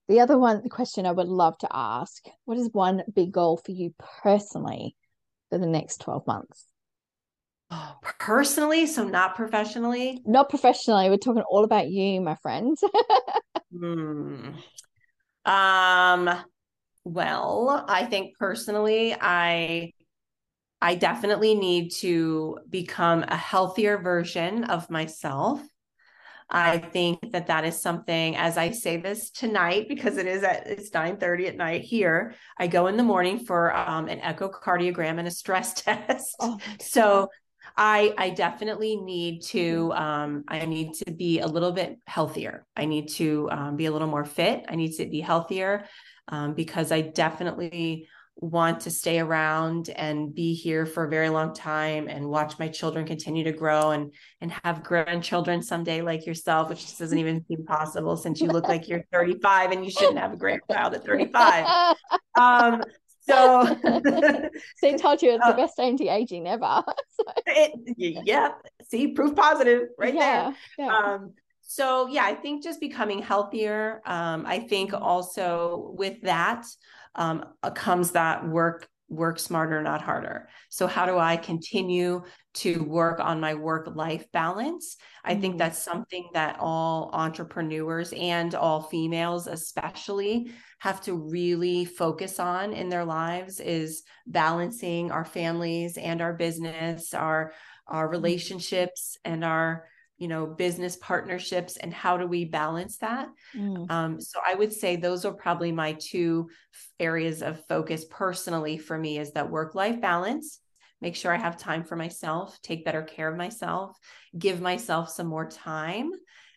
the 0.08 0.20
other 0.20 0.38
one, 0.38 0.62
the 0.62 0.68
question 0.68 1.06
I 1.06 1.12
would 1.12 1.28
love 1.28 1.56
to 1.58 1.68
ask 1.70 2.24
what 2.44 2.58
is 2.58 2.70
one 2.72 3.02
big 3.14 3.32
goal 3.32 3.56
for 3.56 3.72
you 3.72 3.94
personally 4.22 4.96
for 5.50 5.58
the 5.58 5.66
next 5.66 5.98
12 6.00 6.26
months? 6.26 6.66
Oh, 7.70 7.94
personally, 8.18 8.86
so 8.86 9.04
not 9.04 9.34
professionally? 9.34 10.20
Not 10.26 10.50
professionally. 10.50 11.08
We're 11.08 11.16
talking 11.16 11.42
all 11.48 11.64
about 11.64 11.88
you, 11.88 12.20
my 12.20 12.34
friend. 12.42 12.76
hmm. 13.74 14.50
Um, 15.44 16.30
well, 17.04 17.84
I 17.88 18.04
think 18.04 18.36
personally, 18.38 19.16
I 19.18 19.92
I 20.82 20.96
definitely 20.96 21.54
need 21.54 21.92
to 22.00 22.58
become 22.68 23.24
a 23.26 23.36
healthier 23.36 23.98
version 23.98 24.64
of 24.64 24.90
myself. 24.90 25.62
I 26.50 26.78
think 26.78 27.32
that 27.32 27.46
that 27.46 27.64
is 27.64 27.80
something 27.80 28.36
as 28.36 28.58
I 28.58 28.70
say 28.70 28.96
this 28.96 29.30
tonight 29.30 29.88
because 29.88 30.16
it 30.16 30.26
is 30.26 30.42
at 30.42 30.66
it's 30.66 30.92
9 30.92 31.16
30 31.16 31.46
at 31.46 31.56
night 31.56 31.82
here. 31.82 32.34
I 32.58 32.66
go 32.66 32.86
in 32.86 32.96
the 32.96 33.02
morning 33.02 33.38
for 33.38 33.74
um, 33.74 34.08
an 34.08 34.20
echocardiogram 34.20 35.18
and 35.18 35.28
a 35.28 35.30
stress 35.30 35.74
test. 35.82 36.36
Oh. 36.40 36.58
So 36.80 37.28
I 37.76 38.14
I 38.18 38.30
definitely 38.30 38.96
need 38.96 39.42
to 39.46 39.92
um, 39.94 40.44
I 40.48 40.66
need 40.66 40.94
to 40.94 41.10
be 41.10 41.40
a 41.40 41.46
little 41.46 41.72
bit 41.72 41.98
healthier. 42.06 42.66
I 42.76 42.84
need 42.84 43.08
to 43.10 43.48
um, 43.50 43.76
be 43.76 43.86
a 43.86 43.92
little 43.92 44.08
more 44.08 44.24
fit. 44.24 44.64
I 44.68 44.76
need 44.76 44.92
to 44.96 45.06
be 45.06 45.20
healthier 45.20 45.86
um, 46.28 46.54
because 46.54 46.92
I 46.92 47.00
definitely 47.00 48.08
want 48.36 48.80
to 48.80 48.90
stay 48.90 49.20
around 49.20 49.88
and 49.90 50.34
be 50.34 50.54
here 50.54 50.84
for 50.86 51.04
a 51.04 51.08
very 51.08 51.28
long 51.28 51.54
time 51.54 52.08
and 52.08 52.26
watch 52.26 52.58
my 52.58 52.66
children 52.66 53.06
continue 53.06 53.44
to 53.44 53.52
grow 53.52 53.90
and 53.90 54.12
and 54.40 54.50
have 54.64 54.82
grandchildren 54.82 55.62
someday 55.62 56.02
like 56.02 56.26
yourself 56.26 56.68
which 56.68 56.80
just 56.80 56.98
doesn't 56.98 57.18
even 57.18 57.44
seem 57.46 57.64
possible 57.64 58.16
since 58.16 58.40
you 58.40 58.48
look 58.48 58.66
like 58.66 58.88
you're 58.88 59.04
35 59.12 59.72
and 59.72 59.84
you 59.84 59.90
shouldn't 59.90 60.18
have 60.18 60.32
a 60.32 60.36
grandchild 60.36 60.94
at 60.94 61.04
35 61.04 61.94
um 62.36 62.82
so 63.20 63.64
they 64.82 64.96
told 64.96 65.22
you 65.22 65.32
it's 65.32 65.46
the 65.46 65.52
uh, 65.52 65.56
best 65.56 65.78
anti-aging 65.78 66.48
ever 66.48 66.82
so. 67.10 67.24
it, 67.46 68.26
yeah 68.26 68.52
see 68.88 69.08
proof 69.08 69.36
positive 69.36 69.88
right 69.98 70.14
yeah, 70.14 70.52
there 70.78 70.86
yeah. 70.86 70.96
um 70.96 71.32
so 71.60 72.08
yeah 72.08 72.24
i 72.24 72.34
think 72.34 72.64
just 72.64 72.80
becoming 72.80 73.20
healthier 73.20 74.00
um 74.04 74.44
i 74.46 74.58
think 74.58 74.92
also 74.92 75.92
with 75.96 76.20
that 76.22 76.66
um, 77.14 77.44
uh, 77.62 77.70
comes 77.70 78.12
that 78.12 78.46
work 78.46 78.88
work 79.08 79.38
smarter 79.38 79.82
not 79.82 80.00
harder 80.00 80.48
so 80.70 80.86
how 80.86 81.04
do 81.04 81.18
i 81.18 81.36
continue 81.36 82.22
to 82.54 82.82
work 82.84 83.20
on 83.20 83.40
my 83.40 83.52
work 83.52 83.86
life 83.94 84.24
balance 84.32 84.96
i 85.22 85.34
think 85.34 85.52
mm-hmm. 85.52 85.58
that's 85.58 85.82
something 85.82 86.30
that 86.32 86.56
all 86.58 87.10
entrepreneurs 87.12 88.14
and 88.14 88.54
all 88.54 88.80
females 88.80 89.46
especially 89.46 90.50
have 90.78 90.98
to 91.00 91.14
really 91.14 91.84
focus 91.84 92.40
on 92.40 92.72
in 92.72 92.88
their 92.88 93.04
lives 93.04 93.60
is 93.60 94.02
balancing 94.26 95.10
our 95.10 95.26
families 95.26 95.98
and 95.98 96.22
our 96.22 96.32
business 96.32 97.12
our 97.12 97.52
our 97.86 98.06
mm-hmm. 98.06 98.12
relationships 98.12 99.18
and 99.26 99.44
our 99.44 99.84
you 100.22 100.28
know 100.28 100.46
business 100.46 100.96
partnerships 100.98 101.76
and 101.78 101.92
how 101.92 102.16
do 102.16 102.28
we 102.28 102.44
balance 102.44 102.98
that 102.98 103.28
mm. 103.56 103.90
um, 103.90 104.20
so 104.20 104.38
i 104.46 104.54
would 104.54 104.72
say 104.72 104.94
those 104.94 105.24
are 105.24 105.32
probably 105.32 105.72
my 105.72 105.94
two 105.94 106.48
areas 107.00 107.42
of 107.42 107.66
focus 107.66 108.04
personally 108.08 108.78
for 108.78 108.96
me 108.96 109.18
is 109.18 109.32
that 109.32 109.50
work 109.50 109.74
life 109.74 110.00
balance 110.00 110.60
make 111.00 111.16
sure 111.16 111.34
i 111.34 111.36
have 111.36 111.56
time 111.56 111.82
for 111.82 111.96
myself 111.96 112.56
take 112.62 112.84
better 112.84 113.02
care 113.02 113.28
of 113.28 113.36
myself 113.36 113.98
give 114.38 114.60
myself 114.60 115.10
some 115.10 115.26
more 115.26 115.50
time 115.50 116.12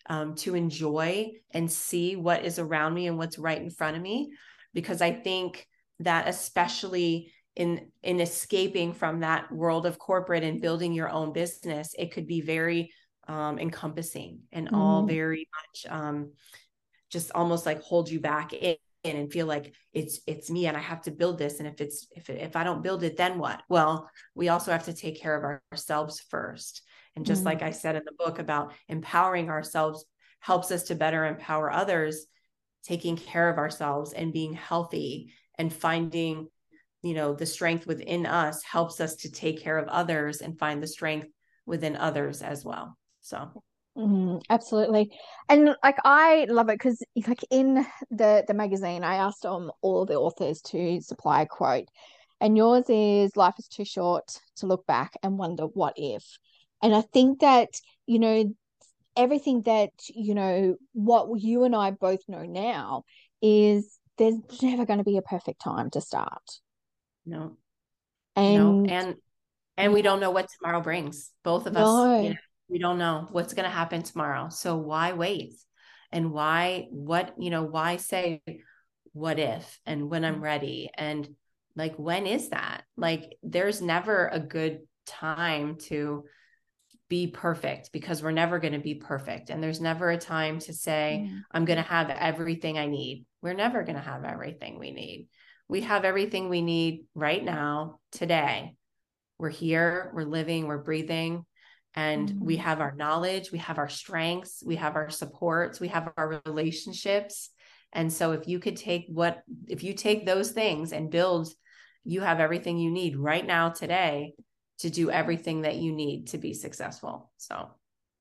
um, 0.07 0.35
to 0.35 0.53
enjoy 0.53 1.31
and 1.49 1.71
see 1.71 2.15
what 2.15 2.45
is 2.45 2.59
around 2.59 2.93
me 2.93 3.07
and 3.07 3.17
what's 3.17 3.39
right 3.39 3.59
in 3.59 3.71
front 3.71 3.97
of 3.97 4.03
me 4.03 4.31
because 4.75 5.01
i 5.01 5.11
think 5.11 5.67
that 6.01 6.27
especially 6.27 7.31
in 7.55 7.87
in 8.03 8.19
escaping 8.19 8.93
from 8.93 9.21
that 9.21 9.51
world 9.51 9.87
of 9.87 9.97
corporate 9.97 10.43
and 10.43 10.61
building 10.61 10.93
your 10.93 11.09
own 11.09 11.33
business 11.33 11.95
it 11.97 12.11
could 12.11 12.27
be 12.27 12.41
very 12.41 12.91
um, 13.27 13.59
encompassing 13.59 14.41
and 14.51 14.67
mm-hmm. 14.67 14.75
all 14.75 15.05
very 15.05 15.47
much 15.55 15.91
um, 15.91 16.31
just 17.09 17.31
almost 17.33 17.65
like 17.65 17.81
hold 17.81 18.09
you 18.09 18.19
back 18.19 18.53
in, 18.53 18.77
and 19.03 19.31
feel 19.31 19.45
like 19.45 19.73
it's 19.93 20.19
it's 20.25 20.49
me 20.49 20.65
and 20.65 20.75
I 20.75 20.79
have 20.79 21.01
to 21.03 21.11
build 21.11 21.37
this 21.37 21.59
and 21.59 21.67
if 21.67 21.79
it's 21.79 22.07
if 22.15 22.29
if 22.29 22.55
I 22.55 22.63
don't 22.63 22.81
build 22.81 23.03
it 23.03 23.17
then 23.17 23.37
what 23.37 23.61
well 23.69 24.09
we 24.33 24.49
also 24.49 24.71
have 24.71 24.85
to 24.85 24.93
take 24.93 25.21
care 25.21 25.35
of 25.35 25.61
ourselves 25.71 26.19
first 26.29 26.81
and 27.15 27.25
just 27.25 27.41
mm-hmm. 27.41 27.49
like 27.49 27.61
I 27.61 27.71
said 27.71 27.95
in 27.95 28.03
the 28.03 28.25
book 28.25 28.39
about 28.39 28.73
empowering 28.89 29.49
ourselves 29.49 30.05
helps 30.39 30.71
us 30.71 30.83
to 30.83 30.95
better 30.95 31.25
empower 31.25 31.71
others 31.71 32.25
taking 32.83 33.15
care 33.15 33.49
of 33.49 33.57
ourselves 33.57 34.13
and 34.13 34.33
being 34.33 34.53
healthy 34.53 35.31
and 35.57 35.71
finding 35.71 36.47
you 37.03 37.13
know 37.13 37.33
the 37.33 37.45
strength 37.45 37.85
within 37.85 38.25
us 38.25 38.63
helps 38.63 38.99
us 38.99 39.17
to 39.17 39.31
take 39.31 39.61
care 39.61 39.77
of 39.77 39.87
others 39.87 40.41
and 40.41 40.57
find 40.57 40.81
the 40.81 40.87
strength 40.87 41.27
within 41.65 41.95
others 41.95 42.41
as 42.41 42.65
well 42.65 42.97
so 43.25 43.49
mm, 43.97 44.39
absolutely, 44.51 45.11
and 45.49 45.75
like 45.83 45.97
I 46.05 46.45
love 46.47 46.69
it 46.69 46.77
because 46.77 47.01
like 47.27 47.43
in 47.49 47.85
the 48.11 48.43
the 48.47 48.53
magazine, 48.53 49.03
I 49.03 49.15
asked 49.15 49.45
um 49.47 49.71
all 49.81 50.05
the 50.05 50.13
authors 50.13 50.61
to 50.67 51.01
supply 51.01 51.41
a 51.41 51.45
quote, 51.47 51.89
and 52.39 52.55
yours 52.55 52.85
is 52.87 53.35
"Life 53.35 53.55
is 53.57 53.67
too 53.67 53.83
short 53.83 54.39
to 54.57 54.67
look 54.67 54.85
back 54.85 55.13
and 55.23 55.39
wonder 55.39 55.63
what 55.63 55.93
if," 55.97 56.37
and 56.83 56.93
I 56.95 57.01
think 57.01 57.39
that 57.39 57.69
you 58.05 58.19
know 58.19 58.53
everything 59.17 59.63
that 59.63 59.89
you 60.09 60.35
know 60.35 60.75
what 60.93 61.27
you 61.41 61.63
and 61.63 61.75
I 61.75 61.89
both 61.89 62.21
know 62.27 62.43
now 62.43 63.05
is 63.41 63.97
there's 64.19 64.37
never 64.61 64.85
going 64.85 64.99
to 64.99 65.03
be 65.03 65.17
a 65.17 65.23
perfect 65.23 65.61
time 65.61 65.89
to 65.91 66.01
start. 66.01 66.43
No. 67.25 67.57
And 68.35 68.55
no. 68.55 68.85
and 68.87 69.15
and 69.77 69.93
we 69.93 70.03
don't 70.03 70.19
know 70.19 70.31
what 70.31 70.47
tomorrow 70.59 70.81
brings. 70.81 71.31
Both 71.43 71.65
of 71.65 71.73
no. 71.73 71.81
us, 71.81 72.23
you 72.23 72.29
know, 72.29 72.35
we 72.67 72.79
don't 72.79 72.97
know 72.97 73.27
what's 73.31 73.53
going 73.53 73.65
to 73.65 73.69
happen 73.69 74.03
tomorrow. 74.03 74.49
So 74.49 74.77
why 74.77 75.13
wait? 75.13 75.53
And 76.11 76.31
why, 76.31 76.87
what, 76.91 77.33
you 77.37 77.49
know, 77.49 77.63
why 77.63 77.97
say, 77.97 78.41
what 79.13 79.39
if 79.39 79.79
and 79.85 80.09
when 80.09 80.25
I'm 80.25 80.41
ready? 80.41 80.89
And 80.95 81.27
like, 81.75 81.95
when 81.97 82.25
is 82.25 82.49
that? 82.49 82.83
Like, 82.95 83.37
there's 83.43 83.81
never 83.81 84.27
a 84.27 84.39
good 84.39 84.79
time 85.05 85.77
to 85.87 86.23
be 87.07 87.27
perfect 87.27 87.91
because 87.91 88.23
we're 88.23 88.31
never 88.31 88.59
going 88.59 88.73
to 88.73 88.79
be 88.79 88.95
perfect. 88.95 89.49
And 89.49 89.61
there's 89.61 89.81
never 89.81 90.09
a 90.09 90.17
time 90.17 90.59
to 90.59 90.73
say, 90.73 91.27
mm. 91.29 91.41
I'm 91.51 91.65
going 91.65 91.77
to 91.77 91.83
have 91.83 92.09
everything 92.09 92.77
I 92.77 92.87
need. 92.87 93.25
We're 93.41 93.53
never 93.53 93.83
going 93.83 93.97
to 93.97 94.01
have 94.01 94.23
everything 94.23 94.79
we 94.79 94.91
need. 94.91 95.27
We 95.67 95.81
have 95.81 96.05
everything 96.05 96.49
we 96.49 96.61
need 96.61 97.05
right 97.13 97.43
now, 97.43 97.99
today. 98.11 98.75
We're 99.37 99.49
here, 99.49 100.11
we're 100.15 100.23
living, 100.23 100.67
we're 100.67 100.83
breathing 100.83 101.45
and 101.95 102.29
mm-hmm. 102.29 102.45
we 102.45 102.57
have 102.57 102.81
our 102.81 102.93
knowledge 102.95 103.51
we 103.51 103.59
have 103.59 103.77
our 103.77 103.89
strengths 103.89 104.63
we 104.65 104.75
have 104.75 104.95
our 104.95 105.09
supports 105.09 105.79
we 105.79 105.87
have 105.87 106.11
our 106.17 106.41
relationships 106.45 107.49
and 107.93 108.11
so 108.11 108.31
if 108.31 108.47
you 108.47 108.59
could 108.59 108.75
take 108.75 109.05
what 109.09 109.41
if 109.67 109.83
you 109.83 109.93
take 109.93 110.25
those 110.25 110.51
things 110.51 110.91
and 110.91 111.11
build 111.11 111.47
you 112.03 112.21
have 112.21 112.39
everything 112.39 112.77
you 112.77 112.91
need 112.91 113.15
right 113.17 113.45
now 113.45 113.69
today 113.69 114.33
to 114.77 114.89
do 114.89 115.09
everything 115.09 115.61
that 115.61 115.77
you 115.77 115.93
need 115.93 116.27
to 116.27 116.37
be 116.37 116.53
successful 116.53 117.31
so 117.37 117.69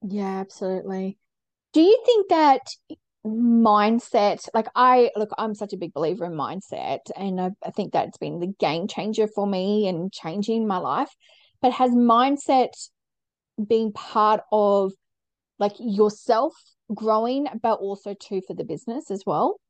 Yeah, 0.06 0.40
absolutely. 0.40 1.18
Do 1.72 1.80
you 1.80 2.02
think 2.04 2.28
that 2.28 2.60
mindset, 3.26 4.48
like 4.52 4.68
I 4.74 5.10
look, 5.16 5.30
I'm 5.38 5.54
such 5.54 5.72
a 5.72 5.78
big 5.78 5.94
believer 5.94 6.26
in 6.26 6.32
mindset, 6.32 7.00
and 7.16 7.40
I, 7.40 7.50
I 7.64 7.70
think 7.70 7.92
that's 7.92 8.18
been 8.18 8.38
the 8.38 8.54
game 8.60 8.86
changer 8.86 9.26
for 9.26 9.46
me 9.46 9.88
and 9.88 10.12
changing 10.12 10.66
my 10.66 10.76
life. 10.76 11.10
But 11.62 11.72
has 11.72 11.90
mindset 11.92 12.72
been 13.58 13.92
part 13.92 14.40
of 14.52 14.92
like 15.58 15.74
yourself 15.78 16.54
growing, 16.92 17.46
but 17.62 17.78
also 17.80 18.14
too 18.14 18.40
for 18.46 18.54
the 18.54 18.64
business 18.64 19.10
as 19.10 19.22
well? 19.26 19.60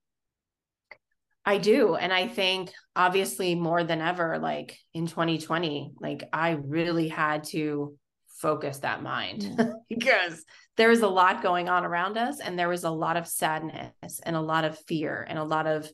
I 1.44 1.58
do. 1.58 1.94
And 1.94 2.12
I 2.12 2.26
think 2.26 2.72
obviously 2.96 3.54
more 3.54 3.84
than 3.84 4.00
ever, 4.00 4.38
like 4.38 4.78
in 4.94 5.06
2020, 5.06 5.92
like 6.00 6.28
I 6.32 6.50
really 6.52 7.08
had 7.08 7.44
to 7.48 7.96
focus 8.38 8.78
that 8.78 9.02
mind 9.02 9.42
yeah. 9.42 9.50
Mm. 9.50 9.72
because 9.88 10.44
there 10.76 10.88
was 10.88 11.02
a 11.02 11.08
lot 11.08 11.42
going 11.42 11.68
on 11.68 11.84
around 11.84 12.16
us 12.16 12.40
and 12.40 12.58
there 12.58 12.68
was 12.68 12.84
a 12.84 12.90
lot 12.90 13.16
of 13.16 13.28
sadness 13.28 14.20
and 14.24 14.36
a 14.36 14.40
lot 14.40 14.64
of 14.64 14.78
fear 14.86 15.24
and 15.28 15.38
a 15.38 15.44
lot 15.44 15.66
of 15.66 15.88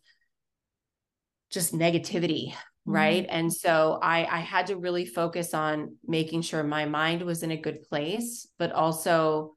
just 1.51 1.74
negativity 1.74 2.55
mm-hmm. 2.87 2.93
right 2.93 3.26
and 3.28 3.53
so 3.53 3.99
i 4.03 4.24
i 4.24 4.41
had 4.41 4.66
to 4.66 4.76
really 4.76 5.07
focus 5.07 5.55
on 5.55 5.97
making 6.07 6.43
sure 6.43 6.62
my 6.62 6.85
mind 6.85 7.22
was 7.22 7.43
in 7.43 7.51
a 7.51 7.57
good 7.61 7.83
place 7.83 8.47
but 8.59 8.72
also 8.72 9.55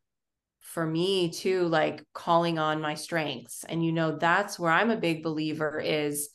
for 0.60 0.86
me 0.86 1.30
too 1.30 1.68
like 1.68 2.04
calling 2.14 2.58
on 2.58 2.82
my 2.82 2.96
strengths 2.96 3.64
and 3.66 3.86
you 3.86 3.92
know 3.92 4.18
that's 4.18 4.58
where 4.58 4.72
i'm 4.72 4.92
a 4.92 4.98
big 4.98 5.22
believer 5.22 5.80
is 5.80 6.30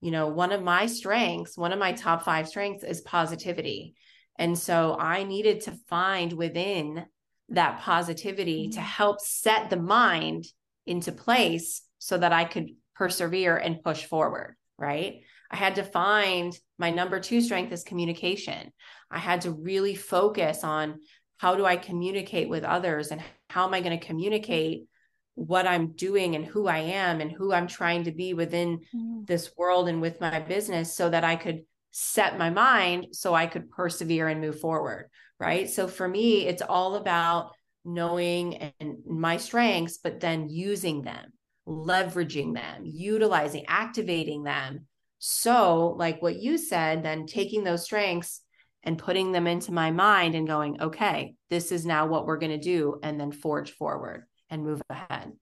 you 0.00 0.10
know 0.10 0.28
one 0.28 0.52
of 0.52 0.62
my 0.62 0.86
strengths 0.86 1.56
one 1.56 1.72
of 1.72 1.78
my 1.78 1.92
top 1.92 2.24
5 2.24 2.48
strengths 2.48 2.84
is 2.84 3.00
positivity 3.02 3.94
and 4.38 4.58
so 4.58 4.96
I 4.98 5.24
needed 5.24 5.62
to 5.62 5.78
find 5.88 6.32
within 6.32 7.06
that 7.50 7.80
positivity 7.80 8.64
mm-hmm. 8.64 8.72
to 8.72 8.80
help 8.80 9.20
set 9.20 9.70
the 9.70 9.76
mind 9.76 10.44
into 10.86 11.12
place 11.12 11.82
so 11.98 12.18
that 12.18 12.32
I 12.32 12.44
could 12.44 12.70
persevere 12.94 13.56
and 13.56 13.82
push 13.82 14.04
forward. 14.04 14.56
Right. 14.78 15.22
I 15.50 15.56
had 15.56 15.76
to 15.76 15.84
find 15.84 16.56
my 16.78 16.90
number 16.90 17.20
two 17.20 17.40
strength 17.40 17.72
is 17.72 17.84
communication. 17.84 18.72
I 19.10 19.18
had 19.18 19.42
to 19.42 19.52
really 19.52 19.94
focus 19.94 20.64
on 20.64 21.00
how 21.38 21.54
do 21.54 21.64
I 21.64 21.76
communicate 21.76 22.48
with 22.48 22.64
others 22.64 23.10
and 23.10 23.22
how 23.50 23.66
am 23.66 23.74
I 23.74 23.80
going 23.80 23.98
to 23.98 24.06
communicate 24.06 24.86
what 25.34 25.66
I'm 25.66 25.92
doing 25.92 26.34
and 26.34 26.44
who 26.44 26.66
I 26.66 26.78
am 26.78 27.20
and 27.20 27.30
who 27.30 27.52
I'm 27.52 27.66
trying 27.66 28.04
to 28.04 28.10
be 28.10 28.32
within 28.32 28.78
mm-hmm. 28.78 29.24
this 29.24 29.50
world 29.56 29.88
and 29.88 30.00
with 30.00 30.20
my 30.20 30.40
business 30.40 30.96
so 30.96 31.10
that 31.10 31.24
I 31.24 31.36
could 31.36 31.64
set 31.90 32.38
my 32.38 32.50
mind 32.50 33.08
so 33.12 33.34
I 33.34 33.46
could 33.46 33.70
persevere 33.70 34.28
and 34.28 34.40
move 34.40 34.60
forward. 34.60 35.10
Right. 35.38 35.68
So 35.68 35.86
for 35.88 36.08
me, 36.08 36.46
it's 36.46 36.62
all 36.62 36.96
about 36.96 37.52
knowing 37.84 38.72
and 38.80 38.96
my 39.06 39.36
strengths, 39.36 39.98
but 39.98 40.20
then 40.20 40.48
using 40.48 41.02
them, 41.02 41.32
leveraging 41.66 42.54
them, 42.54 42.82
utilizing, 42.84 43.64
activating 43.68 44.42
them. 44.42 44.86
So, 45.18 45.94
like 45.98 46.22
what 46.22 46.36
you 46.36 46.58
said, 46.58 47.02
then 47.02 47.26
taking 47.26 47.64
those 47.64 47.84
strengths 47.84 48.42
and 48.82 48.98
putting 48.98 49.32
them 49.32 49.46
into 49.46 49.72
my 49.72 49.90
mind 49.90 50.34
and 50.34 50.46
going, 50.46 50.80
okay, 50.80 51.34
this 51.50 51.72
is 51.72 51.84
now 51.84 52.06
what 52.06 52.26
we're 52.26 52.38
going 52.38 52.52
to 52.52 52.58
do, 52.58 52.98
and 53.02 53.18
then 53.18 53.32
forge 53.32 53.72
forward 53.72 54.24
and 54.50 54.62
move 54.62 54.82
ahead. 54.88 55.32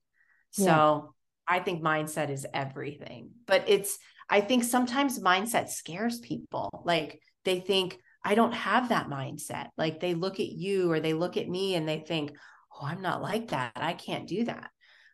Yeah. 0.57 0.65
So, 0.65 1.15
I 1.47 1.59
think 1.59 1.83
mindset 1.83 2.29
is 2.29 2.45
everything, 2.53 3.31
but 3.45 3.65
it's 3.67 3.97
I 4.29 4.41
think 4.41 4.63
sometimes 4.63 5.19
mindset 5.19 5.69
scares 5.69 6.19
people. 6.19 6.81
Like 6.83 7.21
they 7.43 7.59
think, 7.59 7.99
I 8.23 8.33
don't 8.35 8.53
have 8.53 8.89
that 8.89 9.07
mindset. 9.07 9.67
Like 9.77 9.99
they 9.99 10.15
look 10.15 10.39
at 10.39 10.47
you 10.47 10.91
or 10.91 10.99
they 10.99 11.13
look 11.13 11.37
at 11.37 11.47
me 11.47 11.75
and 11.75 11.87
they 11.87 11.99
think, 11.99 12.31
oh, 12.73 12.85
I'm 12.85 13.01
not 13.01 13.21
like 13.21 13.49
that. 13.49 13.73
I 13.75 13.93
can't 13.93 14.27
do 14.27 14.45
that. 14.45 14.71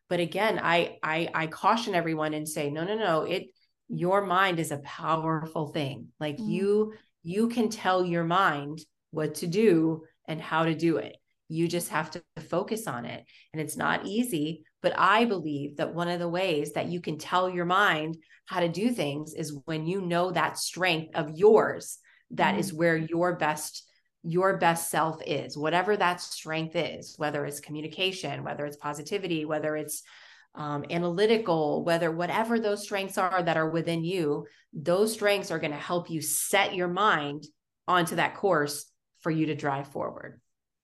But 0.08 0.22
again, 0.22 0.60
I 0.62 0.98
I 1.04 1.30
I 1.34 1.48
caution 1.48 1.96
everyone 1.96 2.34
and 2.34 2.48
say, 2.48 2.70
no, 2.70 2.84
no, 2.84 2.96
no, 2.96 3.24
it 3.24 3.48
your 3.92 4.26
mind 4.26 4.60
is 4.60 4.72
a 4.72 4.78
powerful 4.80 5.68
thing. 5.68 6.08
Like 6.20 6.38
mm. 6.38 6.50
you 6.50 6.94
you 7.24 7.50
can 7.50 7.70
tell 7.70 8.06
your 8.06 8.24
mind 8.24 8.80
what 9.12 9.36
to 9.36 9.48
do 9.48 10.04
and 10.28 10.42
how 10.42 10.66
to 10.66 10.74
do 10.74 10.98
it. 10.98 11.18
You 11.50 11.68
just 11.68 11.90
have 11.90 12.10
to 12.12 12.24
focus 12.50 12.88
on 12.88 13.06
it. 13.06 13.26
And 13.54 13.62
it's 13.62 13.78
not 13.78 14.06
easy, 14.06 14.64
but 14.82 14.94
I 14.98 15.26
believe 15.26 15.78
that 15.78 15.94
one 15.94 16.08
of 16.08 16.20
the 16.20 16.30
ways 16.30 16.74
that 16.74 16.88
you 16.88 17.02
can 17.02 17.18
tell 17.18 17.50
your 17.50 17.66
mind 17.66 18.18
how 18.46 18.62
to 18.62 18.70
do 18.70 18.90
things 18.90 19.34
is 19.34 19.60
when 19.66 19.86
you 19.86 20.02
know 20.02 20.32
that 20.32 20.58
strength 20.58 21.16
of 21.16 21.38
yours 21.38 22.00
That 22.32 22.56
mm. 22.56 22.60
is 22.60 22.74
where 22.74 22.98
your 22.98 23.36
best 23.36 23.88
your 24.24 24.58
best 24.58 24.92
self 24.92 25.20
is 25.26 25.58
whatever 25.58 25.98
that 25.98 26.22
strength 26.22 26.76
is 26.76 27.16
whether 27.18 27.44
it's 27.44 27.60
communication 27.60 28.44
whether 28.44 28.68
it's 28.68 28.78
positivity 28.78 29.46
whether 29.46 29.76
it's 29.76 30.04
um, 30.56 30.86
analytical 30.90 31.84
whether 31.84 32.12
whatever 32.12 32.60
those 32.60 32.84
strengths 32.84 33.18
are 33.18 33.42
that 33.42 33.58
are 33.58 33.70
within 33.70 34.04
you 34.04 34.46
those 34.74 35.14
strengths 35.14 35.52
are 35.52 35.60
going 35.60 35.72
to 35.72 35.78
help 35.78 36.10
you 36.10 36.22
set 36.22 36.76
your 36.76 36.88
mind 36.88 37.46
onto 37.88 38.16
that 38.16 38.36
course 38.36 38.86
for 39.22 39.32
you 39.32 39.46
to 39.46 39.56
drive 39.56 39.88
forward 39.88 40.42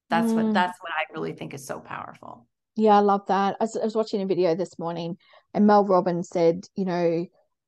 that's 0.10 0.32
mm. 0.32 0.36
what 0.36 0.54
that's 0.54 0.80
what 0.82 0.92
i 0.92 1.04
really 1.14 1.34
think 1.34 1.54
is 1.54 1.66
so 1.66 1.80
powerful 1.80 2.48
yeah 2.76 2.96
i 2.96 3.00
love 3.00 3.26
that 3.28 3.58
I 3.60 3.64
was, 3.64 3.76
I 3.76 3.84
was 3.84 3.96
watching 3.96 4.22
a 4.22 4.26
video 4.26 4.56
this 4.56 4.80
morning 4.80 5.18
and 5.54 5.68
mel 5.68 5.86
robbins 5.86 6.30
said 6.30 6.66
you 6.76 6.86
know 6.86 7.26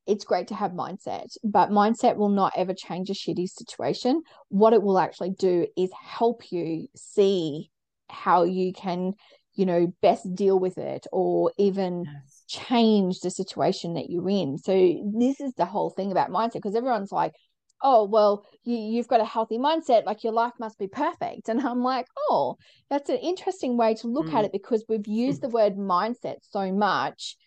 it's 0.10 0.26
great 0.26 0.48
to 0.48 0.56
have 0.56 0.72
mindset, 0.72 1.38
but 1.44 1.70
mindset 1.70 2.16
will 2.16 2.30
not 2.30 2.54
ever 2.56 2.74
change 2.74 3.12
a 3.12 3.14
shitty 3.14 3.48
situation. 3.48 4.24
What 4.48 4.74
it 4.74 4.82
will 4.82 4.98
actually 4.98 5.36
do 5.38 5.68
is 5.78 5.92
help 5.94 6.52
you 6.52 6.88
see 6.96 7.70
how 8.10 8.44
you 8.44 8.74
can, 8.74 9.14
you 9.60 9.66
know, 9.66 9.94
best 10.02 10.34
deal 10.36 10.58
with 10.58 10.78
it 10.78 11.06
or 11.12 11.52
even 11.58 12.06
yes. 12.06 12.44
change 12.48 13.20
the 13.20 13.30
situation 13.30 13.94
that 13.96 14.10
you're 14.10 14.30
in. 14.30 14.58
So, 14.58 14.72
this 15.16 15.40
is 15.40 15.54
the 15.56 15.66
whole 15.66 15.90
thing 15.90 16.12
about 16.12 16.30
mindset 16.30 16.54
because 16.54 16.76
everyone's 16.76 17.12
like, 17.12 17.34
oh 17.82 18.04
well 18.04 18.44
you, 18.66 18.76
you've 18.76 19.08
got 19.08 19.22
a 19.22 19.26
healthy 19.26 19.58
mindset 19.58 20.06
like 20.06 20.22
your 20.22 20.34
life 20.34 20.52
must 20.60 20.78
be 20.78 20.88
perfect 20.90 21.48
and 21.48 21.62
i'm 21.62 21.82
like 21.82 22.06
oh 22.28 22.58
that's 22.90 23.10
an 23.10 23.16
interesting 23.16 23.78
way 23.78 23.96
to 23.96 24.08
look 24.08 24.26
mm. 24.26 24.34
at 24.34 24.44
it 24.44 24.52
because 24.52 24.84
we've 24.90 25.08
used 25.08 25.42
the 25.42 25.48
word 25.48 25.78
mindset 25.78 26.36
so 26.42 26.74
much 26.74 27.38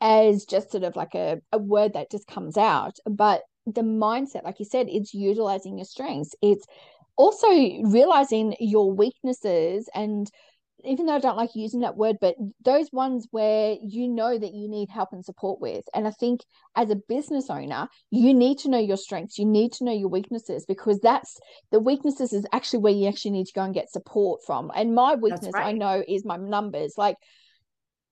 as 0.00 0.44
just 0.44 0.70
sort 0.70 0.84
of 0.84 0.96
like 0.96 1.14
a, 1.14 1.38
a 1.52 1.58
word 1.58 1.94
that 1.94 2.10
just 2.10 2.26
comes 2.26 2.56
out. 2.56 2.96
But 3.08 3.42
the 3.66 3.82
mindset, 3.82 4.44
like 4.44 4.58
you 4.58 4.64
said, 4.64 4.86
it's 4.88 5.14
utilizing 5.14 5.78
your 5.78 5.84
strengths. 5.84 6.34
It's 6.40 6.64
also 7.16 7.48
realizing 7.48 8.56
your 8.60 8.92
weaknesses 8.92 9.88
and 9.94 10.30
even 10.84 11.06
though 11.06 11.14
I 11.14 11.20
don't 11.20 11.36
like 11.36 11.54
using 11.54 11.80
that 11.80 11.96
word, 11.96 12.16
but 12.20 12.36
those 12.64 12.92
ones 12.92 13.26
where 13.30 13.76
you 13.82 14.08
know 14.08 14.38
that 14.38 14.54
you 14.54 14.68
need 14.68 14.88
help 14.88 15.10
and 15.12 15.24
support 15.24 15.60
with. 15.60 15.84
And 15.94 16.06
I 16.06 16.10
think 16.12 16.40
as 16.76 16.90
a 16.90 16.96
business 16.96 17.50
owner, 17.50 17.88
you 18.10 18.32
need 18.32 18.58
to 18.58 18.70
know 18.70 18.78
your 18.78 18.96
strengths, 18.96 19.38
you 19.38 19.44
need 19.44 19.72
to 19.74 19.84
know 19.84 19.92
your 19.92 20.08
weaknesses 20.08 20.64
because 20.66 21.00
that's 21.00 21.38
the 21.72 21.80
weaknesses 21.80 22.32
is 22.32 22.46
actually 22.52 22.80
where 22.80 22.92
you 22.92 23.08
actually 23.08 23.32
need 23.32 23.46
to 23.46 23.52
go 23.52 23.62
and 23.62 23.74
get 23.74 23.90
support 23.90 24.40
from. 24.46 24.70
And 24.74 24.94
my 24.94 25.14
weakness, 25.14 25.52
right. 25.54 25.68
I 25.68 25.72
know, 25.72 26.02
is 26.06 26.24
my 26.24 26.36
numbers. 26.36 26.94
Like 26.96 27.16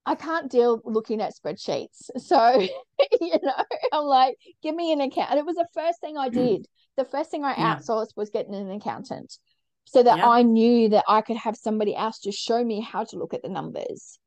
I 0.05 0.14
can't 0.14 0.51
deal 0.51 0.81
looking 0.85 1.21
at 1.21 1.35
spreadsheets. 1.35 2.11
So, 2.19 2.61
you 3.21 3.39
know, 3.43 3.64
I'm 3.93 4.05
like, 4.05 4.37
give 4.62 4.75
me 4.75 4.93
an 4.93 5.01
account. 5.01 5.31
And 5.31 5.39
it 5.39 5.47
was 5.47 5.57
the 5.57 5.69
first 5.75 6.01
thing 6.01 6.17
I 6.17 6.31
mm. 6.31 6.35
did. 6.35 6.67
The 6.97 7.05
first 7.05 7.31
thing 7.31 7.45
I 7.45 7.55
outsourced 7.55 8.17
was 8.17 8.31
getting 8.31 8.55
an 8.55 8.71
accountant 8.71 9.37
so 9.87 10.03
that 10.03 10.18
yeah. 10.18 10.28
I 10.28 10.43
knew 10.43 10.91
that 10.91 11.05
I 11.09 11.22
could 11.22 11.37
have 11.37 11.57
somebody 11.57 11.95
else 11.95 12.20
to 12.20 12.32
show 12.32 12.62
me 12.62 12.80
how 12.80 13.05
to 13.05 13.16
look 13.16 13.34
at 13.34 13.43
the 13.43 13.49
numbers. 13.49 14.18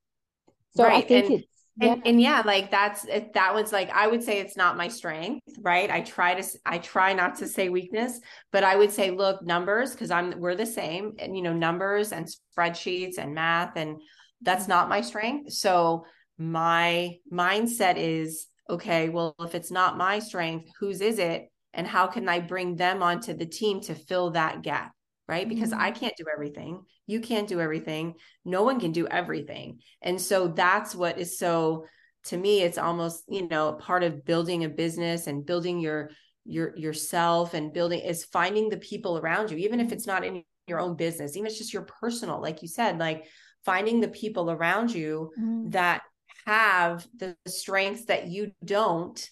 So 0.76 0.84
right. 0.84 1.04
I 1.04 1.08
think 1.08 1.26
and, 1.26 1.34
it's 1.36 1.48
yeah. 1.80 1.94
And, 1.94 2.08
and 2.08 2.22
yeah, 2.22 2.42
like 2.46 2.72
that's 2.72 3.06
that 3.34 3.54
was 3.54 3.72
like 3.72 3.90
I 3.92 4.08
would 4.08 4.22
say 4.22 4.40
it's 4.40 4.58
not 4.58 4.76
my 4.76 4.90
strength, 4.90 5.46
right? 5.62 5.90
I 5.90 6.02
try 6.02 6.40
to 6.40 6.46
I 6.66 6.78
try 6.78 7.14
not 7.14 7.36
to 7.36 7.48
say 7.48 7.70
weakness, 7.70 8.20
but 8.52 8.64
I 8.64 8.76
would 8.76 8.92
say 8.92 9.12
look 9.12 9.42
numbers 9.44 9.92
because 9.92 10.12
I'm 10.12 10.40
we're 10.40 10.56
the 10.56 10.66
same, 10.66 11.14
and 11.20 11.38
you 11.38 11.42
know 11.42 11.54
numbers 11.54 12.12
and 12.12 12.28
spreadsheets 12.28 13.18
and 13.18 13.34
math 13.34 13.78
and 13.78 13.98
that's 14.42 14.64
mm-hmm. 14.64 14.72
not 14.72 14.90
my 14.90 15.02
strength. 15.02 15.54
So 15.54 16.06
my 16.38 17.16
mindset 17.32 17.96
is 17.98 18.48
okay, 18.70 19.10
well, 19.10 19.36
if 19.40 19.56
it's 19.56 19.72
not 19.72 19.98
my 19.98 20.20
strength, 20.20 20.70
whose 20.80 21.02
is 21.02 21.18
it? 21.18 21.50
And 21.74 21.88
how 21.88 22.08
can 22.08 22.28
I 22.28 22.40
bring 22.40 22.76
them 22.76 23.02
onto 23.02 23.34
the 23.34 23.46
team 23.46 23.80
to 23.82 23.96
fill 23.96 24.32
that 24.32 24.64
gap? 24.64 24.92
Right. 25.30 25.48
Because 25.48 25.70
mm-hmm. 25.70 25.82
I 25.82 25.92
can't 25.92 26.18
do 26.18 26.26
everything. 26.34 26.82
You 27.06 27.22
can't 27.22 27.48
do 27.48 27.62
everything. 27.62 28.16
No 28.44 28.64
one 28.64 28.80
can 28.80 28.92
do 28.92 29.08
everything. 29.08 29.80
And 30.02 30.20
so 30.20 30.48
that's 30.48 30.96
what 30.96 31.20
is 31.20 31.38
so, 31.38 31.86
to 32.26 32.38
me, 32.38 32.64
it's 32.64 32.80
almost, 32.80 33.26
you 33.30 33.48
know, 33.48 33.74
part 33.74 34.04
of 34.04 34.26
building 34.26 34.66
a 34.66 34.70
business 34.70 35.28
and 35.28 35.46
building 35.46 35.80
your, 35.80 36.10
your, 36.46 36.76
yourself 36.76 37.54
and 37.54 37.72
building 37.72 38.00
is 38.00 38.26
finding 38.26 38.70
the 38.70 38.78
people 38.78 39.20
around 39.20 39.52
you, 39.52 39.58
even 39.58 39.80
if 39.80 39.92
it's 39.92 40.08
not 40.08 40.26
in 40.26 40.44
your 40.66 40.80
own 40.80 40.96
business, 40.96 41.38
even 41.38 41.46
if 41.46 41.52
it's 41.52 41.60
just 41.60 41.74
your 41.74 41.88
personal, 42.02 42.42
like 42.42 42.64
you 42.64 42.68
said, 42.68 42.98
like, 42.98 43.26
finding 43.66 44.00
the 44.00 44.08
people 44.08 44.50
around 44.50 44.92
you 44.92 45.32
mm. 45.40 45.72
that 45.72 46.02
have 46.46 47.06
the 47.18 47.36
strengths 47.48 48.06
that 48.06 48.28
you 48.28 48.52
don't 48.64 49.30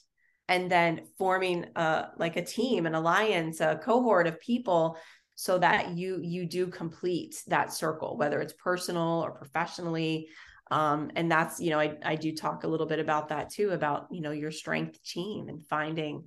and 0.49 0.69
then 0.69 1.01
forming 1.17 1.65
a 1.75 2.07
like 2.17 2.35
a 2.35 2.43
team 2.43 2.85
an 2.85 2.93
alliance 2.93 3.59
a 3.61 3.79
cohort 3.83 4.27
of 4.27 4.39
people 4.39 4.97
so 5.39 5.59
that 5.59 5.95
you 5.95 6.19
you 6.23 6.47
do 6.47 6.65
complete 6.65 7.43
that 7.45 7.71
circle 7.71 8.17
whether 8.17 8.41
it's 8.41 8.53
personal 8.53 9.21
or 9.23 9.31
professionally. 9.31 10.27
Um, 10.71 11.11
and 11.15 11.31
that's 11.31 11.61
you 11.61 11.69
know 11.69 11.79
I, 11.79 11.95
I 12.03 12.15
do 12.15 12.35
talk 12.35 12.63
a 12.63 12.67
little 12.67 12.87
bit 12.87 12.97
about 12.97 13.29
that 13.29 13.51
too 13.51 13.69
about 13.69 14.07
you 14.09 14.19
know 14.19 14.31
your 14.31 14.49
strength 14.49 15.01
team 15.03 15.47
and 15.47 15.63
finding 15.67 16.23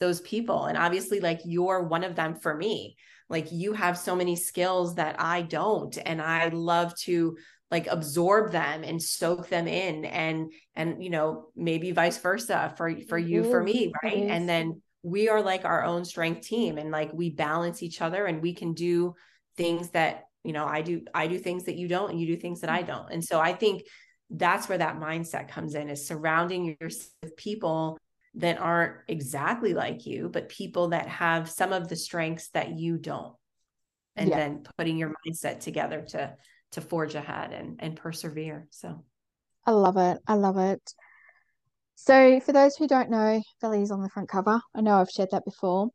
those 0.00 0.22
people. 0.22 0.64
And 0.64 0.78
obviously 0.78 1.20
like 1.20 1.40
you're 1.44 1.82
one 1.82 2.02
of 2.02 2.16
them 2.16 2.34
for 2.34 2.56
me. 2.56 2.96
Like 3.28 3.52
you 3.52 3.74
have 3.74 3.98
so 3.98 4.16
many 4.16 4.36
skills 4.36 4.94
that 4.94 5.16
i 5.18 5.42
don't 5.42 5.98
and 6.06 6.22
i 6.22 6.46
love 6.48 6.96
to 7.00 7.36
like 7.70 7.88
absorb 7.88 8.52
them 8.52 8.84
and 8.84 9.02
soak 9.02 9.48
them 9.48 9.66
in 9.66 10.04
and 10.04 10.52
and 10.76 11.02
you 11.02 11.10
know 11.10 11.48
maybe 11.56 11.90
vice 11.90 12.18
versa 12.18 12.72
for 12.76 12.94
for 13.08 13.18
you 13.18 13.42
for 13.42 13.62
me 13.62 13.92
right? 14.04 14.14
and 14.30 14.48
then 14.48 14.80
we 15.06 15.28
are 15.28 15.40
like 15.40 15.64
our 15.64 15.84
own 15.84 16.04
strength 16.04 16.40
team 16.40 16.78
and 16.78 16.90
like 16.90 17.12
we 17.12 17.30
balance 17.30 17.80
each 17.80 18.02
other 18.02 18.26
and 18.26 18.42
we 18.42 18.52
can 18.52 18.74
do 18.74 19.14
things 19.56 19.90
that 19.90 20.24
you 20.42 20.52
know 20.52 20.66
i 20.66 20.82
do 20.82 21.00
i 21.14 21.28
do 21.28 21.38
things 21.38 21.62
that 21.64 21.76
you 21.76 21.86
don't 21.86 22.10
and 22.10 22.20
you 22.20 22.26
do 22.26 22.36
things 22.36 22.60
that 22.60 22.70
i 22.70 22.78
mm-hmm. 22.78 22.88
don't. 22.88 23.12
And 23.12 23.24
so 23.24 23.38
i 23.38 23.52
think 23.52 23.84
that's 24.30 24.68
where 24.68 24.78
that 24.78 24.98
mindset 24.98 25.48
comes 25.48 25.76
in 25.76 25.88
is 25.88 26.08
surrounding 26.08 26.76
yourself 26.80 27.12
with 27.22 27.36
people 27.36 27.96
that 28.34 28.58
aren't 28.58 28.96
exactly 29.06 29.74
like 29.74 30.06
you 30.06 30.28
but 30.28 30.48
people 30.48 30.88
that 30.88 31.06
have 31.06 31.48
some 31.48 31.72
of 31.72 31.86
the 31.86 31.96
strengths 31.96 32.48
that 32.48 32.76
you 32.76 32.98
don't. 32.98 33.34
And 34.16 34.30
yeah. 34.30 34.36
then 34.38 34.64
putting 34.76 34.96
your 34.96 35.14
mindset 35.24 35.60
together 35.60 36.00
to 36.08 36.34
to 36.72 36.80
forge 36.80 37.14
ahead 37.14 37.52
and 37.52 37.76
and 37.78 37.94
persevere 37.94 38.66
so. 38.70 39.04
I 39.64 39.70
love 39.70 39.98
it. 39.98 40.18
I 40.26 40.34
love 40.34 40.58
it 40.58 40.94
so 41.96 42.38
for 42.40 42.52
those 42.52 42.76
who 42.76 42.86
don't 42.86 43.10
know 43.10 43.42
Vallye 43.62 43.82
is 43.82 43.90
on 43.90 44.02
the 44.02 44.08
front 44.08 44.28
cover 44.28 44.60
i 44.74 44.80
know 44.80 45.00
i've 45.00 45.10
shared 45.10 45.30
that 45.32 45.44
before 45.44 45.90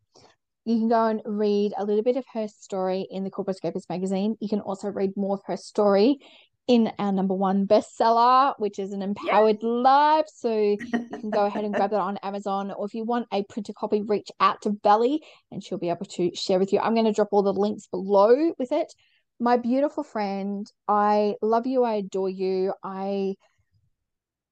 you 0.66 0.78
can 0.78 0.89
go 0.89 1.08
and 1.08 1.22
read 1.26 1.74
a 1.78 1.86
little 1.86 2.04
bit 2.04 2.18
of 2.18 2.26
her 2.34 2.47
story 2.47 3.08
in 3.10 3.24
the 3.24 3.32
Corporate 3.32 3.58
Escapist 3.58 3.89
magazine. 3.89 4.36
You 4.39 4.47
can 4.47 4.60
also 4.60 4.89
read 4.89 5.12
more 5.18 5.36
of 5.36 5.41
her 5.47 5.58
story 5.58 6.20
in 6.68 6.91
our 6.99 7.12
number 7.12 7.34
one 7.34 7.66
bestseller, 7.66 8.54
which 8.60 8.78
is 8.78 8.93
an 8.93 9.02
empowered 9.02 9.58
yeah. 9.62 9.68
life. 9.68 10.26
So 10.34 10.54
you 10.54 10.78
can 10.78 11.32
go 11.32 11.45
ahead 11.45 11.66
and 11.66 11.74
grab 11.74 11.89
that 11.91 11.99
on 11.99 12.18
Amazon, 12.18 12.72
or 12.72 12.86
if 12.86 12.93
you 12.93 13.04
want 13.04 13.28
a 13.34 13.43
printed 13.43 13.76
copy, 13.76 14.02
reach 14.02 14.30
out 14.39 14.62
to 14.62 14.70
Vallye 14.70 15.20
and 15.52 15.64
she'll 15.64 15.80
be 15.80 15.89
able 15.89 16.06
to 16.06 16.34
share 16.36 16.60
with 16.60 16.72
you. 16.72 16.80
I'm 16.80 16.93
going 16.93 17.06
to 17.06 17.12
drop 17.12 17.30
all 17.32 17.43
the 17.43 17.54
links 17.54 17.88
below 17.88 18.54
with 18.60 18.72
it. 18.72 18.93
My 19.39 19.58
beautiful 19.58 20.04
friend, 20.04 20.72
I 20.88 21.36
love 21.41 21.66
you. 21.66 21.84
I 21.84 21.95
adore 21.95 22.30
you. 22.30 22.74
I 22.84 23.34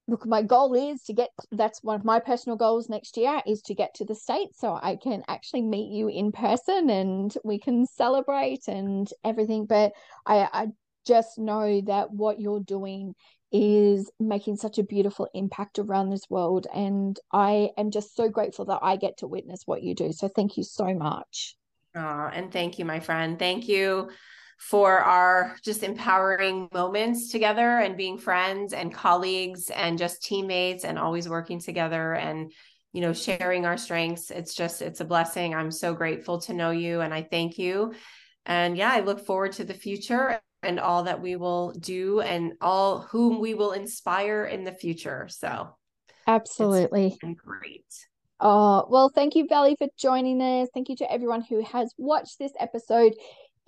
look 0.09 0.25
my 0.25 0.41
goal 0.41 0.73
is 0.73 1.03
to 1.03 1.13
get 1.13 1.29
that's 1.51 1.83
one 1.83 1.95
of 1.95 2.03
my 2.03 2.19
personal 2.19 2.57
goals 2.57 2.89
next 2.89 3.15
year 3.17 3.41
is 3.45 3.61
to 3.61 3.73
get 3.73 3.93
to 3.93 4.05
the 4.05 4.15
states 4.15 4.59
so 4.59 4.77
i 4.81 4.95
can 4.95 5.23
actually 5.27 5.61
meet 5.61 5.91
you 5.91 6.07
in 6.07 6.31
person 6.31 6.89
and 6.89 7.35
we 7.43 7.59
can 7.59 7.85
celebrate 7.85 8.67
and 8.67 9.11
everything. 9.23 9.65
But 9.65 9.93
i 10.25 10.47
i 10.51 10.67
just 11.05 11.39
know 11.39 11.81
that 11.81 12.11
what 12.11 12.39
you're 12.39 12.59
doing 12.59 13.15
is 13.51 14.11
making 14.19 14.57
such 14.57 14.77
a 14.77 14.83
beautiful 14.83 15.27
impact 15.33 15.79
around 15.79 16.09
this 16.09 16.29
world. 16.29 16.67
And 16.73 17.17
i 17.31 17.69
am 17.77 17.91
just 17.91 18.15
so 18.15 18.29
grateful 18.29 18.65
that 18.65 18.79
i 18.81 18.95
get 18.95 19.17
to 19.17 19.27
witness 19.27 19.63
what 19.65 19.83
you 19.83 19.95
do. 19.95 20.11
So 20.11 20.27
thank 20.27 20.57
you 20.57 20.63
so 20.63 20.93
much. 20.93 21.55
Oh, 21.95 22.29
and 22.31 22.51
thank 22.51 22.79
you 22.79 22.85
my 22.85 22.99
friend. 22.99 23.39
Thank 23.39 23.67
you 23.67 24.09
for 24.59 24.99
our 24.99 25.55
just 25.63 25.83
empowering 25.83 26.67
moments 26.73 27.31
together 27.31 27.79
and 27.79 27.95
being 27.95 28.17
friends 28.17 28.73
and 28.73 28.93
colleagues 28.93 29.69
and 29.69 29.97
just 29.97 30.21
teammates 30.21 30.83
and 30.83 30.99
always 30.99 31.29
working 31.29 31.59
together 31.59 32.13
and 32.13 32.51
you 32.91 32.99
know 32.99 33.13
sharing 33.13 33.65
our 33.65 33.77
strengths. 33.77 34.31
It's 34.31 34.53
just 34.53 34.81
it's 34.81 34.99
a 34.99 35.05
blessing. 35.05 35.55
I'm 35.55 35.71
so 35.71 35.93
grateful 35.93 36.41
to 36.41 36.53
know 36.53 36.71
you 36.71 36.99
and 37.01 37.13
i 37.13 37.23
thank 37.23 37.57
you. 37.57 37.93
And 38.45 38.75
yeah 38.75 38.91
i 38.91 38.99
look 38.99 39.25
forward 39.25 39.53
to 39.53 39.63
the 39.63 39.73
future 39.73 40.41
and 40.61 40.79
all 40.79 41.03
that 41.03 41.21
we 41.21 41.37
will 41.37 41.71
do 41.71 42.19
and 42.19 42.53
all 42.59 42.99
whom 42.99 43.39
we 43.39 43.53
will 43.53 43.71
inspire 43.71 44.43
in 44.43 44.65
the 44.65 44.73
future. 44.73 45.27
So 45.29 45.69
absolutely. 46.27 47.17
great. 47.37 47.85
Oh, 48.41 48.85
well, 48.89 49.09
thank 49.09 49.35
you, 49.35 49.47
Vallye, 49.47 49.77
for 49.77 49.87
joining 49.97 50.41
us. 50.41 50.69
Thank 50.73 50.87
you 50.87 50.95
to 50.97 51.11
everyone 51.11 51.41
who 51.41 51.61
has 51.63 51.93
watched 51.97 52.39
this 52.39 52.53
episode. 52.59 53.13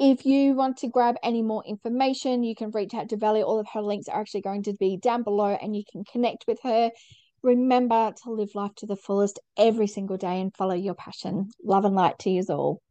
If 0.03 0.25
you 0.25 0.55
want 0.55 0.77
to 0.77 0.87
grab 0.87 1.17
any 1.21 1.43
more 1.43 1.63
information, 1.63 2.41
you 2.43 2.55
can 2.55 2.71
reach 2.71 2.95
out 2.95 3.09
to 3.09 3.17
Vallye. 3.17 3.45
All 3.45 3.59
of 3.59 3.67
her 3.75 3.83
links 3.83 4.07
are 4.07 4.19
actually 4.19 4.41
going 4.41 4.63
to 4.63 4.73
be 4.73 4.97
down 4.97 5.21
below 5.21 5.55
and 5.61 5.75
you 5.75 5.83
can 5.91 6.03
connect 6.03 6.45
with 6.47 6.57
her. 6.63 6.89
Remember 7.43 8.11
to 8.23 8.31
live 8.31 8.55
life 8.55 8.73
to 8.77 8.87
the 8.87 8.95
fullest 8.95 9.37
every 9.57 9.85
single 9.85 10.17
day 10.17 10.41
and 10.41 10.55
follow 10.57 10.73
your 10.73 10.95
passion. 10.95 11.51
Love 11.63 11.85
and 11.85 11.93
light 11.93 12.17
to 12.17 12.31
you 12.31 12.43
all. 12.49 12.81